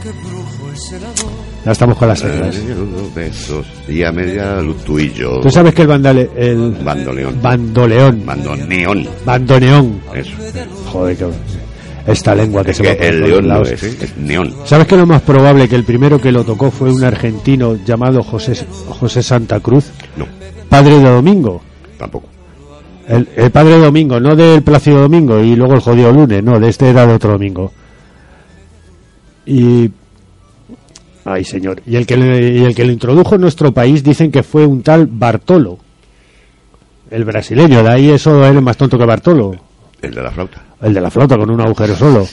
Ya 1.65 1.71
estamos 1.71 1.97
con 1.97 2.09
las 2.09 2.21
los 2.23 3.15
besos 3.15 3.65
y 3.87 4.03
a 4.03 4.11
media 4.11 4.59
luz 4.61 4.83
tú 4.83 4.99
y 4.99 5.13
yo. 5.13 5.39
Tú 5.39 5.49
sabes 5.49 5.73
que 5.73 5.83
el 5.83 5.87
bandale, 5.87 6.29
el 6.35 6.71
Bandoneón. 6.83 7.41
bandoleón, 7.41 8.25
Bandoneón. 8.25 9.07
bandoneón, 9.25 10.01
Eso. 10.13 10.31
joder, 10.91 11.15
que 11.17 11.25
esta 12.05 12.35
lengua 12.35 12.65
que 12.65 12.71
Es 12.71 12.77
se 12.77 12.83
que 12.83 12.95
por 12.95 13.05
el 13.05 13.21
león 13.21 13.47
no 13.47 13.61
es, 13.61 13.81
¿eh? 13.81 13.97
es 14.01 14.17
neón. 14.17 14.53
¿Sabes 14.65 14.87
que 14.87 14.97
lo 14.97 15.05
más 15.05 15.21
probable 15.21 15.69
que 15.69 15.75
el 15.77 15.85
primero 15.85 16.19
que 16.19 16.33
lo 16.33 16.43
tocó 16.43 16.69
fue 16.69 16.91
un 16.91 17.01
argentino 17.05 17.77
llamado 17.85 18.21
José, 18.23 18.65
José 18.99 19.23
Santa 19.23 19.61
Cruz, 19.61 19.85
No, 20.17 20.25
padre 20.67 20.97
de 20.99 21.09
Domingo? 21.09 21.61
tampoco. 21.97 22.27
El, 23.07 23.29
el 23.37 23.51
padre 23.51 23.75
de 23.75 23.85
Domingo, 23.85 24.19
no 24.19 24.35
del 24.35 24.63
Plácido 24.63 24.99
Domingo 24.99 25.39
y 25.39 25.55
luego 25.55 25.75
el 25.75 25.79
jodido 25.79 26.11
lunes, 26.11 26.43
no, 26.43 26.59
de 26.59 26.67
este 26.67 26.89
era 26.89 27.07
de 27.07 27.13
otro 27.13 27.31
domingo. 27.31 27.71
Y. 29.45 29.89
Ay, 31.25 31.43
señor. 31.45 31.81
Y 31.85 31.95
el, 31.95 32.05
que 32.05 32.17
le- 32.17 32.49
y 32.59 32.63
el 32.63 32.75
que 32.75 32.83
lo 32.85 32.91
introdujo 32.91 33.35
en 33.35 33.41
nuestro 33.41 33.71
país 33.73 34.03
dicen 34.03 34.31
que 34.31 34.43
fue 34.43 34.65
un 34.65 34.81
tal 34.83 35.07
Bartolo. 35.07 35.79
El 37.09 37.23
brasileño, 37.25 37.83
de 37.83 37.89
ahí 37.89 38.09
eso 38.09 38.43
era 38.43 38.59
más 38.59 38.75
tonto 38.77 38.97
que 38.97 39.05
Bartolo. 39.05 39.55
El 40.01 40.13
de 40.13 40.21
la 40.21 40.31
flauta. 40.31 40.61
El 40.81 40.93
de 40.93 40.99
la 41.01 41.09
flauta 41.11 41.37
con 41.37 41.49
un 41.49 41.61
agujero 41.61 41.95
solo. 41.95 42.27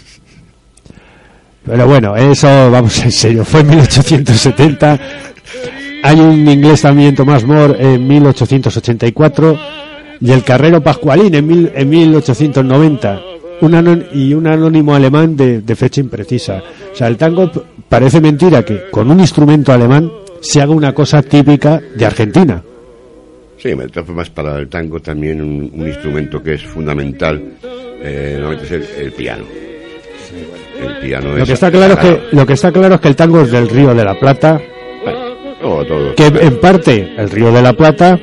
Pero 1.64 1.86
bueno, 1.86 2.16
eso, 2.16 2.70
vamos 2.70 2.98
en 3.04 3.12
serio, 3.12 3.44
fue 3.44 3.60
en 3.60 3.68
1870. 3.68 4.98
Hay 6.02 6.18
un 6.18 6.48
inglés 6.48 6.80
también, 6.82 7.14
Tomás 7.14 7.44
More, 7.44 7.76
en 7.94 8.06
1884. 8.08 9.58
Y 10.22 10.32
el 10.32 10.42
Carrero 10.42 10.82
Pascualín 10.82 11.34
en, 11.34 11.46
mil- 11.46 11.72
en 11.74 11.88
1890. 11.88 13.20
Un 13.60 13.72
anon- 13.74 14.06
y 14.14 14.32
un 14.32 14.46
anónimo 14.46 14.94
alemán 14.94 15.36
de, 15.36 15.60
de 15.60 15.76
fecha 15.76 16.00
imprecisa. 16.00 16.62
O 16.92 16.96
sea, 16.96 17.08
el 17.08 17.16
tango 17.18 17.50
parece 17.90 18.20
mentira 18.22 18.64
que 18.64 18.88
con 18.90 19.10
un 19.10 19.20
instrumento 19.20 19.72
alemán 19.72 20.10
se 20.40 20.62
haga 20.62 20.72
una 20.72 20.94
cosa 20.94 21.20
típica 21.22 21.78
de 21.94 22.06
Argentina. 22.06 22.62
Sí, 23.58 23.68
de 23.74 23.88
todas 23.88 24.06
formas, 24.06 24.30
para 24.30 24.56
el 24.58 24.68
tango 24.68 25.00
también 25.00 25.42
un, 25.42 25.70
un 25.74 25.86
instrumento 25.86 26.42
que 26.42 26.54
es 26.54 26.62
fundamental 26.62 27.42
eh, 28.02 28.36
normalmente 28.40 28.64
es 28.64 28.72
el, 28.98 29.04
el 29.04 29.12
piano. 29.12 29.44
El 30.80 30.96
piano 31.06 31.32
Lo 31.32 31.42
es 31.42 31.48
que 31.48 31.52
está 31.52 31.70
claro 31.70 31.92
es 31.94 31.98
que 31.98 32.20
lo 32.36 32.46
que 32.46 32.52
está 32.54 32.72
claro 32.72 32.94
es 32.94 33.00
que 33.02 33.08
el 33.08 33.16
tango 33.16 33.42
es 33.42 33.50
del 33.50 33.68
Río 33.68 33.94
de 33.94 34.04
la 34.04 34.18
Plata, 34.18 34.58
Todo, 35.60 35.84
todo. 35.84 36.14
que 36.14 36.26
en 36.26 36.58
parte 36.58 37.12
el 37.18 37.28
Río 37.28 37.52
de 37.52 37.60
la 37.60 37.74
Plata, 37.74 38.18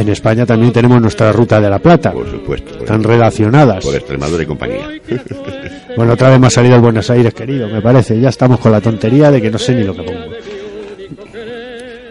en 0.00 0.08
España 0.08 0.44
también 0.46 0.72
tenemos 0.72 1.00
nuestra 1.00 1.32
ruta 1.32 1.60
de 1.60 1.70
la 1.70 1.78
Plata, 1.78 2.12
Por 2.12 2.30
supuesto. 2.30 2.72
Por, 2.72 2.80
están 2.82 3.02
relacionadas. 3.02 3.84
por 3.84 3.94
Extremadura 3.94 4.42
y 4.42 4.46
compañía. 4.46 4.88
Bueno, 5.96 6.14
otra 6.14 6.28
vez 6.30 6.40
me 6.40 6.48
ha 6.48 6.50
salido 6.50 6.74
el 6.74 6.80
Buenos 6.80 7.08
Aires, 7.08 7.32
querido, 7.32 7.68
me 7.68 7.80
parece. 7.80 8.18
Ya 8.18 8.28
estamos 8.30 8.58
con 8.58 8.72
la 8.72 8.80
tontería 8.80 9.30
de 9.30 9.40
que 9.40 9.48
no 9.48 9.58
sé 9.58 9.76
ni 9.76 9.84
lo 9.84 9.94
que 9.94 10.02
pongo. 10.02 10.24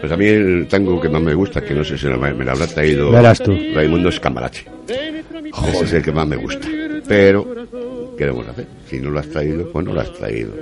Pues 0.00 0.10
a 0.12 0.16
mí 0.16 0.26
el 0.26 0.66
tango 0.68 0.98
que 0.98 1.10
más 1.10 1.20
me 1.20 1.34
gusta, 1.34 1.60
que 1.60 1.74
no 1.74 1.84
sé 1.84 1.98
si 1.98 2.06
me 2.06 2.44
lo 2.44 2.50
habrá 2.50 2.66
traído 2.66 3.10
Verás 3.10 3.42
tú. 3.42 3.54
Raimundo 3.74 4.08
es 4.08 4.18
Cambalache. 4.20 4.64
Ese 5.68 5.84
es 5.84 5.92
el 5.92 6.02
que 6.02 6.12
más 6.12 6.26
me 6.26 6.36
gusta. 6.36 6.66
Pero, 7.06 7.46
¿qué 8.16 8.24
debemos 8.24 8.48
hacer? 8.48 8.66
Si 8.88 8.98
no 9.00 9.10
lo 9.10 9.20
has 9.20 9.28
traído, 9.28 9.70
pues 9.70 9.84
no 9.84 9.92
lo 9.92 10.00
has 10.00 10.12
traído. 10.14 10.52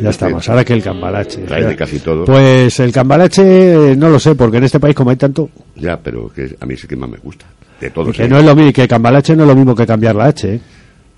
Ya 0.00 0.10
estamos, 0.10 0.48
ahora 0.48 0.64
que 0.64 0.72
el 0.74 0.82
cambalache. 0.82 1.42
Trae 1.42 1.64
de 1.64 1.76
casi 1.76 1.98
todo. 1.98 2.24
Pues 2.24 2.78
el 2.80 2.92
cambalache, 2.92 3.96
no 3.96 4.08
lo 4.08 4.18
sé, 4.18 4.34
porque 4.34 4.58
en 4.58 4.64
este 4.64 4.78
país 4.80 4.94
como 4.94 5.10
hay 5.10 5.16
tanto, 5.16 5.50
Ya, 5.76 5.98
pero 5.98 6.28
que 6.32 6.56
a 6.60 6.66
mí 6.66 6.74
es 6.74 6.82
el 6.82 6.88
que 6.88 6.96
más 6.96 7.10
me 7.10 7.18
gusta. 7.18 7.46
De 7.80 7.90
todos. 7.90 8.16
que 8.16 8.24
¿eh? 8.24 8.28
no 8.28 8.38
es 8.38 8.44
lo 8.44 8.56
mismo, 8.56 8.72
que 8.72 8.88
cambalache 8.88 9.36
no 9.36 9.44
es 9.44 9.48
lo 9.48 9.54
mismo 9.54 9.74
que 9.74 9.86
cambiar 9.86 10.14
la 10.16 10.26
H. 10.26 10.54
¿eh? 10.54 10.60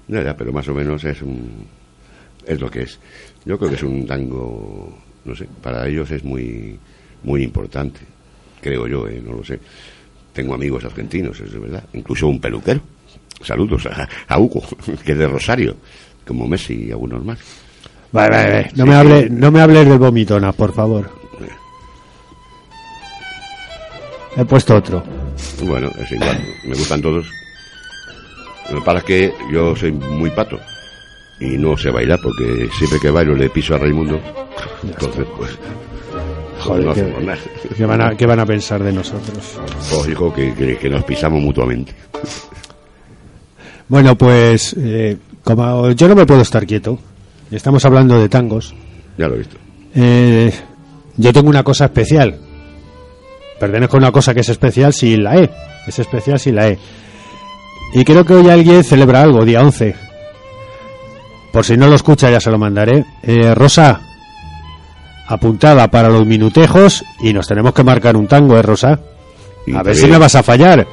Ya, 0.09 0.23
ya, 0.23 0.37
pero 0.37 0.53
más 0.53 0.67
o 0.69 0.75
menos 0.75 1.03
es 1.05 1.23
un 1.23 1.67
es 2.47 2.61
lo 2.61 2.71
que 2.71 2.83
es. 2.83 2.99
Yo 3.45 3.59
creo 3.59 3.71
que 3.71 3.77
es 3.77 3.83
un 3.83 4.07
tango, 4.07 4.93
no 5.25 5.35
sé, 5.35 5.47
para 5.63 5.87
ellos 5.89 6.11
es 6.11 6.25
muy 6.25 6.79
muy 7.23 7.43
importante, 7.43 8.01
creo 8.61 8.87
yo, 8.87 9.09
eh, 9.09 9.23
no 9.25 9.33
lo 9.33 9.45
sé. 9.45 9.59
Tengo 10.33 10.55
amigos 10.55 10.85
argentinos, 10.85 11.39
es 11.41 11.53
de 11.53 11.59
verdad, 11.59 11.85
incluso 11.93 12.27
un 12.29 12.41
peluquero. 12.41 12.81
Saludos 13.43 13.87
a, 13.87 14.09
a 14.29 14.39
Hugo, 14.39 14.63
que 15.05 15.13
es 15.13 15.19
de 15.19 15.27
Rosario, 15.27 15.77
como 16.27 16.47
Messi 16.47 16.87
y 16.87 16.91
algunos 16.91 17.25
más. 17.25 17.39
Vale, 18.13 18.31
vale, 18.37 18.51
vale. 18.53 18.71
No, 18.75 18.85
Sí, 18.85 18.89
me 18.91 18.95
hable, 18.97 19.23
sí. 19.23 19.29
no 19.31 19.51
me 19.51 19.61
hables 19.61 19.89
del 19.89 19.99
vomitona, 19.99 20.53
por 20.53 20.73
favor. 20.73 21.11
He 24.37 24.45
puesto 24.45 24.77
otro. 24.77 25.03
Bueno, 25.63 25.91
es 25.99 26.11
igual, 26.13 26.41
me 26.65 26.75
gustan 26.75 27.03
todos. 27.03 27.27
Lo 28.71 28.79
que 28.79 28.85
pasa 28.85 28.99
es 28.99 29.05
que 29.05 29.35
yo 29.53 29.75
soy 29.75 29.91
muy 29.93 30.31
pato 30.31 30.59
y 31.41 31.57
no 31.59 31.77
sé 31.77 31.91
bailar 31.91 32.21
porque 32.23 32.69
siempre 32.79 33.01
que 33.01 33.11
bailo 33.11 33.35
le 33.35 33.51
piso 33.51 33.75
a 33.75 33.79
Raimundo. 33.79 34.21
Entonces, 34.85 35.27
pues, 35.37 35.51
Joder, 36.61 36.85
no 36.85 36.95
qué- 36.95 37.01
hacemos 37.01 37.25
nada. 37.25 37.39
¿Qué 37.77 37.87
van 37.87 38.01
a, 38.01 38.17
qué 38.17 38.27
van 38.27 38.41
a 38.41 38.47
pensar 38.47 38.83
de 38.83 38.93
nosotros? 38.93 39.59
Os 39.93 40.07
digo 40.07 40.33
que, 40.33 40.55
que- 40.55 40.77
que 40.77 40.89
nos 40.91 41.03
pisamos 41.05 41.43
mutuamente. 41.43 41.93
Bueno, 43.89 44.15
pues 44.17 44.77
eh, 44.79 45.17
como 45.43 45.91
yo 45.91 46.07
no 46.09 46.15
me 46.15 46.27
puedo 46.27 46.43
estar 46.43 46.65
quieto, 46.67 46.99
estamos 47.57 47.85
hablando 47.85 48.19
de 48.21 48.29
tangos, 48.29 48.75
Ya 49.19 49.29
lo 49.29 49.35
he 49.35 49.39
visto. 49.39 49.57
eh, 49.95 50.53
yo 51.17 51.33
tengo 51.33 51.49
una 51.51 51.63
cosa 51.63 51.87
especial. 51.87 52.39
Pertenezco 53.59 53.97
a 53.97 53.99
una 53.99 54.13
cosa 54.13 54.33
que 54.33 54.41
es 54.41 54.49
especial 54.49 54.93
sin 54.95 55.23
la 55.25 55.37
E. 55.37 55.51
Es 55.87 55.99
especial 55.99 56.39
sin 56.39 56.55
la 56.57 56.69
E. 56.69 56.79
Y 57.93 58.05
creo 58.05 58.25
que 58.25 58.35
hoy 58.35 58.49
alguien 58.49 58.83
celebra 58.85 59.21
algo, 59.23 59.45
día 59.45 59.61
11. 59.61 59.95
Por 61.53 61.65
si 61.65 61.77
no 61.77 61.89
lo 61.89 61.97
escucha, 61.97 62.31
ya 62.31 62.41
se 62.41 62.51
lo 62.51 62.59
mandaré. 62.59 63.05
Eh, 63.23 63.55
Rosa, 63.55 64.01
apuntada 65.27 65.89
para 65.89 66.09
los 66.09 66.25
minutejos 66.27 67.05
y 67.21 67.33
nos 67.33 67.47
tenemos 67.49 67.75
que 67.75 67.85
marcar 67.85 68.17
un 68.17 68.27
tango, 68.29 68.57
¿eh, 68.57 68.63
Rosa? 68.63 68.99
Y 69.67 69.75
A 69.75 69.83
ver 69.83 69.95
si 69.97 70.07
me 70.07 70.17
vas 70.19 70.35
a 70.37 70.43
fallar. 70.43 70.87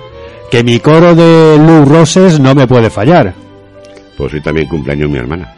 Que 0.52 0.64
mi 0.64 0.80
coro 0.80 1.14
de 1.16 1.58
Lou 1.58 1.86
Roses 1.86 2.40
no 2.40 2.54
me 2.56 2.68
puede 2.68 2.90
fallar. 2.90 3.34
Pues 4.18 4.34
hoy 4.34 4.42
también 4.42 4.68
cumpleaños 4.68 5.10
mi 5.10 5.18
hermana. 5.20 5.54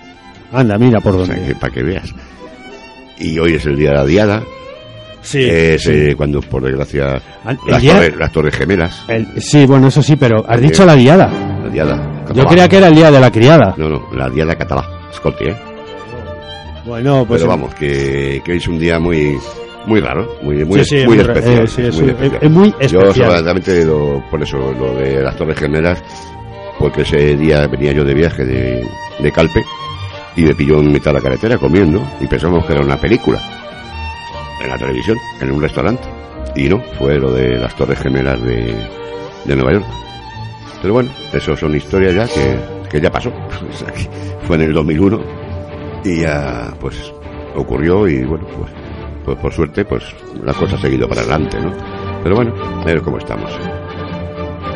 Anda, 0.51 0.77
mira 0.77 0.99
por 0.99 1.15
O 1.15 1.25
sea, 1.25 1.35
que 1.35 1.41
dónde. 1.41 1.55
para 1.55 1.73
que 1.73 1.83
veas. 1.83 2.13
Y 3.19 3.37
hoy 3.39 3.53
es 3.55 3.65
el 3.65 3.75
día 3.75 3.89
de 3.91 3.95
la 3.95 4.05
diada. 4.05 4.43
Sí, 5.21 5.43
es 5.49 5.83
sí. 5.83 5.91
eh, 5.91 6.15
cuando, 6.15 6.39
por 6.41 6.63
desgracia, 6.63 7.21
las, 7.67 7.81
día- 7.81 7.93
torres, 7.95 8.15
las 8.17 8.31
torres 8.31 8.55
gemelas. 8.55 9.03
El- 9.09 9.41
sí, 9.41 9.65
bueno, 9.65 9.87
eso 9.89 10.01
sí, 10.01 10.15
pero 10.15 10.43
has 10.47 10.61
dicho 10.61 10.85
la 10.85 10.95
diada. 10.95 11.29
La 11.63 11.69
diada. 11.69 12.23
Yo 12.33 12.45
creía 12.45 12.67
que 12.69 12.77
era 12.77 12.87
el 12.87 12.95
día 12.95 13.11
de 13.11 13.19
la 13.19 13.29
criada. 13.31 13.73
No, 13.77 13.89
no, 13.89 14.07
la 14.13 14.29
diada 14.29 14.55
catalá. 14.55 14.87
Escolti, 15.11 15.45
¿eh? 15.45 15.55
Bueno, 16.85 17.25
pues. 17.27 17.41
Pero 17.41 17.51
vamos, 17.51 17.73
que, 17.75 18.41
que 18.43 18.55
es 18.55 18.67
un 18.67 18.79
día 18.79 18.99
muy 18.99 19.37
muy 19.85 19.99
raro, 20.01 20.35
muy, 20.43 20.63
muy, 20.65 20.83
Sí, 20.85 20.99
sí, 21.01 21.05
muy 21.07 21.19
especial. 21.19 21.63
eh, 21.63 21.67
sí, 21.67 21.81
es 21.83 21.99
muy 21.99 22.09
especial. 22.09 22.39
es 22.41 22.51
muy 22.51 22.73
Yo 22.89 23.13
solamente 23.13 23.85
lo, 23.85 24.23
por 24.29 24.41
eso, 24.43 24.57
lo 24.73 24.93
de 24.95 25.21
las 25.21 25.35
Torres 25.35 25.57
Gemelas, 25.57 26.01
porque 26.77 27.01
ese 27.01 27.35
día 27.35 27.65
venía 27.67 27.91
yo 27.93 28.03
de 28.03 28.13
viaje 28.13 28.45
de, 28.45 28.85
de 29.19 29.31
Calpe 29.31 29.63
y 30.35 30.43
me 30.43 30.55
pilló 30.55 30.79
en 30.79 30.91
mitad 30.91 31.11
de 31.11 31.17
la 31.17 31.21
carretera 31.21 31.57
comiendo 31.57 32.01
y 32.19 32.27
pensamos 32.27 32.65
que 32.65 32.73
era 32.73 32.83
una 32.83 32.97
película 32.97 33.39
en 34.61 34.69
la 34.69 34.77
televisión, 34.77 35.17
en 35.41 35.51
un 35.51 35.61
restaurante. 35.61 36.07
Y 36.55 36.67
no, 36.67 36.81
fue 36.97 37.17
lo 37.17 37.31
de 37.31 37.57
las 37.57 37.75
Torres 37.75 37.99
Gemelas 37.99 38.41
de, 38.43 38.75
de 39.45 39.55
Nueva 39.55 39.73
York. 39.73 39.85
Pero 40.81 40.93
bueno, 40.93 41.09
eso 41.33 41.55
son 41.55 41.75
historias 41.75 42.15
ya 42.15 42.27
que, 42.27 42.59
que 42.89 43.01
ya 43.01 43.11
pasó. 43.11 43.31
Fue 44.47 44.55
en 44.55 44.63
el 44.63 44.73
2001 44.73 45.19
y 46.05 46.21
ya 46.21 46.73
pues 46.79 47.13
ocurrió 47.55 48.07
y 48.07 48.23
bueno, 48.23 48.47
pues, 48.47 48.71
pues 49.25 49.37
por 49.37 49.53
suerte 49.53 49.85
pues 49.85 50.03
la 50.43 50.53
cosa 50.53 50.75
ha 50.75 50.79
seguido 50.79 51.07
para 51.07 51.21
adelante, 51.21 51.59
¿no? 51.59 51.71
Pero 52.23 52.35
bueno, 52.35 52.53
a 52.81 52.85
ver 52.85 53.01
cómo 53.01 53.17
estamos. 53.17 53.51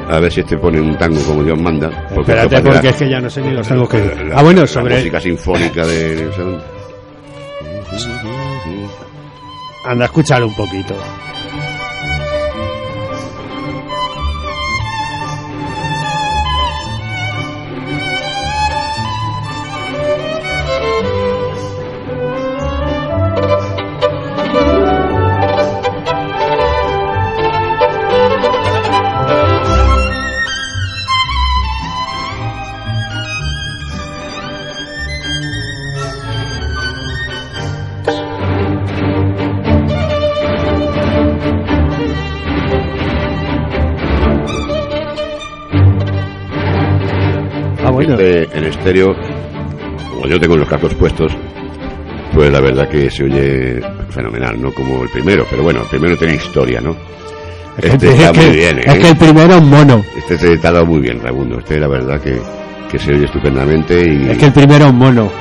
A 0.09 0.19
ver 0.19 0.31
si 0.31 0.41
este 0.41 0.57
pone 0.57 0.79
un 0.81 0.97
tango 0.97 1.21
como 1.23 1.43
Dios 1.43 1.59
manda. 1.59 1.89
porque 2.13 2.31
Espérate, 2.33 2.61
porque 2.61 2.83
la- 2.83 2.89
es 2.89 2.95
que 2.97 3.09
ya 3.09 3.19
no 3.19 3.29
sé 3.29 3.41
ni 3.41 3.51
los 3.51 3.67
tangos 3.67 3.89
que. 3.89 3.97
la- 3.99 4.35
Ah, 4.39 4.43
bueno, 4.43 4.61
la 4.61 4.67
sobre. 4.67 4.95
música 4.97 5.19
sinfónica 5.21 5.85
de... 5.85 6.29
Anda, 9.85 10.05
escúchalo 10.05 10.47
un 10.47 10.55
poquito. 10.55 10.95
Estéreo, 48.83 49.15
como 50.11 50.27
yo 50.27 50.37
tengo 50.39 50.57
los 50.57 50.67
cascos 50.67 50.93
puestos, 50.95 51.31
pues 52.33 52.51
la 52.51 52.59
verdad 52.59 52.89
que 52.89 53.09
se 53.09 53.23
oye 53.23 53.79
fenomenal, 54.09 54.61
¿no? 54.61 54.71
Como 54.73 55.03
el 55.03 55.09
primero, 55.09 55.45
pero 55.49 55.63
bueno, 55.63 55.81
el 55.83 55.87
primero 55.87 56.17
tiene 56.17 56.35
historia, 56.35 56.81
¿no? 56.81 56.93
Este 57.77 58.07
es, 58.09 58.13
está 58.19 58.31
que, 58.33 58.39
muy 58.41 58.55
bien, 58.57 58.79
¿eh? 58.79 58.83
es 58.85 58.99
que 58.99 59.07
el 59.09 59.17
primero 59.17 59.55
es 59.55 59.63
mono. 59.63 60.03
Este 60.17 60.37
se 60.37 60.57
te 60.57 60.67
ha 60.67 60.71
dado 60.71 60.85
muy 60.85 60.99
bien, 60.99 61.19
Raimundo. 61.21 61.59
Este 61.59 61.79
la 61.79 61.87
verdad 61.87 62.19
que, 62.21 62.37
que 62.91 62.99
se 62.99 63.13
oye 63.13 63.25
estupendamente 63.25 63.99
y... 63.99 64.29
Es 64.31 64.37
que 64.37 64.45
el 64.47 64.53
primero 64.53 64.85
es 64.87 64.93
mono. 64.93 65.31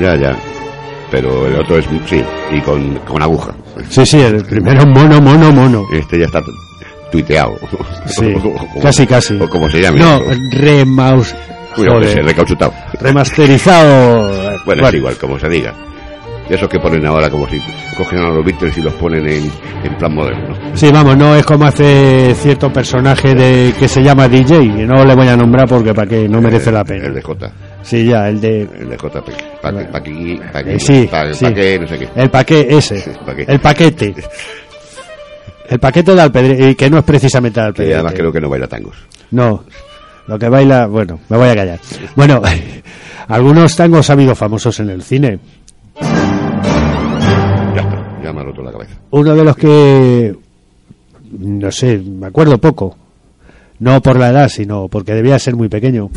Ya, 0.00 0.16
ya. 0.16 0.36
Pero 1.10 1.46
el 1.46 1.56
otro 1.60 1.76
es, 1.78 1.86
sí, 2.06 2.22
y 2.52 2.60
con, 2.60 2.94
con 3.00 3.20
aguja. 3.22 3.54
Sí, 3.90 4.06
sí, 4.06 4.20
el 4.20 4.42
primero 4.44 4.78
es 4.80 4.86
mono, 4.86 5.20
mono, 5.20 5.52
mono. 5.52 5.84
Este 5.92 6.18
ya 6.20 6.26
está 6.26 6.40
tuiteado. 7.12 7.54
Sí, 8.06 8.32
O 8.36 8.40
como- 8.40 8.80
casi, 8.80 9.06
casi. 9.06 9.34
O 9.40 9.48
como 9.48 9.68
se 9.68 9.80
llame. 9.82 9.98
No, 9.98 10.16
O- 10.18 10.22
remaus... 10.52 11.34
Cuidado, 11.74 12.00
que 12.00 12.08
se 12.08 12.22
recauchutado. 12.22 12.72
remasterizado. 13.00 14.58
Bueno, 14.64 14.88
es 14.88 14.94
igual, 14.94 15.16
como 15.16 15.38
se 15.38 15.48
diga. 15.48 15.72
Esos 16.48 16.68
que 16.68 16.78
ponen 16.78 17.06
ahora 17.06 17.30
como 17.30 17.48
si 17.48 17.58
cogen 17.96 18.18
a 18.18 18.28
los 18.28 18.44
Beatles 18.44 18.76
y 18.76 18.82
los 18.82 18.92
ponen 18.94 19.26
en, 19.26 19.50
en 19.82 19.94
plan 19.96 20.14
moderno. 20.14 20.54
Sí, 20.74 20.90
vamos, 20.92 21.16
no 21.16 21.34
es 21.34 21.44
como 21.46 21.64
hace 21.64 22.34
cierto 22.34 22.70
personaje 22.70 23.34
de 23.34 23.72
que 23.78 23.88
se 23.88 24.02
llama 24.02 24.28
DJ, 24.28 24.56
y 24.62 24.68
no 24.86 25.04
le 25.06 25.14
voy 25.14 25.26
a 25.26 25.36
nombrar 25.38 25.66
porque 25.66 25.94
para 25.94 26.06
qué 26.06 26.28
no 26.28 26.42
merece 26.42 26.70
la 26.70 26.80
El 26.80 26.86
pena. 26.86 27.08
de 27.08 27.22
J. 27.22 27.50
Sí, 27.82 28.04
ya, 28.04 28.28
el 28.28 28.40
de... 28.42 28.60
El 28.78 28.90
de 28.90 28.96
JP. 28.96 29.30
Pa, 29.62 29.72
pa, 29.72 29.80
paqui- 29.90 30.38
paqui- 30.52 30.68
Eh, 30.74 30.78
sí, 30.78 31.08
pa- 31.10 31.32
sí. 31.32 31.44
paque, 31.46 31.78
no 31.80 31.86
sé 31.86 31.98
qué. 31.98 32.08
El 32.14 32.28
paquete 32.30 32.76
ese. 32.76 33.04
El 33.48 33.60
paquete. 33.60 34.14
El 35.70 35.78
paquete 35.78 36.14
de 36.14 36.20
Alpedre, 36.20 36.70
y 36.70 36.74
que 36.74 36.90
no 36.90 36.98
es 36.98 37.04
precisamente 37.04 37.58
Que 37.60 37.66
Alpedre. 37.66 37.94
además 37.94 38.12
creo 38.14 38.30
que 38.30 38.40
no 38.42 38.50
baila 38.50 38.66
tangos. 38.66 38.96
No, 39.30 39.64
lo 40.26 40.38
que 40.38 40.48
baila, 40.48 40.86
bueno, 40.86 41.20
me 41.28 41.36
voy 41.36 41.48
a 41.48 41.54
callar. 41.54 41.80
Bueno, 42.16 42.40
algunos 43.28 43.76
tangos 43.76 44.08
ha 44.10 44.14
habido 44.14 44.34
famosos 44.34 44.80
en 44.80 44.90
el 44.90 45.02
cine. 45.02 45.38
Ya 47.74 47.80
está, 47.80 48.20
ya 48.22 48.32
me 48.32 48.40
ha 48.40 48.44
roto 48.44 48.62
la 48.62 48.72
cabeza. 48.72 48.94
Uno 49.10 49.34
de 49.34 49.44
los 49.44 49.56
que, 49.56 50.34
no 51.38 51.70
sé, 51.70 51.98
me 51.98 52.26
acuerdo 52.26 52.58
poco. 52.58 52.96
No 53.80 54.00
por 54.00 54.18
la 54.18 54.30
edad, 54.30 54.48
sino 54.48 54.86
porque 54.88 55.12
debía 55.14 55.38
ser 55.38 55.56
muy 55.56 55.68
pequeño. 55.68 56.08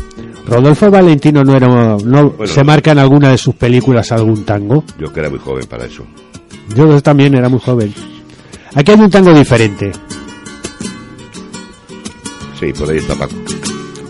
Rodolfo 0.46 0.90
Valentino 0.90 1.42
no 1.44 1.56
era, 1.56 1.66
no 1.66 2.30
Bueno. 2.30 2.46
se 2.46 2.62
marca 2.64 2.92
en 2.92 2.98
alguna 3.00 3.30
de 3.30 3.36
sus 3.38 3.56
películas 3.56 4.12
algún 4.12 4.44
tango. 4.44 4.84
Yo 4.98 5.12
que 5.12 5.20
era 5.20 5.28
muy 5.28 5.40
joven 5.40 5.66
para 5.66 5.84
eso. 5.84 6.04
Yo 6.74 7.00
también 7.02 7.34
era 7.34 7.48
muy 7.48 7.58
joven. 7.60 7.92
Aquí 8.74 8.92
hay 8.92 9.00
un 9.00 9.10
tango 9.10 9.34
diferente. 9.34 9.90
Sí, 12.58 12.72
por 12.72 12.88
ahí 12.90 12.98
está 12.98 13.14
Paco. 13.16 13.34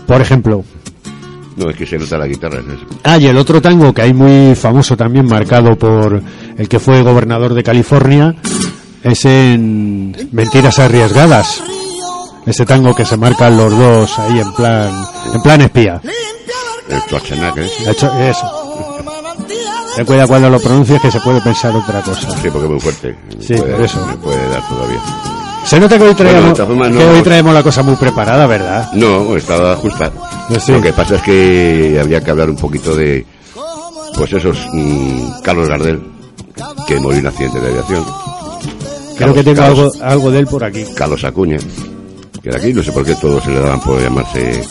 Por 0.09 0.21
ejemplo, 0.21 0.63
No, 1.55 1.69
es 1.69 1.75
que 1.75 1.85
se 1.85 1.99
nota 1.99 2.17
la 2.17 2.25
guitarra. 2.25 2.61
Ah, 3.03 3.17
y 3.19 3.27
el 3.27 3.37
otro 3.37 3.61
tango 3.61 3.93
que 3.93 4.01
hay 4.01 4.13
muy 4.13 4.55
famoso 4.55 4.97
también, 4.97 5.27
marcado 5.27 5.77
por 5.77 6.19
el 6.57 6.67
que 6.67 6.79
fue 6.79 7.03
gobernador 7.03 7.53
de 7.53 7.61
California, 7.61 8.33
es 9.03 9.25
en 9.25 10.29
Mentiras 10.31 10.79
Arriesgadas. 10.79 11.61
Ese 12.47 12.65
tango 12.65 12.95
que 12.95 13.05
se 13.05 13.17
marcan 13.17 13.55
los 13.55 13.71
dos 13.77 14.17
ahí 14.17 14.39
en 14.39 14.51
plan, 14.53 14.91
en 15.31 15.41
plan 15.43 15.61
espía. 15.61 16.01
El 16.89 17.01
Schwarzenegger, 17.01 17.65
¿eh? 17.65 18.31
Eso. 18.31 18.51
Ten 19.95 20.05
cuidado 20.07 20.27
cuando 20.27 20.49
lo 20.49 20.59
pronuncias 20.59 21.01
que 21.03 21.11
se 21.11 21.19
puede 21.19 21.39
pensar 21.41 21.75
otra 21.75 22.01
cosa. 22.01 22.31
Sí, 22.41 22.49
porque 22.51 22.65
es 22.65 22.71
muy 22.71 22.79
fuerte. 22.79 23.15
Sí, 23.41 23.53
puede, 23.53 23.73
por 23.73 23.81
eso. 23.81 24.05
Me 24.07 24.17
puede 24.17 24.49
dar 24.49 24.67
todavía. 24.67 25.38
Se 25.65 25.79
nota 25.79 25.97
que 25.97 26.03
hoy 26.05 26.15
traemos, 26.15 26.57
no- 26.57 26.77
que 26.97 27.05
hoy 27.05 27.21
traemos 27.21 27.53
la 27.53 27.61
cosa 27.63 27.83
muy 27.83 27.95
preparada, 27.95 28.47
¿verdad? 28.47 28.89
No, 28.93 29.35
estaba 29.35 29.75
justa. 29.75 30.11
Sí. 30.59 30.71
Lo 30.71 30.81
que 30.81 30.93
pasa 30.93 31.15
es 31.15 31.21
que 31.21 31.97
habría 32.01 32.21
que 32.21 32.31
hablar 32.31 32.49
un 32.49 32.55
poquito 32.55 32.95
de, 32.95 33.25
pues 34.15 34.33
esos, 34.33 34.57
mm, 34.73 35.41
Carlos 35.43 35.67
Gardel, 35.69 36.01
que 36.87 36.95
murió 36.99 37.19
en 37.19 37.25
un 37.25 37.27
accidente 37.27 37.59
de 37.59 37.67
aviación. 37.69 38.03
Creo 38.03 39.15
Carlos- 39.17 39.35
que 39.35 39.43
tengo 39.43 39.57
Carlos- 39.61 39.93
algo, 39.95 40.05
algo 40.11 40.31
de 40.31 40.39
él 40.39 40.47
por 40.47 40.63
aquí. 40.63 40.85
Carlos 40.95 41.23
Acuña, 41.23 41.57
que 42.41 42.49
era 42.49 42.57
aquí, 42.57 42.73
no 42.73 42.81
sé 42.81 42.91
por 42.91 43.05
qué 43.05 43.13
todos 43.15 43.43
se 43.43 43.51
le 43.51 43.59
daban 43.59 43.79
por 43.81 44.01
llamarse 44.01 44.63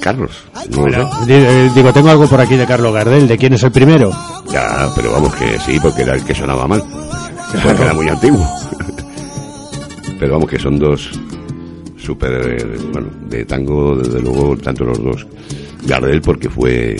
Carlos. 0.00 0.32
No. 0.70 0.84
Di- 1.24 1.32
eh, 1.34 1.70
Digo, 1.74 1.92
tengo 1.92 2.10
algo 2.10 2.26
por 2.26 2.40
aquí 2.40 2.56
de 2.56 2.66
Carlos 2.66 2.92
Gardel. 2.92 3.26
¿De 3.26 3.38
quién 3.38 3.54
es 3.54 3.62
el 3.62 3.72
primero? 3.72 4.10
Ya, 4.50 4.88
pero 4.94 5.12
vamos 5.12 5.34
que 5.34 5.58
sí, 5.64 5.78
porque 5.80 6.02
era 6.02 6.14
el 6.14 6.24
que 6.24 6.34
sonaba 6.34 6.66
mal. 6.68 6.82
Porque 7.62 7.82
era 7.82 7.94
muy 7.94 8.08
antiguo. 8.08 8.46
Pero 10.18 10.32
vamos 10.32 10.50
que 10.50 10.58
son 10.58 10.78
dos 10.78 11.10
súper, 11.98 12.32
eh, 12.32 12.78
bueno, 12.92 13.08
de 13.28 13.44
tango, 13.44 13.96
desde 13.96 14.20
luego, 14.20 14.56
tanto 14.56 14.84
los 14.84 15.02
dos. 15.02 15.26
Gardel 15.86 16.20
porque 16.20 16.48
fue 16.48 16.96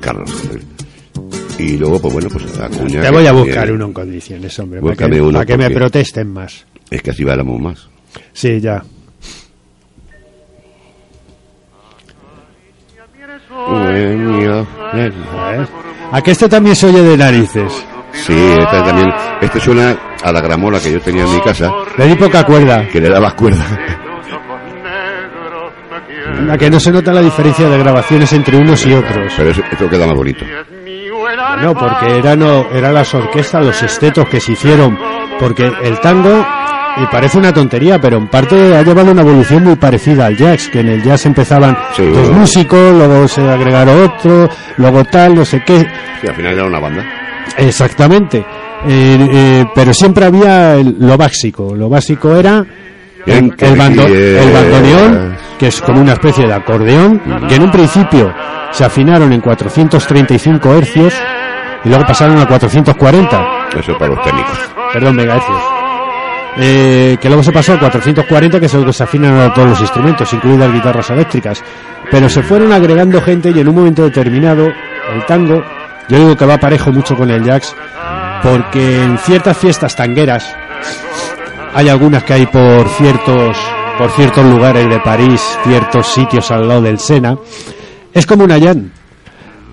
Carlos 0.00 0.30
Gardel. 0.42 0.62
Y 1.58 1.76
luego, 1.78 1.98
pues 2.00 2.14
bueno, 2.14 2.28
pues 2.30 2.58
Acuña. 2.58 3.02
Te 3.02 3.10
voy 3.10 3.26
a 3.26 3.32
buscar 3.32 3.72
uno 3.72 3.86
en 3.86 3.92
condiciones, 3.92 4.58
hombre, 4.58 4.80
para 4.80 4.94
que, 4.94 5.20
uno, 5.20 5.32
para 5.32 5.46
que 5.46 5.56
me 5.56 5.70
protesten 5.70 6.32
más. 6.32 6.66
Es 6.90 7.02
que 7.02 7.10
así 7.10 7.24
bailamos 7.24 7.60
más. 7.60 7.88
Sí, 8.32 8.60
ya. 8.60 8.84
A 13.50 13.90
ver. 14.92 15.12
A 16.12 16.22
que 16.22 16.30
este 16.30 16.48
también 16.48 16.76
se 16.76 16.86
oye 16.86 17.02
de 17.02 17.16
narices. 17.16 17.85
Sí, 18.24 18.34
esta 18.58 18.82
también. 18.84 19.08
Este 19.40 19.60
suena 19.60 19.96
a 20.22 20.32
la 20.32 20.40
gramola 20.40 20.80
que 20.80 20.92
yo 20.92 21.00
tenía 21.00 21.24
en 21.24 21.32
mi 21.34 21.40
casa, 21.40 21.70
Le 21.96 22.06
di 22.06 22.14
poca 22.16 22.44
cuerda. 22.44 22.86
que 22.88 23.00
le 23.00 23.08
dabas 23.08 23.34
cuerda. 23.34 23.64
A 26.50 26.56
que 26.58 26.70
no 26.70 26.78
se 26.78 26.92
nota 26.92 27.12
la 27.12 27.20
diferencia 27.22 27.68
de 27.68 27.78
grabaciones 27.78 28.32
entre 28.32 28.56
unos 28.56 28.84
y 28.86 28.92
otros. 28.92 29.32
Pero 29.36 29.50
eso- 29.50 29.62
esto 29.70 29.88
queda 29.88 30.06
más 30.06 30.16
bonito. 30.16 30.44
No, 31.62 31.74
porque 31.74 32.18
eran, 32.18 32.42
eran 32.72 32.94
las 32.94 33.14
orquestas, 33.14 33.64
los 33.64 33.82
estetos 33.82 34.28
que 34.28 34.40
se 34.40 34.52
hicieron. 34.52 34.98
Porque 35.40 35.70
el 35.82 35.98
tango, 36.00 36.44
y 37.02 37.06
parece 37.06 37.38
una 37.38 37.52
tontería, 37.52 37.98
pero 38.00 38.18
en 38.18 38.28
parte 38.28 38.76
ha 38.76 38.82
llevado 38.82 39.10
una 39.12 39.22
evolución 39.22 39.64
muy 39.64 39.76
parecida 39.76 40.26
al 40.26 40.36
jazz, 40.36 40.68
que 40.68 40.80
en 40.80 40.88
el 40.88 41.02
jazz 41.02 41.26
empezaban 41.26 41.76
Sí. 41.94 42.04
dos 42.04 42.30
músicos, 42.30 42.92
luego 42.92 43.26
se 43.28 43.40
agregaron 43.48 44.04
otro, 44.04 44.48
luego 44.76 45.04
tal, 45.04 45.34
no 45.34 45.44
sé 45.44 45.62
qué. 45.64 45.80
Sí, 46.20 46.28
al 46.28 46.34
final 46.34 46.54
era 46.54 46.64
una 46.66 46.80
banda. 46.80 47.04
Exactamente. 47.58 48.38
Eh, 48.38 49.28
eh, 49.32 49.64
pero 49.74 49.92
siempre 49.94 50.26
había 50.26 50.74
el- 50.76 50.96
lo 51.00 51.16
básico. 51.16 51.74
Lo 51.74 51.88
básico 51.88 52.34
era 52.36 52.64
el, 53.26 53.54
el 53.58 53.76
bando- 53.76 54.06
quieras. 54.06 54.44
el 54.46 54.52
bandoneón, 54.52 55.36
que 55.58 55.68
es 55.68 55.80
como 55.80 56.00
una 56.00 56.12
especie 56.12 56.46
de 56.46 56.52
acordeón, 56.54 57.20
que 57.48 57.54
en 57.56 57.62
un 57.62 57.70
principio 57.70 58.32
se 58.70 58.84
afinaron 58.84 59.32
en 59.32 59.40
435 59.40 60.74
hercios 60.74 61.14
y 61.84 61.88
luego 61.88 62.04
pasaron 62.04 62.38
a 62.38 62.46
440. 62.46 63.68
Eso 63.78 63.96
para 63.98 64.14
los 64.14 64.22
técnicos. 64.24 64.58
Perdón, 64.92 65.16
megahercios. 65.16 65.58
Eh, 66.58 67.18
que 67.20 67.28
luego 67.28 67.42
se 67.42 67.52
pasó 67.52 67.74
a 67.74 67.78
440, 67.78 68.58
que 68.60 68.66
es 68.66 68.74
el 68.74 68.84
que 68.86 68.92
se 68.92 69.02
afinan 69.02 69.38
a 69.38 69.52
todos 69.52 69.68
los 69.70 69.80
instrumentos, 69.80 70.32
incluidas 70.32 70.72
guitarras 70.72 71.10
eléctricas. 71.10 71.62
Pero 72.10 72.28
se 72.30 72.42
fueron 72.42 72.72
agregando 72.72 73.20
gente 73.20 73.50
y 73.54 73.60
en 73.60 73.68
un 73.68 73.74
momento 73.74 74.02
determinado, 74.04 74.66
el 74.66 75.26
tango, 75.26 75.62
yo 76.08 76.18
digo 76.18 76.36
que 76.36 76.46
va 76.46 76.58
parejo 76.58 76.92
mucho 76.92 77.16
con 77.16 77.30
el 77.30 77.42
jazz, 77.44 77.74
porque 78.42 79.02
en 79.02 79.18
ciertas 79.18 79.56
fiestas 79.56 79.96
tangueras, 79.96 80.54
hay 81.74 81.88
algunas 81.88 82.22
que 82.24 82.32
hay 82.34 82.46
por 82.46 82.88
ciertos, 82.90 83.56
por 83.98 84.10
ciertos 84.12 84.44
lugares 84.44 84.88
de 84.88 84.98
París, 85.00 85.40
ciertos 85.64 86.06
sitios 86.08 86.50
al 86.50 86.68
lado 86.68 86.82
del 86.82 86.98
Sena, 86.98 87.36
es 88.12 88.26
como 88.26 88.44
una 88.44 88.58
llan. 88.58 88.92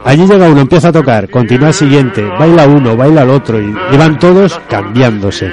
Allí 0.05 0.25
llega 0.27 0.49
uno, 0.49 0.59
empieza 0.61 0.89
a 0.89 0.91
tocar, 0.91 1.29
continúa 1.29 1.69
el 1.69 1.73
siguiente, 1.73 2.23
baila 2.37 2.65
uno, 2.67 2.97
baila 2.97 3.21
el 3.23 3.29
otro, 3.29 3.57
y, 3.59 3.73
van 3.97 4.19
todos 4.19 4.59
cambiándose. 4.69 5.51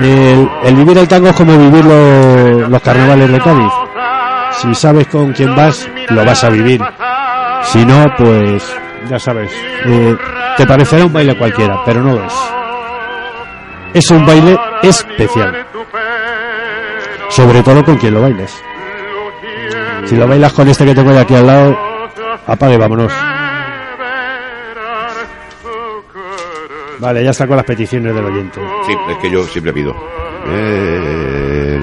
El, 0.00 0.74
vivir 0.76 0.98
el 0.98 1.08
tango 1.08 1.28
es 1.28 1.36
como 1.36 1.56
vivir 1.56 1.84
lo- 1.84 2.68
los 2.68 2.82
carnavales 2.82 3.32
de 3.32 3.40
Cádiz. 3.40 3.72
Si 4.60 4.74
sabes 4.74 5.06
con 5.06 5.32
quién 5.32 5.54
vas, 5.56 5.88
lo 6.10 6.24
vas 6.24 6.44
a 6.44 6.50
vivir. 6.50 6.80
Si 7.62 7.84
no, 7.86 8.04
pues 8.16 8.62
ya 9.08 9.18
sabes, 9.18 9.50
eh, 9.86 10.16
te 10.56 10.66
parecerá 10.66 11.04
un 11.04 11.12
baile 11.12 11.36
cualquiera, 11.36 11.82
pero 11.84 12.02
no 12.02 12.14
lo 12.14 12.24
es. 12.24 12.34
Es 13.94 14.10
un 14.10 14.24
baile 14.26 14.56
especial, 14.82 15.66
sobre 17.30 17.62
todo 17.62 17.84
con 17.84 17.96
quien 17.96 18.14
lo 18.14 18.22
bailes. 18.22 18.62
Si 20.04 20.16
lo 20.16 20.26
bailas 20.26 20.52
con 20.52 20.68
este 20.68 20.84
que 20.84 20.94
tengo 20.94 21.10
de 21.12 21.20
aquí 21.20 21.34
al 21.34 21.46
lado, 21.46 21.78
apague, 22.46 22.76
vámonos. 22.76 23.12
Vale, 27.00 27.22
ya 27.22 27.30
está 27.30 27.46
con 27.46 27.56
las 27.56 27.64
peticiones 27.64 28.14
del 28.14 28.24
oyente. 28.24 28.60
Sí, 28.86 28.92
es 29.10 29.18
que 29.18 29.30
yo 29.30 29.44
siempre 29.44 29.72
pido. 29.72 29.94
Eh, 30.46 31.78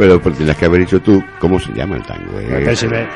Pero, 0.00 0.18
pero 0.18 0.34
tienes 0.34 0.56
que 0.56 0.64
haber 0.64 0.80
dicho 0.80 0.98
tú 1.02 1.22
cómo 1.38 1.60
se 1.60 1.74
llama 1.74 1.96
el 1.96 2.02
tango. 2.04 2.40
eh. 2.40 2.74
Si 2.74 2.88
me, 2.88 3.06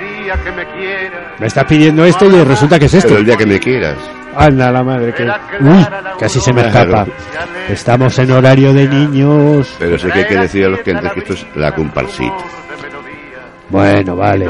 me 1.38 1.46
estás 1.46 1.64
pidiendo 1.64 2.04
esto 2.04 2.26
y 2.26 2.44
resulta 2.44 2.78
que 2.78 2.84
es 2.84 2.92
esto. 2.92 3.08
Pero 3.08 3.20
el 3.20 3.26
día 3.26 3.36
que 3.38 3.46
me 3.46 3.58
quieras. 3.58 3.96
Anda 4.36 4.70
la 4.70 4.82
madre 4.82 5.14
que... 5.14 5.22
Uy, 5.22 5.86
casi 6.20 6.40
se 6.40 6.52
me 6.52 6.60
escapa. 6.60 7.06
Estamos 7.70 8.18
en 8.18 8.30
horario 8.32 8.74
de 8.74 8.86
niños. 8.86 9.74
Pero 9.78 9.98
sé 9.98 10.10
que 10.10 10.18
hay 10.18 10.26
que 10.26 10.36
decir 10.36 10.66
a 10.66 10.68
los 10.68 10.80
clientes 10.80 11.10
que 11.12 11.20
esto 11.20 11.32
es 11.32 11.46
la 11.56 11.72
comparsita. 11.74 12.36
Bueno, 13.70 14.16
vale. 14.16 14.46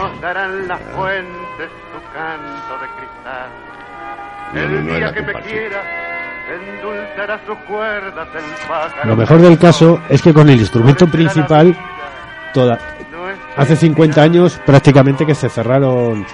las 5.00 5.12
que 5.12 5.22
me. 5.22 5.32
Lo 9.04 9.16
mejor 9.16 9.40
del 9.40 9.58
caso 9.58 10.00
es 10.08 10.20
que 10.20 10.34
con 10.34 10.48
el 10.48 10.58
instrumento 10.58 11.06
principal, 11.06 11.76
toda, 12.54 12.78
hace 13.56 13.76
50 13.76 14.22
años 14.22 14.58
prácticamente 14.64 15.26
que 15.26 15.34
se 15.34 15.50
cerraron 15.50 16.24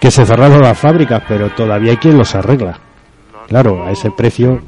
que 0.00 0.10
se 0.10 0.26
cerraron 0.26 0.60
las 0.60 0.78
fábricas, 0.78 1.22
pero 1.28 1.50
todavía 1.50 1.92
hay 1.92 1.96
quien 1.98 2.18
los 2.18 2.34
arregla. 2.34 2.78
Claro, 3.48 3.86
a 3.86 3.92
ese 3.92 4.10
precio. 4.10 4.60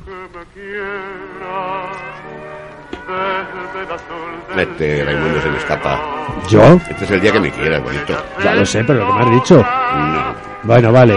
Este 4.57 5.05
Raimundo 5.05 5.41
se 5.43 5.51
me 5.51 5.59
escapa. 5.59 6.01
¿Yo? 6.49 6.63
Este 6.89 7.05
es 7.05 7.11
el 7.11 7.21
día 7.21 7.33
que 7.33 7.41
me 7.41 7.51
quieras, 7.51 7.83
bonito. 7.83 8.15
Ya 8.43 8.55
lo 8.55 8.65
sé, 8.65 8.85
pero 8.85 9.01
lo 9.01 9.07
que 9.09 9.13
me 9.13 9.25
has 9.25 9.31
dicho. 9.43 9.57
No. 9.57 10.35
Bueno, 10.63 10.93
vale. 10.93 11.15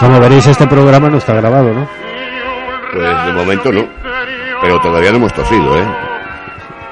Como 0.00 0.18
veréis, 0.18 0.46
este 0.46 0.66
programa 0.66 1.08
no 1.08 1.18
está 1.18 1.34
grabado, 1.34 1.72
¿no? 1.72 1.88
Pues 2.92 3.26
de 3.26 3.32
momento 3.32 3.72
no. 3.72 3.86
Pero 4.60 4.80
todavía 4.80 5.10
no 5.12 5.18
hemos 5.18 5.32
tosido, 5.32 5.78
¿eh? 5.78 6.11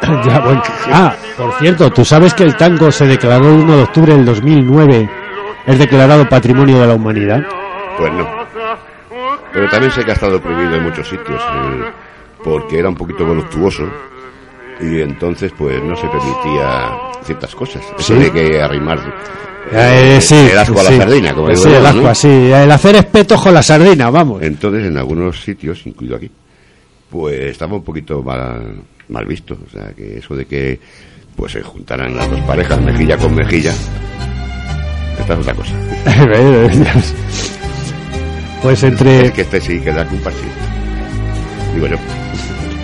Ya, 0.27 0.41
bueno. 0.41 0.63
Ah, 0.93 1.15
por 1.37 1.53
cierto, 1.59 1.91
¿tú 1.91 2.05
sabes 2.05 2.35
que 2.35 2.43
el 2.45 2.57
tango 2.57 2.91
se 2.91 3.07
declaró 3.07 3.49
el 3.49 3.61
1 3.61 3.77
de 3.77 3.83
octubre 3.83 4.13
del 4.15 4.25
2009? 4.25 5.09
Es 5.67 5.79
declarado 5.79 6.29
Patrimonio 6.29 6.79
de 6.81 6.87
la 6.87 6.95
Humanidad. 6.95 7.41
Pues 7.99 8.13
no. 8.15 8.27
Pero 9.53 9.69
también 9.69 9.93
sé 9.93 10.05
que 10.05 10.13
ha 10.13 10.15
estado 10.15 10.41
prohibido 10.41 10.77
en 10.77 10.85
muchos 10.85 11.09
sitios, 11.09 11.41
eh, 11.41 11.85
porque 12.43 12.79
era 12.79 12.89
un 12.89 12.95
poquito 12.95 13.25
voluptuoso 13.27 13.83
y 14.81 15.01
entonces 15.03 15.53
pues 15.59 15.83
no 15.83 15.95
se 15.97 16.07
permitía 16.09 16.93
ciertas 17.23 17.55
cosas. 17.55 17.83
Eso 17.99 18.15
Sí. 18.15 18.21
de 18.21 18.33
que 18.33 18.61
arrimar 18.63 18.99
Eh, 19.73 20.19
sí, 20.21 20.49
el 20.51 20.59
asco 20.59 20.81
a 20.81 20.85
la 20.85 20.93
sardina, 20.93 21.35
como 21.35 21.49
digo 21.49 21.61
Sí, 21.61 21.69
el 21.73 21.83
¿no? 21.83 21.89
asco, 21.89 22.15
sí. 22.15 22.29
El 22.53 22.71
hacer 22.73 22.97
espetos 22.97 23.41
con 23.43 23.53
la 23.55 23.63
sardina, 23.63 24.09
vamos. 24.11 24.41
Entonces, 24.43 24.87
en 24.87 24.97
algunos 24.97 25.41
sitios, 25.43 25.87
incluido 25.87 26.17
aquí, 26.17 26.31
pues 27.11 27.39
estaba 27.41 27.75
un 27.75 27.85
poquito 27.85 28.23
mal, 28.23 28.77
mal 29.11 29.27
visto. 29.27 29.57
O 29.67 29.71
sea, 29.71 29.91
que 29.97 30.19
eso 30.19 30.35
de 30.35 30.47
que 30.47 30.81
pues 31.37 31.53
se 31.53 31.63
juntaran 31.63 32.17
las 32.17 32.31
dos 32.31 32.41
parejas, 32.41 32.81
mejilla 32.81 33.17
con 33.17 33.35
mejilla, 33.35 33.73
esta 35.19 35.35
es 35.35 35.39
otra 35.41 35.55
cosa. 35.55 35.73
pues 38.63 38.79
Es 38.79 38.85
entre... 38.85 39.33
que 39.33 39.43
este 39.43 39.61
sí 39.61 39.81
queda 39.81 40.05
compartir. 40.07 40.49
Digo 41.75 41.87
yo. 41.87 41.97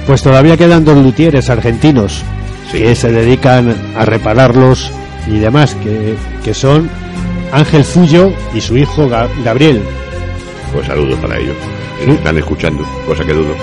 Pues 0.06 0.22
todavía 0.22 0.56
quedan 0.56 0.84
dos 0.84 0.96
luthieres 1.02 1.50
argentinos 1.50 2.22
Sí. 2.70 2.78
que 2.78 2.94
se 2.96 3.12
dedican 3.12 3.74
a 3.96 4.04
repararlos 4.04 4.90
y 5.28 5.38
demás, 5.38 5.74
que, 5.76 6.14
que 6.44 6.52
son 6.54 6.88
Ángel 7.52 7.84
Fullo 7.84 8.32
y 8.54 8.60
su 8.60 8.76
hijo 8.76 9.08
Ga- 9.08 9.28
Gabriel. 9.44 9.80
Pues 10.72 10.86
saludos 10.86 11.18
para 11.20 11.38
ellos. 11.38 11.56
Que 12.04 12.12
están 12.12 12.36
escuchando, 12.38 12.84
cosa 13.06 13.24
que 13.24 13.32
dudo. 13.32 13.54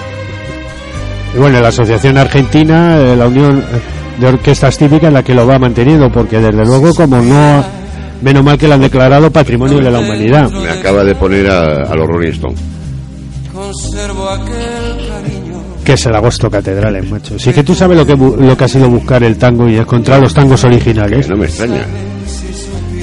Y 1.36 1.38
bueno, 1.40 1.60
la 1.62 1.70
Asociación 1.70 2.18
Argentina, 2.18 2.98
eh, 3.00 3.16
la 3.16 3.28
Unión 3.28 3.64
de 4.20 4.28
Orquestas 4.28 4.78
Típicas, 4.78 5.12
la 5.12 5.24
que 5.24 5.34
lo 5.34 5.48
va 5.48 5.58
manteniendo, 5.58 6.12
porque 6.12 6.40
desde 6.40 6.64
luego, 6.64 6.94
como 6.94 7.22
no, 7.22 7.64
menos 8.22 8.44
mal 8.44 8.58
que 8.58 8.68
lo 8.68 8.76
han 8.76 8.82
declarado 8.82 9.32
Patrimonio 9.32 9.80
de 9.80 9.90
la 9.92 10.00
Humanidad. 10.00 10.50
Me 10.52 10.70
acaba 10.70 11.04
de 11.04 11.16
poner 11.16 11.50
a, 11.50 11.84
a 11.92 11.96
los 11.96 12.08
Rolling 12.08 12.32
Stones. 12.32 12.60
Conservo 13.54 14.30
aquel 14.30 15.08
cariño. 15.10 15.54
Que 15.84 15.94
es 15.94 16.06
el 16.06 16.16
agosto 16.16 16.50
catedrales, 16.50 17.10
macho. 17.10 17.38
Sí 17.40 17.52
que 17.52 17.64
tú 17.64 17.74
sabes 17.76 17.98
lo 17.98 18.06
que, 18.06 18.14
bu- 18.16 18.38
lo 18.38 18.56
que 18.56 18.64
ha 18.64 18.68
sido 18.68 18.90
buscar 18.90 19.24
el 19.24 19.36
tango 19.38 19.68
y 19.68 19.78
encontrar 19.78 20.22
los 20.22 20.34
tangos 20.34 20.64
originales. 20.64 21.26
Que 21.26 21.32
no 21.34 21.40
me 21.40 21.46
extraña. 21.46 21.82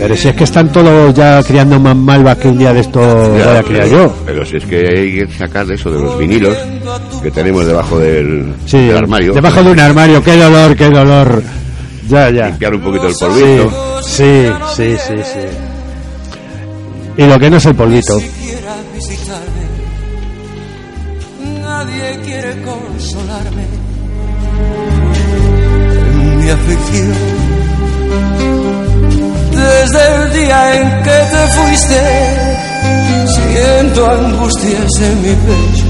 Pero 0.01 0.17
si 0.17 0.29
es 0.29 0.35
que 0.35 0.45
están 0.45 0.73
todos 0.73 1.15
ya 1.15 1.43
criando 1.43 1.79
más 1.79 1.95
malvas 1.95 2.39
que 2.39 2.49
un 2.49 2.57
día 2.59 2.73
de 2.73 2.81
esto 2.81 3.01
voy 3.01 3.41
a 3.43 3.63
criar 3.63 3.85
pero, 3.85 3.87
yo. 4.07 4.15
pero 4.25 4.45
si 4.47 4.57
es 4.57 4.65
que 4.65 4.77
hay 4.89 5.15
que 5.27 5.29
sacar 5.37 5.67
de 5.67 5.75
eso, 5.75 5.91
de 5.91 6.01
los 6.01 6.19
vinilos 6.19 6.57
que 7.23 7.31
tenemos 7.31 7.67
debajo 7.67 7.99
del, 7.99 8.55
Sí, 8.67 8.79
del 8.87 8.97
armario. 8.97 9.35
debajo 9.35 9.63
de 9.63 9.71
un 9.73 9.79
armario, 9.81 10.23
qué 10.23 10.37
dolor, 10.37 10.75
qué 10.77 10.89
dolor. 10.89 11.43
Ya, 12.09 12.31
ya. 12.31 12.47
Limpiar 12.47 12.75
un 12.75 12.81
poquito 12.81 13.07
el 13.09 13.15
Sí, 13.15 13.25
polvito. 13.25 14.03
sí, 14.03 14.47
sí, 14.75 14.97
sí, 15.07 15.15
sí. 15.23 15.41
Y 17.23 17.27
lo 17.27 17.39
que 17.39 17.51
no 17.51 17.59
es 17.59 17.67
el 17.67 17.75
polvito. 17.75 18.19
Nadie 21.63 22.21
quiere 22.25 22.63
consolarme. 22.63 23.65
En 26.11 26.41
mi 26.41 26.51
aflicción. 26.51 27.15
Desde 29.61 30.15
el 30.15 30.33
día 30.33 30.81
en 30.81 31.03
que 31.03 31.19
te 31.33 31.43
fuiste, 31.57 32.01
siento 33.27 34.11
angustias 34.11 34.93
en 35.01 35.23
mi 35.23 35.35
pecho. 35.47 35.87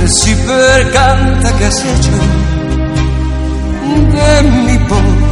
De 0.00 0.08
si 0.08 0.34
percanta 0.34 1.52
que 1.58 1.64
has 1.66 1.84
hecho 1.84 2.52
de 4.12 4.42
mi 4.42 4.78
pobre 4.88 5.31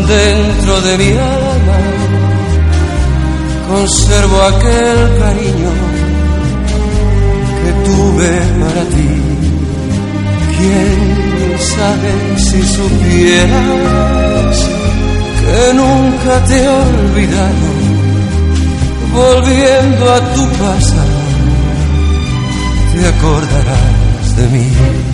dentro 0.00 0.80
de 0.80 0.98
mi 0.98 1.10
alma 1.10 1.78
conservo 3.68 4.42
aquel 4.42 5.18
cariño 5.18 5.72
que 7.60 7.70
tuve 7.86 8.32
para 8.60 8.82
ti. 8.94 9.10
Quién 10.56 11.58
sabe 11.76 12.10
si 12.46 12.62
supieras 12.76 14.56
que 15.40 15.74
nunca 15.74 16.44
te 16.46 16.56
he 16.56 16.68
olvidado, 16.68 17.68
volviendo 19.12 20.12
a 20.12 20.20
tu 20.34 20.44
pasado, 20.62 21.20
te 22.92 23.08
acordarás 23.08 24.36
de 24.36 24.48
mí. 24.48 25.11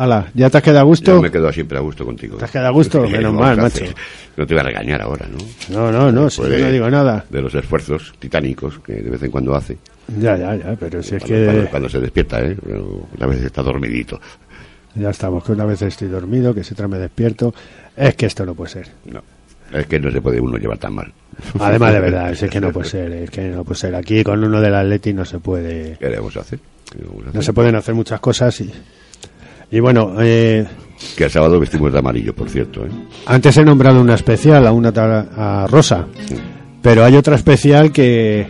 Ala, 0.00 0.30
¿ya 0.32 0.48
te 0.48 0.56
has 0.56 0.62
quedado 0.64 0.80
a 0.80 0.84
gusto? 0.84 1.12
Yo 1.16 1.20
me 1.20 1.30
quedo 1.30 1.52
siempre 1.52 1.76
a 1.76 1.82
gusto 1.82 2.06
contigo. 2.06 2.38
¿Te 2.38 2.46
has 2.46 2.50
quedado 2.50 2.68
a 2.68 2.70
gusto? 2.70 3.02
Menos 3.06 3.34
mal, 3.34 3.54
macho. 3.58 3.84
hacer. 3.84 3.94
No 4.34 4.46
te 4.46 4.54
voy 4.54 4.60
a 4.62 4.64
regañar 4.64 5.02
ahora, 5.02 5.26
¿no? 5.26 5.36
No, 5.68 5.92
no, 5.92 6.10
no, 6.10 6.30
si 6.30 6.40
yo 6.40 6.48
no 6.48 6.70
digo 6.70 6.88
nada. 6.88 7.26
De 7.28 7.42
los 7.42 7.54
esfuerzos 7.54 8.14
titánicos 8.18 8.78
que 8.78 8.94
de 8.94 9.10
vez 9.10 9.22
en 9.24 9.30
cuando 9.30 9.54
hace. 9.54 9.76
Ya, 10.18 10.38
ya, 10.38 10.56
ya, 10.56 10.74
pero 10.80 11.02
si 11.02 11.16
es 11.16 11.22
Cuando, 11.22 11.44
cuando- 11.44 11.62
que 11.64 11.68
cuando 11.68 11.88
se 11.90 12.00
despierta, 12.00 12.40
¿eh? 12.40 12.56
Una 13.18 13.26
vez 13.26 13.42
está 13.42 13.62
dormidito. 13.62 14.18
ya 14.94 15.10
estamos, 15.10 15.44
que 15.44 15.52
una 15.52 15.66
vez 15.66 15.82
estoy 15.82 16.08
dormido, 16.08 16.54
que 16.54 16.64
si 16.64 16.72
otra 16.72 16.88
me 16.88 16.96
despierto. 16.96 17.52
Es 17.94 18.14
que 18.14 18.24
esto 18.24 18.46
no 18.46 18.54
puede 18.54 18.70
ser. 18.70 18.88
No. 19.04 19.22
Es 19.70 19.84
que 19.86 20.00
no 20.00 20.10
se 20.10 20.22
puede 20.22 20.40
uno 20.40 20.56
llevar 20.56 20.78
tan 20.78 20.94
mal. 20.94 21.12
Además, 21.58 21.92
de 21.92 22.00
verdad, 22.00 22.30
es 22.42 22.48
que 22.50 22.58
no 22.58 22.72
puede 22.72 22.88
ser, 22.88 23.12
es 23.12 23.28
que 23.30 23.42
no 23.50 23.64
puede 23.64 23.78
ser. 23.78 23.94
Aquí 23.94 24.24
con 24.24 24.42
uno 24.42 24.62
del 24.62 24.74
Atleti 24.74 25.12
no 25.12 25.26
se 25.26 25.40
puede, 25.40 25.98
¿Qué 25.98 26.06
a 26.06 26.40
hacer? 26.40 26.58
¿Qué 26.90 27.04
vamos 27.04 27.20
a 27.20 27.24
no 27.24 27.30
hacer? 27.32 27.44
se 27.44 27.52
pueden 27.52 27.74
hacer 27.76 27.94
muchas 27.94 28.18
cosas 28.18 28.58
y, 28.62 28.72
y 29.70 29.80
bueno, 29.80 30.14
eh, 30.20 30.66
Que 31.16 31.24
el 31.24 31.30
sábado 31.30 31.58
vestimos 31.60 31.92
de 31.92 31.98
amarillo, 31.98 32.34
por 32.34 32.48
cierto, 32.48 32.84
¿eh? 32.84 32.90
antes 33.26 33.56
he 33.56 33.64
nombrado 33.64 34.00
una 34.00 34.14
especial 34.14 34.66
a 34.66 34.72
una 34.72 34.88
a 34.90 35.66
Rosa, 35.68 36.06
Sí. 36.26 36.34
pero 36.82 37.04
hay 37.04 37.16
otra 37.16 37.36
especial 37.36 37.92
que 37.92 38.46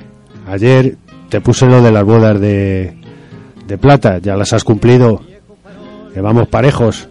ayer 0.49 0.97
te 1.29 1.41
puse 1.41 1.67
lo 1.67 1.81
de 1.83 1.93
las 1.93 2.05
bodas 2.05 2.41
de, 2.41 2.97
de 3.67 3.79
plata, 3.79 4.19
ya 4.19 4.37
las 4.37 4.53
has 4.53 4.65
cumplido, 4.65 5.23
que 6.13 6.21
vamos 6.21 6.49
parejos, 6.49 7.09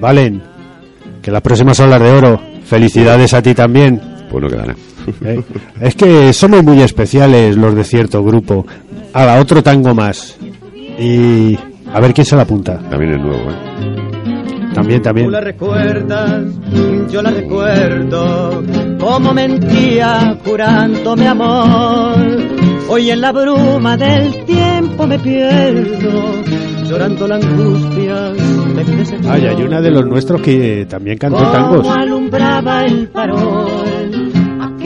valen, 0.00 0.42
que 1.20 1.30
las 1.30 1.42
próximas 1.42 1.76
son 1.76 1.90
las 1.90 2.00
de 2.00 2.10
oro, 2.10 2.40
felicidades 2.64 3.34
a 3.34 3.42
ti 3.42 3.54
también. 3.54 4.00
Pues 4.30 4.44
no. 4.44 4.74
¿eh? 5.28 5.42
Es 5.80 5.94
que 5.94 6.32
somos 6.32 6.62
muy 6.64 6.80
especiales 6.80 7.56
los 7.56 7.74
de 7.74 7.84
cierto 7.84 8.24
grupo. 8.24 8.66
A 9.12 9.26
la 9.26 9.38
otro 9.40 9.62
tango 9.62 9.94
más. 9.94 10.36
Y 10.98 11.58
a 11.92 12.00
ver 12.00 12.14
quién 12.14 12.24
se 12.24 12.36
la 12.36 12.42
apunta. 12.42 12.78
También 12.90 13.14
es 13.14 13.20
nuevo, 13.20 13.50
¿eh? 13.50 13.72
También, 14.74 15.02
también. 15.02 15.26
Tú 15.26 15.32
la 15.32 15.40
recuerdas, 15.40 16.44
yo 17.10 17.20
la 17.20 17.30
recuerdo, 17.30 18.62
como 18.98 19.34
mentía 19.34 20.38
jurándome 20.44 21.28
amor. 21.28 22.16
Hoy 22.88 23.10
en 23.10 23.20
la 23.20 23.32
bruma 23.32 23.96
del 23.98 24.44
tiempo 24.44 25.06
me 25.06 25.18
pierdo, 25.18 26.42
llorando 26.88 27.28
la 27.28 27.36
angustia 27.36 28.30
de. 28.30 29.28
Ay, 29.28 29.46
hay 29.46 29.62
una 29.62 29.80
de 29.82 29.90
los 29.90 30.06
nuestros 30.06 30.40
que 30.40 30.86
también 30.88 31.18
cantó 31.18 31.42
tangos. 31.50 31.82
Como 31.82 31.92
alumbraba 31.92 32.84
el 32.84 33.08
farol, 33.08 33.68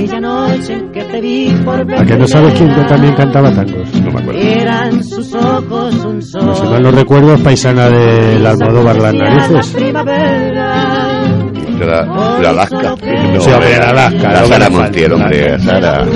aquella 0.07 0.21
noche 0.21 0.73
en 0.73 0.93
que 0.93 1.03
te 1.03 1.21
vi 1.21 1.51
por 1.65 1.81
¿A 1.81 2.05
que 2.05 2.17
no 2.17 2.27
sabes 2.27 2.55
quién 2.55 2.87
también 2.87 3.15
cantaba 3.15 3.53
tangos? 3.53 3.93
No 4.01 4.13
me 4.13 4.21
acuerdo. 4.21 4.41
Eran 4.41 5.05
sus 5.05 5.35
ojos 5.35 5.95
un 6.05 6.23
sol. 6.23 6.43
Pues 6.45 6.59
si 6.59 6.65
mal 6.65 6.83
no 6.83 6.91
recuerdo, 6.91 7.35
es 7.35 7.41
paisana 7.41 7.89
del 7.89 8.47
Almodóvar 8.47 8.97
Las 8.97 9.15
Narices. 9.15 9.67
Primavera. 9.75 11.06
La, 11.85 12.39
la 12.41 12.51
Alaska. 12.51 12.83
No, 12.83 13.41
Sí, 13.41 13.51
hombre, 13.51 13.77
la 13.79 13.91
Alaska, 13.91 14.29
La 14.33 14.45
Sara 14.47 14.71
Montiel, 14.71 15.13
hombre. 15.13 15.59
Sara. 15.59 16.07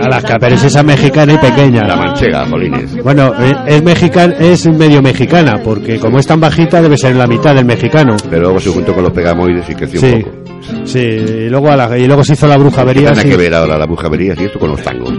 Alaska, 0.00 0.36
pero 0.40 0.54
es 0.56 0.64
esa 0.64 0.82
mexicana 0.82 1.32
y 1.34 1.38
pequeña. 1.38 1.82
La 1.86 1.96
manchega, 1.96 2.44
Jolines. 2.46 3.02
Bueno, 3.02 3.32
eh, 3.40 3.54
es 3.66 3.82
mexicana, 3.82 4.34
es 4.38 4.66
medio 4.66 5.00
mexicana, 5.00 5.60
porque 5.62 5.98
como 5.98 6.18
es 6.18 6.26
tan 6.26 6.40
bajita 6.40 6.82
debe 6.82 6.96
ser 6.98 7.14
la 7.16 7.26
mitad 7.26 7.54
del 7.54 7.64
mexicano. 7.64 8.16
Pero 8.28 8.42
luego 8.42 8.60
se 8.60 8.70
juntó 8.70 8.92
con 8.92 9.04
los 9.04 9.12
pegamoides 9.12 9.68
y 9.70 9.74
creció 9.74 10.00
Sí, 10.00 10.06
un 10.12 10.22
poco. 10.22 10.36
sí, 10.84 10.98
y 10.98 11.48
luego, 11.48 11.70
a 11.70 11.76
la- 11.76 11.98
y 11.98 12.06
luego 12.06 12.24
se 12.24 12.34
hizo 12.34 12.46
la 12.46 12.54
¿Qué 12.56 12.60
brujería. 12.62 13.12
tiene 13.12 13.22
sí. 13.22 13.28
que 13.30 13.36
ver 13.36 13.54
ahora 13.54 13.78
la 13.78 13.86
bujavería 13.86 14.34
y 14.38 14.44
esto 14.44 14.58
con 14.58 14.70
los 14.70 14.82
tangos? 14.82 15.12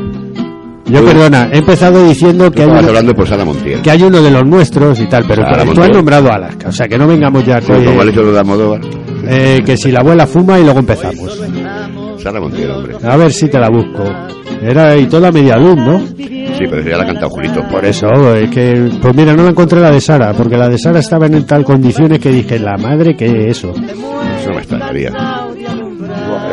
Yo, 0.90 1.04
perdona, 1.04 1.50
he 1.52 1.58
empezado 1.60 2.08
diciendo 2.08 2.50
que 2.52 2.62
hay, 2.64 2.70
uno, 2.70 2.80
hablando 2.80 3.14
por 3.14 3.28
Sara 3.28 3.44
Montiel. 3.44 3.82
que 3.82 3.92
hay 3.92 4.04
uno 4.04 4.22
de 4.22 4.32
los 4.32 4.46
nuestros 4.46 5.00
y 5.02 5.06
tal, 5.08 5.26
pero 5.28 5.44
Sara 5.44 5.66
tú- 5.66 5.74
tú 5.74 5.82
has 5.82 5.90
nombrado 5.90 6.32
a 6.32 6.36
Alaska, 6.36 6.70
o 6.70 6.72
sea 6.72 6.88
que 6.88 6.98
no 6.98 7.08
vengamos 7.08 7.46
ya 7.46 7.60
con- 7.62 7.84
como 7.84 8.02
ha 8.02 8.06
hecho 8.06 8.24
de 8.32 8.40
Almodóvar. 8.40 8.82
eh, 9.28 9.62
que 9.66 9.76
si 9.76 9.92
la 9.92 10.00
abuela 10.00 10.26
fuma 10.26 10.58
y 10.60 10.64
luego 10.64 10.80
empezamos. 10.80 11.42
Sara 12.24 12.40
Montiel, 12.40 12.72
hombre. 12.72 12.96
A 13.04 13.18
ver 13.18 13.32
si 13.34 13.48
te 13.50 13.60
la 13.60 13.70
busco. 13.70 14.04
Era 14.62 14.96
y 14.98 15.06
toda 15.08 15.32
media 15.32 15.58
luz, 15.58 15.76
¿no? 15.76 16.00
Sí, 16.18 16.66
pero 16.70 16.82
ya 16.82 16.98
la 16.98 17.04
ha 17.04 17.06
cantado 17.06 17.30
Julito. 17.30 17.62
Por 17.70 17.86
eso, 17.86 18.08
es 18.36 18.50
que, 18.50 18.90
pues 19.02 19.16
mira, 19.16 19.36
no 19.36 19.44
la 19.44 19.50
encontré 19.52 19.80
la 19.80 19.92
de 19.92 20.02
Sara, 20.02 20.34
porque 20.34 20.58
la 20.58 20.68
de 20.70 20.78
Sara 20.80 21.00
estaba 21.00 21.28
en 21.28 21.46
tal 21.46 21.64
condiciones 21.64 22.20
que 22.20 22.30
dije, 22.32 22.58
la 22.58 22.76
madre 22.78 23.16
que 23.16 23.50
eso. 23.50 23.72
Eso 23.72 24.48
no 24.50 24.54
me 24.56 24.62
extrañaría. 24.62 25.12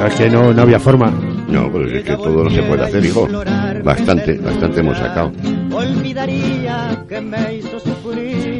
Es 0.07 0.14
que 0.16 0.28
no, 0.28 0.53
no 0.53 0.62
había 0.62 0.78
forma. 0.78 1.11
No, 1.49 1.70
pero 1.72 1.87
es 1.89 2.05
que 2.05 2.16
todo 2.16 2.45
no 2.45 2.51
se 2.51 2.62
puede 2.62 2.82
hacer, 2.82 3.05
hijo. 3.05 3.26
Bastante, 3.85 4.39
bastante 4.39 4.80
hemos 4.80 4.97
sacado. 4.99 5.30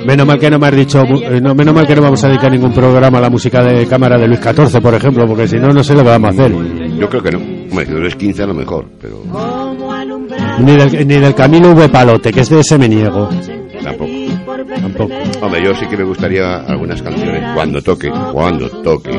Menos 0.07 0.27
mal 0.27 0.39
que 0.39 0.51
no 0.51 0.59
me 0.59 0.67
has 0.67 0.77
dicho, 0.77 1.03
eh, 1.03 1.41
no, 1.41 1.55
menos 1.55 1.75
mal 1.75 1.87
que 1.87 1.97
no 1.97 2.03
vamos 2.03 2.23
a 2.25 2.29
dedicar 2.29 2.51
ningún 2.53 2.73
programa 2.75 3.19
a 3.19 3.21
la 3.23 3.31
música 3.31 3.63
de 3.65 3.87
cámara 3.87 4.19
de 4.19 4.29
Luis 4.29 4.41
XIV, 4.41 4.81
por 4.83 4.95
ejemplo, 4.95 5.27
porque 5.27 5.49
si 5.49 5.57
no, 5.57 5.69
no 5.69 5.83
sé 5.83 5.95
lo 5.95 6.03
que 6.03 6.09
vamos 6.11 6.29
a 6.29 6.33
hacer. 6.43 6.53
Yo 6.99 7.09
creo 7.09 7.23
que 7.23 7.31
no. 7.31 7.39
Hombre, 7.39 7.87
si 7.87 7.93
no 7.93 8.07
es 8.07 8.15
15 8.17 8.43
a 8.43 8.47
lo 8.47 8.55
mejor, 8.55 8.85
pero 9.01 9.23
Ni 10.61 10.77
del, 10.77 11.09
ni 11.09 11.15
del 11.15 11.35
Camilo 11.35 11.73
V. 11.73 11.89
Palote, 11.89 12.31
que 12.33 12.41
es 12.41 12.51
de 12.51 12.61
ese 12.61 12.77
me 12.79 12.89
niego. 12.89 13.31
tampoco. 13.83 14.11
Tampoco. 14.81 15.15
Hombre, 15.41 15.65
yo 15.65 15.75
sí 15.75 15.87
que 15.87 15.97
me 15.97 16.05
gustaría 16.05 16.57
algunas 16.57 17.01
canciones, 17.01 17.43
cuando 17.55 17.81
toque, 17.81 18.11
cuando 18.33 18.69
toque, 18.83 19.19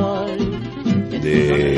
de 1.21 1.74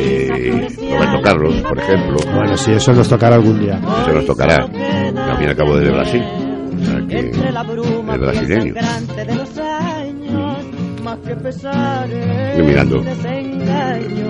Roberto 0.52 1.22
Carlos, 1.24 1.62
por 1.62 1.80
ejemplo. 1.80 2.18
Bueno, 2.34 2.58
si 2.58 2.72
eso 2.72 2.94
nos 2.94 3.08
tocará 3.10 3.36
algún 3.36 3.60
día. 3.60 3.80
Eso 4.02 4.14
nos 4.14 4.26
tocará. 4.26 4.66
Al 4.66 5.38
fin 5.38 5.46
y 5.46 5.50
al 5.50 5.56
cabo 5.56 5.78
de 5.78 5.90
Brasil. 5.92 6.24
O 6.24 6.86
sea 6.86 7.08
que 7.08 7.20
es 7.30 8.20
brasileño. 8.20 8.74
Estoy 11.28 12.66
mirando 12.66 13.04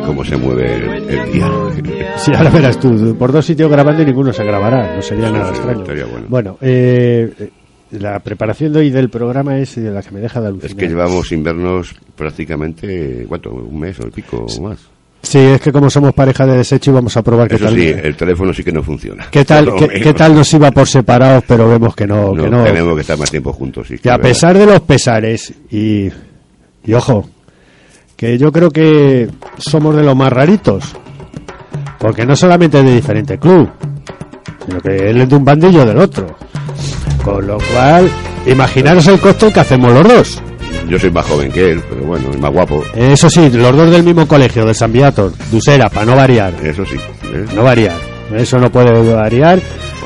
cómo 0.06 0.24
se 0.24 0.38
mueve 0.38 0.76
el, 0.76 1.10
el 1.10 1.32
día. 1.34 1.48
Sí, 2.18 2.32
ahora 2.36 2.50
verás 2.50 2.80
tú, 2.80 3.16
por 3.18 3.32
dos 3.32 3.46
sitios 3.46 3.70
grabando 3.70 4.04
y 4.04 4.06
ninguno 4.06 4.32
se 4.32 4.44
grabará, 4.44 4.96
no 4.96 5.02
sería 5.02 5.32
nada 5.32 5.50
sí, 5.50 5.56
extraño. 5.56 5.82
estaría 5.82 6.06
bueno. 6.06 6.26
Bueno, 6.30 6.58
eh, 6.62 7.34
eh, 7.40 7.50
la 7.92 8.20
preparación 8.20 8.74
de 8.74 8.80
hoy 8.80 8.90
del 8.90 9.10
programa 9.10 9.58
es 9.58 9.76
de 9.76 9.90
la 9.92 10.02
que 10.02 10.12
me 10.12 10.20
deja 10.20 10.40
de 10.40 10.48
alucinar. 10.48 10.72
Es 10.72 10.76
que 10.76 10.88
llevamos 10.88 11.28
sin 11.28 11.44
vernos 11.44 11.96
prácticamente, 12.16 13.26
¿cuánto? 13.28 13.52
¿Un 13.52 13.80
mes 13.80 14.00
o 14.00 14.04
el 14.04 14.12
pico 14.12 14.46
o 14.46 14.62
más? 14.62 14.88
Sí, 15.28 15.40
es 15.40 15.60
que 15.60 15.74
como 15.74 15.90
somos 15.90 16.14
pareja 16.14 16.46
de 16.46 16.58
desecho 16.58 16.94
vamos 16.94 17.18
a 17.18 17.22
probar 17.22 17.50
qué 17.50 17.56
Eso 17.56 17.66
tal. 17.66 17.76
sí, 17.76 17.88
el 18.02 18.16
teléfono 18.16 18.54
sí 18.54 18.64
que 18.64 18.72
no 18.72 18.82
funciona. 18.82 19.28
¿Qué 19.30 19.44
tal, 19.44 19.74
qué, 19.80 19.88
qué 20.00 20.14
tal 20.14 20.34
nos 20.34 20.54
iba 20.54 20.72
por 20.72 20.88
separados, 20.88 21.44
pero 21.46 21.68
vemos 21.68 21.94
que 21.96 22.08
no, 22.08 22.34
No, 22.34 22.44
que 22.44 22.50
no. 22.50 22.64
tenemos 22.64 22.96
que 22.96 23.02
estar 23.02 23.18
más 23.18 23.30
tiempo 23.30 23.52
juntos. 23.52 23.88
Sí, 23.90 23.98
Que 23.98 24.10
a 24.10 24.14
verdad. 24.18 24.30
pesar 24.30 24.58
de 24.58 24.66
los 24.66 24.80
pesares 24.82 25.54
y, 25.70 26.10
y 26.86 26.94
ojo, 26.94 27.30
que 28.16 28.38
yo 28.38 28.52
creo 28.54 28.70
que 28.72 29.28
somos 29.58 29.96
de 29.98 30.04
los 30.04 30.16
más 30.16 30.32
raritos, 30.32 30.96
porque 32.00 32.26
no 32.26 32.36
solamente 32.36 32.80
es 32.80 32.86
de 32.86 32.96
diferente 32.96 33.38
club, 33.38 33.70
sino 34.66 34.80
que 34.80 35.10
él 35.10 35.22
es 35.22 35.30
de 35.30 35.36
un 35.36 35.44
bandillo 35.44 35.86
del 35.86 35.98
otro. 35.98 36.38
Con 37.24 37.46
lo 37.46 37.58
cual, 37.74 38.10
imaginaros 38.46 39.06
el 39.08 39.20
coste 39.20 39.52
que 39.52 39.60
hacemos 39.60 39.92
los 39.92 40.08
dos. 40.08 40.44
Yo 40.88 40.98
soy 40.98 41.12
más 41.12 41.26
joven 41.26 41.52
que 41.52 41.72
él, 41.72 41.84
pero 41.90 42.02
bueno, 42.04 42.30
es 42.32 42.40
más 42.40 42.52
guapo. 42.52 42.84
Eso 42.96 43.30
sí, 43.30 43.50
los 43.52 43.76
dos 43.76 43.92
del 43.92 44.04
mismo 44.04 44.28
colegio, 44.28 44.66
de 44.66 44.74
San 44.74 44.92
Viator, 44.94 45.34
de 45.34 45.58
Usera, 45.58 45.90
para 45.90 46.06
no 46.06 46.16
variar. 46.16 46.54
Eso 46.64 46.86
sí. 46.86 46.96
¿eh? 46.96 47.46
No 47.54 47.64
variar. 47.64 47.96
Eso 48.36 48.58
no 48.58 48.72
puede 48.72 48.92
variar, 49.14 49.60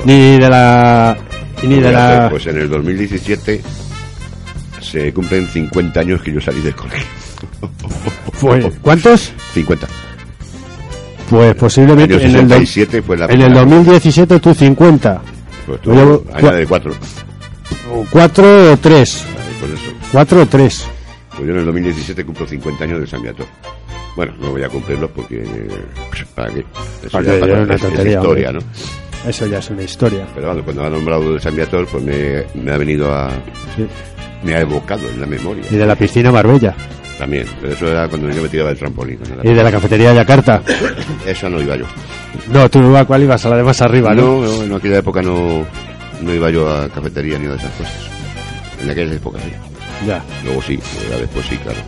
ni 0.06 0.38
de 0.40 0.50
la. 0.50 1.18
Ni 1.64 1.76
de 1.80 1.92
la. 1.92 2.28
Pues 2.32 2.48
en 2.48 2.58
el 2.58 2.70
2017 2.70 3.62
se 4.82 5.14
cumplen 5.14 5.48
50 5.48 6.00
años 6.00 6.22
que 6.22 6.34
yo 6.34 6.42
salí 6.42 6.62
del 6.62 6.76
colegio. 6.76 7.06
Fue, 8.34 8.72
¿Cuántos? 8.82 9.32
50. 9.54 9.88
Pues 11.30 11.56
posiblemente 11.56 12.16
en 12.16 12.22
el, 12.36 12.48
do- 12.48 12.56
67 12.56 13.02
fue 13.04 13.16
la 13.18 13.26
en 13.26 13.32
el 13.32 13.38
primera. 13.46 13.62
2017 13.62 14.40
tú 14.40 14.54
50. 14.54 15.22
Pues 15.66 15.80
Yo 15.84 15.94
tú, 15.94 16.26
añade 16.34 16.66
4. 16.66 16.92
O 17.94 18.06
4 18.10 18.74
o 18.74 18.78
3. 18.78 19.26
Pues 19.60 19.72
eso. 19.72 19.92
4 20.12 20.42
o 20.42 20.46
3. 20.46 20.88
Pues 21.36 21.48
yo 21.48 21.54
en 21.54 21.60
el 21.60 21.66
2017 21.66 22.26
cumplo 22.26 22.46
50 22.48 22.84
años 22.84 23.00
de 23.00 23.08
San 23.08 23.22
Beato. 23.22 23.46
Bueno, 24.16 24.34
no 24.40 24.52
voy 24.52 24.64
a 24.64 24.70
cumplirlo 24.70 25.10
porque... 25.10 25.42
eh, 25.44 25.68
¿Para 26.36 26.54
qué? 26.54 26.60
Eso 27.04 27.10
¿Para 27.12 27.26
ya 27.26 27.32
Ya 27.32 27.46
es 27.46 27.62
una 27.64 27.76
es- 27.76 27.84
historia, 27.84 28.22
hombre. 28.22 28.54
¿no? 28.54 28.60
Eso 29.30 29.46
ya 29.48 29.60
es 29.60 29.70
una 29.70 29.84
historia. 29.84 30.28
Pero 30.36 30.48
bueno, 30.48 30.64
cuando 30.64 30.84
ha 30.84 30.90
nombrado 30.90 31.34
de 31.36 31.40
San 31.40 31.56
Beator, 31.56 31.86
pues 31.88 32.04
me, 32.04 32.44
me 32.56 32.72
ha 32.72 32.78
venido 32.78 33.14
a... 33.14 33.30
Sí. 33.76 33.86
Me 34.44 34.56
ha 34.56 34.62
evocado 34.62 35.08
en 35.10 35.22
la 35.22 35.28
memoria. 35.28 35.64
Y 35.70 35.76
de 35.76 35.86
la 35.86 35.96
piscina 35.96 36.32
Marbella. 36.32 36.76
También, 37.20 37.46
pero 37.62 37.74
eso 37.74 37.88
era 37.88 38.08
cuando 38.10 38.30
yo 38.32 38.42
me 38.42 38.50
tiraba 38.50 38.70
del 38.70 38.80
trampolín. 38.80 39.20
¿no? 39.38 39.50
Y 39.50 39.54
de 39.54 39.64
la 39.64 39.72
cafetería 39.72 40.12
Yakarta. 40.14 40.64
Esa 41.26 41.48
no 41.50 41.62
iba 41.62 41.76
yo. 41.76 41.86
No, 42.52 42.68
tú 42.68 42.98
a 42.98 43.06
cuál 43.06 43.22
ibas, 43.22 43.46
a 43.46 43.50
la 43.50 43.58
de 43.58 43.64
más 43.64 43.80
arriba, 43.82 44.16
¿no? 44.16 44.42
No, 44.42 44.48
no, 44.58 44.64
en 44.64 44.74
aquella 44.74 44.98
época 44.98 45.22
no, 45.22 45.64
no 46.24 46.34
iba 46.34 46.50
yo 46.50 46.68
a 46.68 46.90
cafetería 46.90 47.38
ni 47.38 47.46
a 47.46 47.54
esas 47.56 47.72
cosas. 47.74 47.94
En 48.82 48.90
aquella 48.90 49.14
época 49.14 49.38
sí. 49.40 49.52
Ya. 50.06 50.24
Luego 50.44 50.62
sí, 50.62 50.80
ya 51.10 51.18
después 51.18 51.46
sí, 51.46 51.58
claro. 51.58 51.80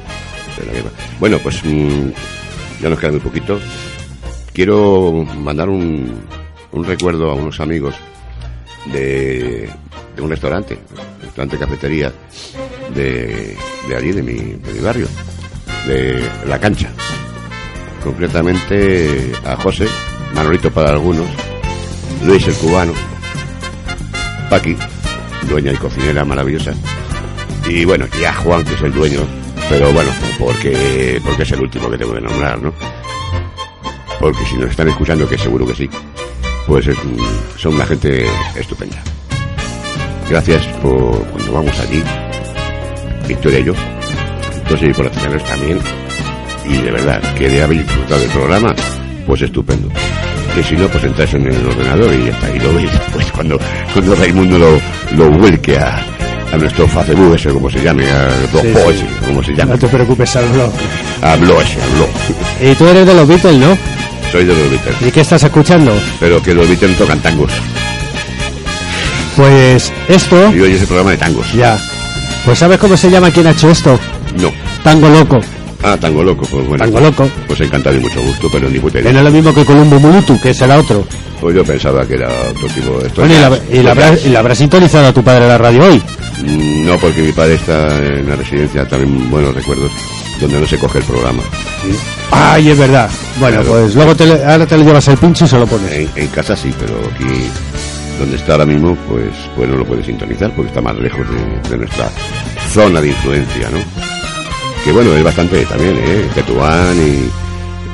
Bueno, 1.20 1.40
pues 1.40 1.64
mm, 1.64 2.10
ya 2.82 2.90
nos 2.90 3.00
queda 3.00 3.12
muy 3.12 3.20
poquito. 3.20 3.60
Quiero 4.54 5.12
mandar 5.38 5.70
un, 5.70 6.22
un 6.72 6.86
recuerdo 6.86 7.32
a 7.32 7.36
unos 7.36 7.60
amigos 7.60 7.96
de, 8.92 9.70
de 10.16 10.22
un 10.22 10.30
restaurante, 10.30 10.78
restaurante 11.22 11.58
cafetería 11.58 12.14
de, 12.94 13.58
de 13.88 13.96
allí, 13.96 14.12
de 14.12 14.22
mi, 14.22 14.34
de 14.36 14.74
mi 14.74 14.80
barrio, 14.80 15.08
de 15.88 16.24
La 16.48 16.60
Cancha. 16.60 16.90
Concretamente 18.04 19.32
a 19.46 19.56
José, 19.56 19.88
Manolito 20.36 20.70
para 20.72 20.90
algunos, 20.92 21.26
Luis 22.26 22.46
el 22.48 22.54
cubano, 22.56 22.94
Paqui, 24.50 24.76
dueña 25.48 25.72
y 25.72 25.78
cocinera 25.78 26.26
maravillosa, 26.26 26.74
y 27.68 27.86
bueno, 27.86 28.06
y 28.20 28.24
a 28.24 28.34
Juan, 28.34 28.64
que 28.64 28.74
es 28.74 28.82
el 28.82 28.94
dueño, 28.94 29.22
pero 29.70 29.92
bueno, 29.94 30.12
porque, 30.40 31.22
porque 31.24 31.44
es 31.44 31.52
el 31.52 31.62
último 31.62 31.90
que 31.90 31.98
tengo 31.98 32.14
que 32.14 32.22
nombrar, 32.22 32.62
¿no? 32.62 32.74
Porque 34.20 34.46
si 34.46 34.58
nos 34.58 34.70
están 34.70 34.90
escuchando, 34.90 35.28
que 35.28 35.38
seguro 35.38 35.66
que 35.66 35.76
sí, 35.76 35.90
pues 36.68 36.88
son 37.58 37.76
una 37.76 37.86
gente 37.86 38.26
estupenda. 38.56 39.02
Gracias 40.30 40.66
por 40.82 41.26
cuando 41.28 41.54
vamos 41.54 41.80
allí, 41.80 42.04
Victoria 43.28 43.60
y 43.60 43.64
yo, 43.66 43.74
entonces 44.56 44.90
y 44.90 44.94
por 44.94 45.08
hacernos 45.08 45.44
también, 45.46 45.80
y 46.66 46.78
de 46.78 46.92
verdad, 46.92 47.22
que 47.36 47.50
de 47.50 47.64
haber 47.64 47.78
disfrutado 47.80 48.22
del 48.22 48.30
programa, 48.30 48.76
pues 49.26 49.42
estupendo. 49.42 49.90
Que 50.56 50.64
si 50.64 50.76
no, 50.76 50.88
pues 50.88 51.04
entráis 51.04 51.34
en 51.34 51.48
el 51.48 51.66
ordenador 51.66 52.14
y 52.14 52.26
ya 52.26 52.32
está, 52.32 52.56
y 52.56 52.60
lo 52.60 52.74
veis, 52.76 52.92
pues 53.14 53.32
cuando, 53.32 53.60
cuando 53.94 54.16
Raimundo 54.16 54.60
lo, 54.60 54.80
lo 55.18 55.32
vuelque 55.32 55.78
a, 55.78 56.13
a 56.54 56.58
nuestro 56.58 56.88
Facebook, 56.88 57.36
ese 57.36 57.50
como 57.50 57.70
se 57.70 57.82
llame, 57.82 58.06
a 58.10 58.30
Sí, 58.62 59.06
como 59.26 59.44
se 59.44 59.54
llama, 59.54 59.74
No 59.74 59.80
te 59.80 59.88
preocupes, 59.88 60.36
al 60.36 60.46
blog. 60.50 60.72
ese, 61.62 61.78
habló. 61.82 62.08
Y 62.62 62.76
tú 62.76 62.88
eres 62.88 63.06
de 63.08 63.14
los 63.14 63.28
Beatles, 63.28 63.56
¿no? 63.58 63.78
Soy 64.32 64.46
de 64.46 64.54
los 64.54 64.70
Beatles, 64.70 64.96
¿Y 65.08 65.12
qué 65.12 65.22
estás 65.22 65.44
escuchando? 65.44 65.94
pero 66.20 66.42
que 66.42 66.54
los 66.54 66.68
Beatles 66.68 66.98
tocan 66.98 67.20
tangos. 67.20 67.52
Pues 69.36 69.92
esto, 70.08 70.54
Y 70.56 70.60
hoy 70.62 70.74
es 70.74 70.82
el 70.82 70.88
programa 70.88 71.12
de 71.12 71.18
tangos. 71.18 71.52
ya. 71.54 71.78
Pues 72.46 72.60
¿sabes 72.60 72.78
cómo 72.78 72.98
se 72.98 73.10
llama 73.10 73.32
quien 73.32 73.48
ha 73.48 73.52
hecho 73.52 73.70
esto? 73.72 73.98
No. 74.38 74.52
Tango 74.84 75.08
Loco. 75.10 75.40
Ah, 75.82 75.98
tango 76.00 76.24
loco, 76.24 76.46
pues 76.50 76.66
bueno. 76.68 76.84
Tango 76.84 77.00
Loco. 77.00 77.30
Pues 77.48 77.60
encantado 77.62 77.96
y 77.98 78.00
mucho 78.00 78.22
gusto, 78.22 78.48
pero 78.52 78.70
ni 78.70 78.80
puta 78.80 79.00
idea. 79.00 79.12
no 79.12 79.20
es 79.20 79.26
lo 79.26 79.32
mismo 79.32 79.54
que 79.54 79.66
Columbo 79.66 80.00
Mulutu, 80.00 80.40
que 80.40 80.54
será 80.54 80.78
otro. 80.78 81.06
Pues 81.42 81.56
yo 81.56 81.64
pensaba 81.66 82.06
que 82.06 82.14
era 82.16 82.30
otro 82.30 82.68
tipo 82.68 83.00
de 83.00 83.08
esto. 83.08 83.22
Bueno, 83.22 83.36
y 83.36 83.40
la, 83.40 83.80
y 83.80 83.84
la 83.84 83.92
habrás, 83.92 84.26
y 84.26 84.30
la 84.30 84.40
habrás 84.40 84.58
sintonizado 84.58 85.08
a 85.08 85.14
tu 85.14 85.24
padre 85.24 85.44
en 85.44 85.50
la 85.50 85.58
radio 85.58 85.84
hoy. 85.86 86.02
Mm, 86.46 86.86
No, 86.86 86.98
porque 86.98 87.22
mi 87.22 87.32
padre 87.32 87.56
está 87.56 87.98
en 88.04 88.26
una 88.26 88.36
residencia, 88.36 88.88
también 88.88 89.30
buenos 89.30 89.54
recuerdos, 89.56 89.92
donde 90.40 90.60
no 90.60 90.68
se 90.68 90.78
coge 90.78 91.00
el 91.00 91.06
programa. 91.06 91.42
Ay, 92.32 92.70
es 92.72 92.78
verdad. 92.78 93.10
Bueno, 93.40 93.62
Claro. 93.62 93.72
pues 93.82 93.96
luego 93.96 94.16
te, 94.16 94.26
le- 94.26 94.44
ahora 94.44 94.66
te 94.66 94.78
le 94.78 94.84
llevas 94.86 95.08
el 95.08 95.18
pincho 95.18 95.46
y 95.46 95.48
se 95.48 95.58
lo 95.58 95.66
pones. 95.66 95.92
En, 95.92 96.10
en 96.16 96.28
casa 96.28 96.56
sí, 96.58 96.74
pero 96.80 96.96
aquí 97.14 97.48
donde 98.20 98.36
está 98.36 98.54
ahora 98.54 98.66
mismo, 98.66 98.96
pues, 99.10 99.30
pues 99.56 99.70
no 99.70 99.78
lo 99.78 99.86
puede 99.86 100.04
sintonizar 100.04 100.52
porque 100.56 100.68
está 100.70 100.82
más 100.82 100.98
lejos 100.98 101.22
de, 101.30 101.70
de 101.70 101.78
nuestra 101.78 102.10
zona 102.72 103.02
de 103.02 103.08
influencia, 103.08 103.70
¿no? 103.70 103.80
Que 104.84 104.92
bueno, 104.92 105.14
es 105.16 105.24
bastante 105.24 105.66
también, 105.66 105.96
¿eh? 105.98 106.28
Tetuán 106.36 106.96
y 106.98 107.30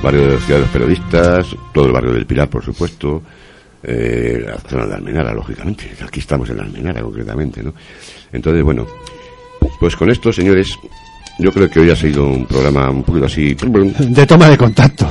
barrio 0.04 0.22
de 0.28 0.34
la 0.36 0.40
ciudad 0.40 0.56
de 0.60 0.62
los 0.62 0.70
periodistas, 0.72 1.46
todo 1.74 1.86
el 1.86 1.92
barrio 1.92 2.14
del 2.14 2.26
Pilar, 2.26 2.50
por 2.50 2.64
supuesto, 2.66 3.22
eh, 3.84 4.44
la 4.46 4.58
zona 4.58 4.86
de 4.88 4.96
Almenara, 4.96 5.34
lógicamente. 5.34 5.90
Aquí 6.06 6.20
estamos 6.20 6.50
en 6.50 6.58
la 6.58 6.64
Almenara, 6.64 7.02
concretamente, 7.02 7.64
¿no? 7.64 7.74
Entonces, 8.32 8.64
bueno, 8.64 8.86
pues 9.80 9.96
con 9.96 10.10
esto, 10.10 10.32
señores, 10.34 10.78
yo 11.40 11.52
creo 11.52 11.70
que 11.70 11.80
hoy 11.80 11.90
ha 11.90 11.96
sido 11.96 12.28
un 12.28 12.46
programa 12.46 12.90
un 12.90 13.04
poquito 13.04 13.26
así, 13.26 13.54
De 13.56 14.26
toma 14.26 14.50
de 14.50 14.58
contacto. 14.58 15.08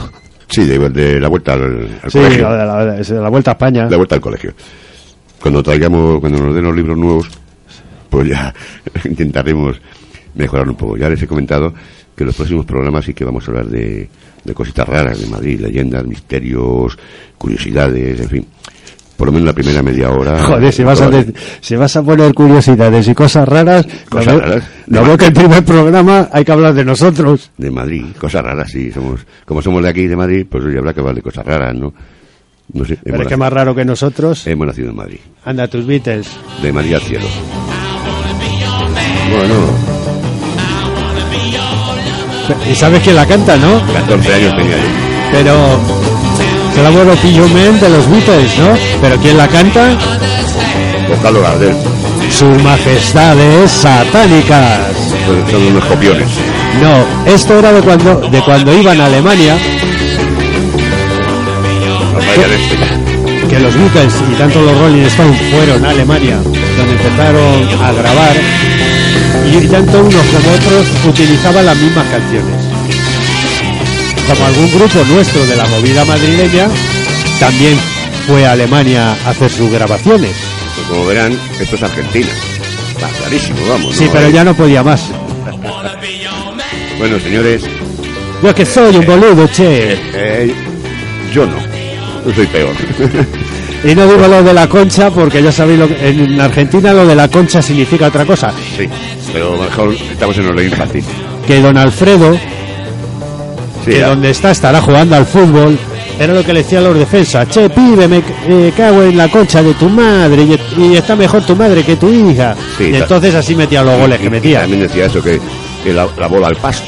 sí, 0.48 0.64
de, 0.66 0.78
de 0.90 1.20
la 1.20 1.28
vuelta 1.28 1.54
al, 1.54 1.98
al 2.02 2.10
Sí, 2.10 2.18
colegio. 2.18 2.48
la, 2.50 2.64
la 3.22 3.28
Vuelta 3.30 3.50
a 3.50 3.54
España. 3.54 3.88
La 3.88 3.96
vuelta 3.96 4.14
al 4.16 4.20
colegio. 4.20 4.52
cuando 5.40 5.62
traigamos, 5.62 6.20
cuando 6.20 6.38
nos 6.42 6.54
den 6.54 6.64
los 6.64 6.76
libros 6.76 6.96
nuevos, 6.98 7.30
pues 8.10 8.28
ya 8.28 8.52
intentaremos 9.04 9.80
mejorar 10.34 10.68
un 10.68 10.74
poco. 10.76 10.96
Ya 10.96 11.08
les 11.08 11.22
he 11.22 11.26
comentado 11.26 11.72
que 12.14 12.24
los 12.24 12.34
próximos 12.34 12.66
programas 12.66 13.04
sí 13.04 13.14
que 13.14 13.24
vamos 13.24 13.46
a 13.46 13.50
hablar 13.50 13.66
de, 13.66 14.08
de 14.44 14.54
cositas 14.54 14.86
raras 14.88 15.20
de 15.20 15.26
Madrid, 15.28 15.60
leyendas, 15.60 16.04
misterios, 16.04 16.98
curiosidades, 17.38 18.20
en 18.20 18.28
fin. 18.28 18.46
Por 19.18 19.26
lo 19.26 19.32
menos 19.32 19.46
la 19.48 19.52
primera 19.52 19.82
media 19.82 20.10
hora. 20.10 20.42
Joder, 20.44 20.72
si 20.72 20.84
vas, 20.84 21.00
a, 21.00 21.10
de- 21.10 21.34
si 21.60 21.74
vas 21.76 21.94
a 21.96 22.02
poner 22.02 22.32
curiosidades 22.32 23.08
y 23.08 23.14
cosas 23.14 23.46
raras, 23.48 23.84
Cosas 24.08 24.26
lo 24.26 24.32
veo- 24.32 24.40
raras. 24.48 24.64
lo 24.86 25.02
veo 25.04 25.18
que 25.18 25.26
el 25.26 25.32
primer 25.32 25.64
programa 25.64 26.28
hay 26.32 26.44
que 26.44 26.52
hablar 26.52 26.72
de 26.72 26.84
nosotros. 26.84 27.50
De 27.58 27.70
Madrid, 27.70 28.04
cosas 28.18 28.44
raras, 28.44 28.70
sí. 28.70 28.90
Somos, 28.92 29.26
como 29.44 29.60
somos 29.60 29.82
de 29.82 29.88
aquí, 29.88 30.06
de 30.06 30.14
Madrid, 30.16 30.46
pues 30.48 30.62
hoy 30.64 30.76
habrá 30.78 30.94
que 30.94 31.00
hablar 31.00 31.16
de 31.16 31.22
cosas 31.22 31.44
raras, 31.44 31.74
¿no? 31.74 31.92
No 32.72 32.84
sé. 32.84 32.96
Pero 33.02 33.16
hemos, 33.16 33.26
es 33.26 33.28
que 33.30 33.36
más 33.36 33.52
raro 33.52 33.74
que 33.74 33.84
nosotros. 33.84 34.46
hemos 34.46 34.66
nacido 34.68 34.90
en 34.90 34.96
Madrid. 34.96 35.18
Anda, 35.44 35.66
tus 35.66 35.84
Beatles. 35.84 36.28
De 36.62 36.72
Madrid 36.72 36.94
al 36.94 37.02
cielo. 37.02 37.26
Bueno, 39.36 39.54
¿Y 42.70 42.74
sabes 42.74 43.02
quién 43.02 43.16
la 43.16 43.26
canta, 43.26 43.56
no? 43.56 43.80
14 43.92 44.34
años 44.34 44.56
tenía 44.56 44.76
yo. 44.76 44.82
Pero. 45.32 46.07
Claro, 46.78 47.16
Pillo 47.16 47.48
Men 47.48 47.80
de 47.80 47.88
los 47.88 48.08
Beatles, 48.08 48.56
¿no? 48.58 48.72
Pero 49.00 49.16
¿quién 49.18 49.36
la 49.36 49.48
canta? 49.48 49.96
Carlos 51.22 51.42
Gardel. 51.42 51.74
Sus 52.30 52.62
majestades 52.62 53.70
satánicas. 53.70 54.80
Son, 55.50 55.66
unos 55.66 55.84
copiones. 55.86 56.28
No, 56.80 57.32
esto 57.32 57.58
era 57.58 57.72
de 57.72 57.80
cuando, 57.80 58.16
de 58.30 58.40
cuando 58.42 58.72
iban 58.78 59.00
a 59.00 59.06
Alemania, 59.06 59.56
este. 62.28 63.48
que 63.48 63.58
los 63.58 63.74
Beatles 63.74 64.14
y 64.30 64.34
tanto 64.38 64.60
los 64.62 64.78
Rolling 64.78 65.02
Stones 65.02 65.40
fueron 65.50 65.84
a 65.84 65.90
Alemania, 65.90 66.36
donde 66.36 66.92
empezaron 66.92 67.84
a 67.84 67.92
grabar, 67.92 68.36
y 69.50 69.66
tanto 69.66 70.00
unos 70.00 70.26
como 70.26 70.50
otros 70.54 70.86
utilizaban 71.08 71.66
las 71.66 71.76
mismas 71.76 72.06
canciones. 72.06 72.57
Como 74.28 74.44
algún 74.46 74.70
grupo 74.72 75.04
nuestro 75.12 75.46
de 75.46 75.56
la 75.56 75.66
movida 75.66 76.04
madrileña, 76.04 76.68
también 77.40 77.78
fue 78.26 78.46
a 78.46 78.52
Alemania 78.52 79.16
a 79.26 79.30
hacer 79.30 79.50
sus 79.50 79.70
grabaciones. 79.70 80.32
Pues 80.74 80.86
como 80.88 81.06
verán, 81.06 81.38
esto 81.60 81.76
es 81.76 81.82
Argentina. 81.82 82.28
Está 82.94 83.08
clarísimo, 83.08 83.58
vamos. 83.68 83.96
Sí, 83.96 84.04
¿no? 84.04 84.12
pero 84.12 84.28
ya 84.30 84.44
no 84.44 84.54
podía 84.54 84.82
más. 84.82 85.02
Bueno, 86.98 87.18
señores, 87.20 87.62
Yo 88.42 88.54
que 88.54 88.66
soy 88.66 88.96
un 88.96 89.06
boludo, 89.06 89.46
che. 89.48 89.92
eh, 90.14 90.52
yo 91.32 91.46
no. 91.46 91.56
Yo 92.26 92.34
soy 92.34 92.46
peor. 92.46 92.74
Y 93.84 93.94
no 93.94 94.06
digo 94.08 94.26
lo 94.26 94.42
de 94.42 94.52
la 94.52 94.68
concha 94.68 95.08
porque 95.10 95.40
ya 95.42 95.52
sabéis, 95.52 95.78
lo 95.78 95.88
que- 95.88 96.08
en 96.08 96.40
Argentina 96.40 96.92
lo 96.92 97.06
de 97.06 97.14
la 97.14 97.28
concha 97.28 97.62
significa 97.62 98.08
otra 98.08 98.26
cosa. 98.26 98.52
sí, 98.76 98.88
pero 99.32 99.56
mejor 99.56 99.94
estamos 99.94 100.36
en 100.38 100.46
Orleín 100.48 100.72
fácil. 100.72 101.04
Que 101.46 101.60
don 101.60 101.78
Alfredo, 101.78 102.36
Sí, 103.88 103.94
que 103.94 104.00
ya. 104.00 104.08
donde 104.08 104.30
está 104.30 104.50
estará 104.50 104.80
jugando 104.80 105.16
al 105.16 105.26
fútbol, 105.26 105.78
era 106.18 106.32
lo 106.34 106.44
que 106.44 106.52
le 106.52 106.62
decían 106.62 106.84
los 106.84 106.96
defensas. 106.98 107.48
Che, 107.48 107.68
pibe, 107.70 108.06
me 108.08 108.22
eh, 108.46 108.72
cago 108.76 109.02
en 109.02 109.16
la 109.16 109.28
concha 109.28 109.62
de 109.62 109.74
tu 109.74 109.88
madre 109.88 110.42
y, 110.42 110.80
y 110.82 110.96
está 110.96 111.14
mejor 111.16 111.42
tu 111.44 111.54
madre 111.56 111.82
que 111.84 111.96
tu 111.96 112.08
hija. 112.10 112.54
Sí, 112.76 112.90
y 112.92 112.96
entonces 112.96 113.34
así 113.34 113.54
metía 113.54 113.82
los 113.82 113.98
goles 113.98 114.18
Y- 114.18 114.22
que 114.22 114.26
y 114.26 114.30
metía. 114.30 114.60
También 114.60 114.82
decía 114.82 115.06
eso, 115.06 115.22
que, 115.22 115.40
que 115.84 115.92
la, 115.92 116.06
la 116.18 116.26
bola 116.26 116.48
al 116.48 116.56
paso. 116.56 116.84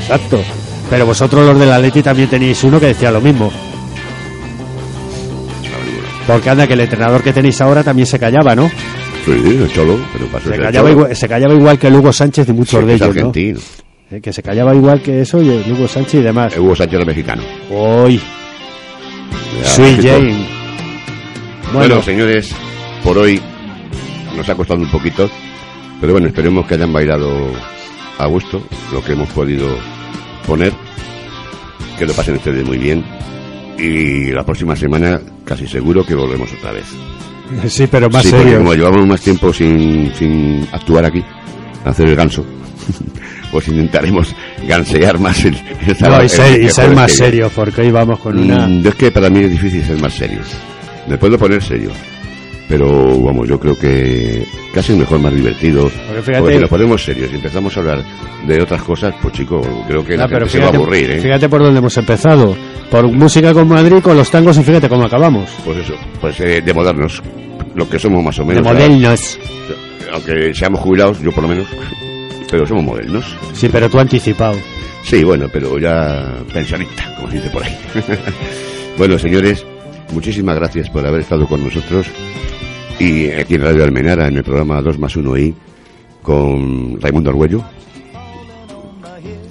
Exacto. 0.00 0.40
Pero 0.88 1.04
vosotros 1.06 1.44
los 1.46 1.58
del 1.58 1.72
Atleti 1.72 2.02
también 2.02 2.28
tenéis 2.28 2.62
uno 2.64 2.78
que 2.78 2.86
decía 2.86 3.10
lo 3.10 3.20
mismo. 3.20 3.50
Porque 6.26 6.50
anda 6.50 6.66
que 6.66 6.74
el 6.74 6.80
entrenador 6.80 7.22
que 7.22 7.32
tenéis 7.32 7.60
ahora 7.60 7.84
también 7.84 8.06
se 8.06 8.18
callaba, 8.18 8.54
¿no? 8.54 8.68
Sí, 9.24 9.32
el 9.32 9.70
cholo, 9.72 9.98
pero 10.12 10.26
pasó 10.26 10.50
Se 10.50 10.56
callaba, 10.58 10.90
igual, 10.90 11.16
se 11.16 11.28
callaba 11.28 11.54
igual 11.54 11.78
que 11.78 11.86
el 11.88 11.94
Hugo 11.96 12.12
Sánchez 12.12 12.48
y 12.48 12.52
muchos 12.52 12.80
Sí, 12.80 12.86
de 12.86 12.94
es 12.94 13.00
ellos, 13.00 13.14
¿no? 13.16 13.32
Eh, 14.10 14.20
Que 14.20 14.32
se 14.32 14.42
callaba 14.42 14.74
igual 14.74 15.02
que 15.02 15.20
eso 15.22 15.42
y 15.42 15.48
el 15.48 15.72
Hugo 15.72 15.88
Sánchez 15.88 16.14
y 16.20 16.22
demás. 16.22 16.54
El 16.54 16.60
Hugo 16.62 16.76
Sánchez 16.76 16.94
era 16.96 17.04
mexicano. 17.04 17.42
Hoy, 17.70 18.20
Sweet. 19.64 20.02
Jane. 20.02 20.46
Bueno, 21.72 21.78
Bueno, 21.78 22.02
señores, 22.02 22.54
por 23.02 23.18
hoy 23.18 23.40
nos 24.36 24.48
ha 24.48 24.54
costado 24.54 24.80
un 24.80 24.90
poquito, 24.90 25.28
pero 26.00 26.12
bueno, 26.12 26.28
esperemos 26.28 26.66
que 26.66 26.74
hayan 26.74 26.92
bailado 26.92 27.28
a 28.18 28.26
gusto 28.26 28.62
lo 28.92 29.02
que 29.02 29.12
hemos 29.12 29.28
podido 29.30 29.66
poner, 30.46 30.72
que 31.98 32.06
lo 32.06 32.12
pasen 32.12 32.36
ustedes 32.36 32.64
muy 32.64 32.78
bien 32.78 33.04
y 33.78 34.30
la 34.30 34.44
próxima 34.44 34.76
semana 34.76 35.20
casi 35.44 35.66
seguro 35.66 36.04
que 36.06 36.14
volvemos 36.14 36.50
otra 36.52 36.72
vez. 36.72 36.86
sí, 37.68 37.86
pero 37.90 38.08
más 38.08 38.22
sí, 38.22 38.30
porque 38.30 38.44
serio. 38.44 38.58
como 38.58 38.74
llevamos 38.74 39.06
más 39.06 39.20
tiempo 39.20 39.52
sin, 39.52 40.14
sin 40.14 40.66
actuar 40.72 41.04
aquí, 41.06 41.22
hacer 41.90 42.08
el 42.08 42.16
ganso, 42.16 42.44
pues 43.52 43.68
intentaremos 43.68 44.34
gansear 44.66 45.18
más 45.18 45.44
el, 45.44 45.54
el 45.54 45.96
No, 46.00 46.18
y 46.18 46.22
el- 46.22 46.28
ser, 46.30 46.60
y 46.62 46.64
más 46.66 46.74
que 46.76 46.86
viene. 46.88 47.08
serio, 47.08 47.50
porque 47.54 47.80
hoy 47.82 47.90
vamos 47.90 48.18
con 48.20 48.38
una... 48.38 48.66
Mm, 48.66 48.86
es 48.86 48.94
que 48.94 49.10
para 49.10 49.30
mí 49.30 49.40
es 49.40 49.50
difícil 49.50 49.84
ser 49.84 49.98
más 50.00 50.14
serio. 50.14 50.40
Me 51.08 51.16
puedo 51.18 51.38
poner 51.38 51.62
serio. 51.62 51.90
Pero 52.68 53.20
vamos, 53.20 53.48
yo 53.48 53.60
creo 53.60 53.78
que 53.78 54.44
casi 54.74 54.90
es 54.92 54.98
mejor 54.98 55.20
más 55.20 55.32
divertido. 55.32 55.88
Porque 56.08 56.22
fíjate- 56.22 56.40
Porque 56.40 56.58
nos 56.58 56.68
ponemos 56.70 57.04
serios 57.04 57.30
y 57.30 57.36
empezamos 57.36 57.76
a 57.76 57.80
hablar 57.80 58.04
de 58.44 58.60
otras 58.60 58.82
cosas, 58.82 59.14
pues 59.22 59.34
chico, 59.34 59.60
creo 59.86 60.04
que 60.04 60.16
la 60.16 60.24
Ah, 60.24 60.48
se 60.48 60.58
va 60.58 60.66
a 60.66 60.68
aburrir, 60.70 61.12
¿eh? 61.12 61.20
fíjate 61.20 61.48
por 61.48 61.62
dónde 61.62 61.78
hemos 61.78 61.96
empezado. 61.96 62.56
Por 62.90 63.08
música 63.12 63.52
con 63.54 63.68
Madrid, 63.68 63.98
con 64.02 64.16
los 64.16 64.28
tangos 64.30 64.58
y 64.58 64.64
fíjate 64.64 64.88
cómo 64.88 65.04
acabamos. 65.04 65.48
Pues 65.64 65.78
eso, 65.78 65.94
pues 66.20 66.40
eh, 66.40 66.60
de 66.60 66.74
modernos, 66.74 67.22
lo 67.76 67.88
que 67.88 67.98
somos 68.00 68.24
más 68.24 68.36
o 68.40 68.42
De 68.42 68.48
menos. 68.48 68.64
modernos. 68.64 69.38
¿verdad? 69.68 69.76
Aunque 70.12 70.54
seamos 70.54 70.80
jubilados, 70.80 71.20
yo 71.20 71.32
por 71.32 71.42
lo 71.42 71.48
menos, 71.48 71.66
pero 72.50 72.66
somos 72.66 72.84
modernos. 72.84 73.24
Sí, 73.54 73.68
pero 73.70 73.88
tú 73.88 73.98
anticipado. 73.98 74.56
Sí, 75.02 75.22
bueno, 75.24 75.46
pero 75.52 75.78
ya 75.78 76.42
pensionista, 76.52 77.14
como 77.16 77.30
se 77.30 77.36
dice 77.36 77.50
por 77.50 77.62
ahí. 77.62 77.76
bueno, 78.98 79.18
señores, 79.18 79.64
muchísimas 80.12 80.56
gracias 80.56 80.90
por 80.90 81.06
haber 81.06 81.20
estado 81.20 81.46
con 81.46 81.62
nosotros 81.62 82.06
y 82.98 83.30
aquí 83.30 83.54
en 83.54 83.62
Radio 83.62 83.84
Almenara 83.84 84.26
en 84.28 84.36
el 84.36 84.44
programa 84.44 84.80
2 84.80 84.98
más 84.98 85.14
1 85.16 85.36
I 85.36 85.54
con 86.22 87.00
Raimundo 87.00 87.30
Arguello. 87.30 87.62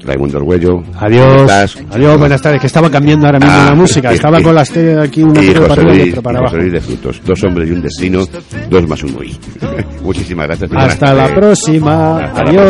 Raimundo 0.05 0.37
Arguello. 0.37 0.69
¿cómo 0.81 0.93
Adiós. 0.99 1.41
estás? 1.41 1.77
Adiós, 1.91 2.17
buenas 2.19 2.41
tardes. 2.41 2.61
Que 2.61 2.67
estaba 2.67 2.89
cambiando 2.89 3.25
ahora 3.25 3.39
mismo 3.39 3.53
Ah, 3.55 3.65
la 3.69 3.75
música. 3.75 4.11
y- 4.11 4.15
Estaba 4.15 4.39
y- 4.39 4.43
con 4.43 4.55
las 4.55 4.69
te 4.69 4.99
aquí 4.99 5.23
una 5.23 5.41
Y 5.43 5.47
José 5.47 5.59
para 5.61 5.73
arriba 5.73 5.93
y 5.93 5.97
Luis, 5.99 6.09
otra 6.11 6.21
para 6.21 6.35
y 6.35 6.39
abajo. 6.39 6.51
José 6.55 6.61
Luis 6.61 6.73
de 6.73 6.81
Frutos. 6.81 7.21
Dos 7.25 7.43
hombres 7.43 7.69
y 7.69 7.71
un 7.73 7.81
destino, 7.81 8.25
2 8.69 8.87
más 8.87 9.03
1 9.03 9.23
I. 9.23 9.37
muchísimas 10.03 10.47
gracias. 10.47 10.71
Hasta 10.75 11.13
la 11.13 11.33
próxima. 11.33 12.19
Hasta 12.19 12.43
la 12.43 12.49
Adiós. 12.49 12.63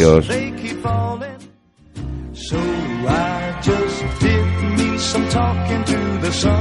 próxima. 0.00 0.10
Adiós. 0.12 0.28
they 0.28 0.52
keep 0.62 0.82
falling. 0.82 1.32
So 2.34 2.56
I 3.08 3.62
just 3.62 4.04
did 4.20 4.92
me 4.92 4.98
some 4.98 5.24
talking 5.28 5.84
to 5.84 6.26
the 6.26 6.32
sun. 6.32 6.52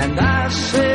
And 0.00 0.18
I 0.20 0.48
said, 0.50 0.87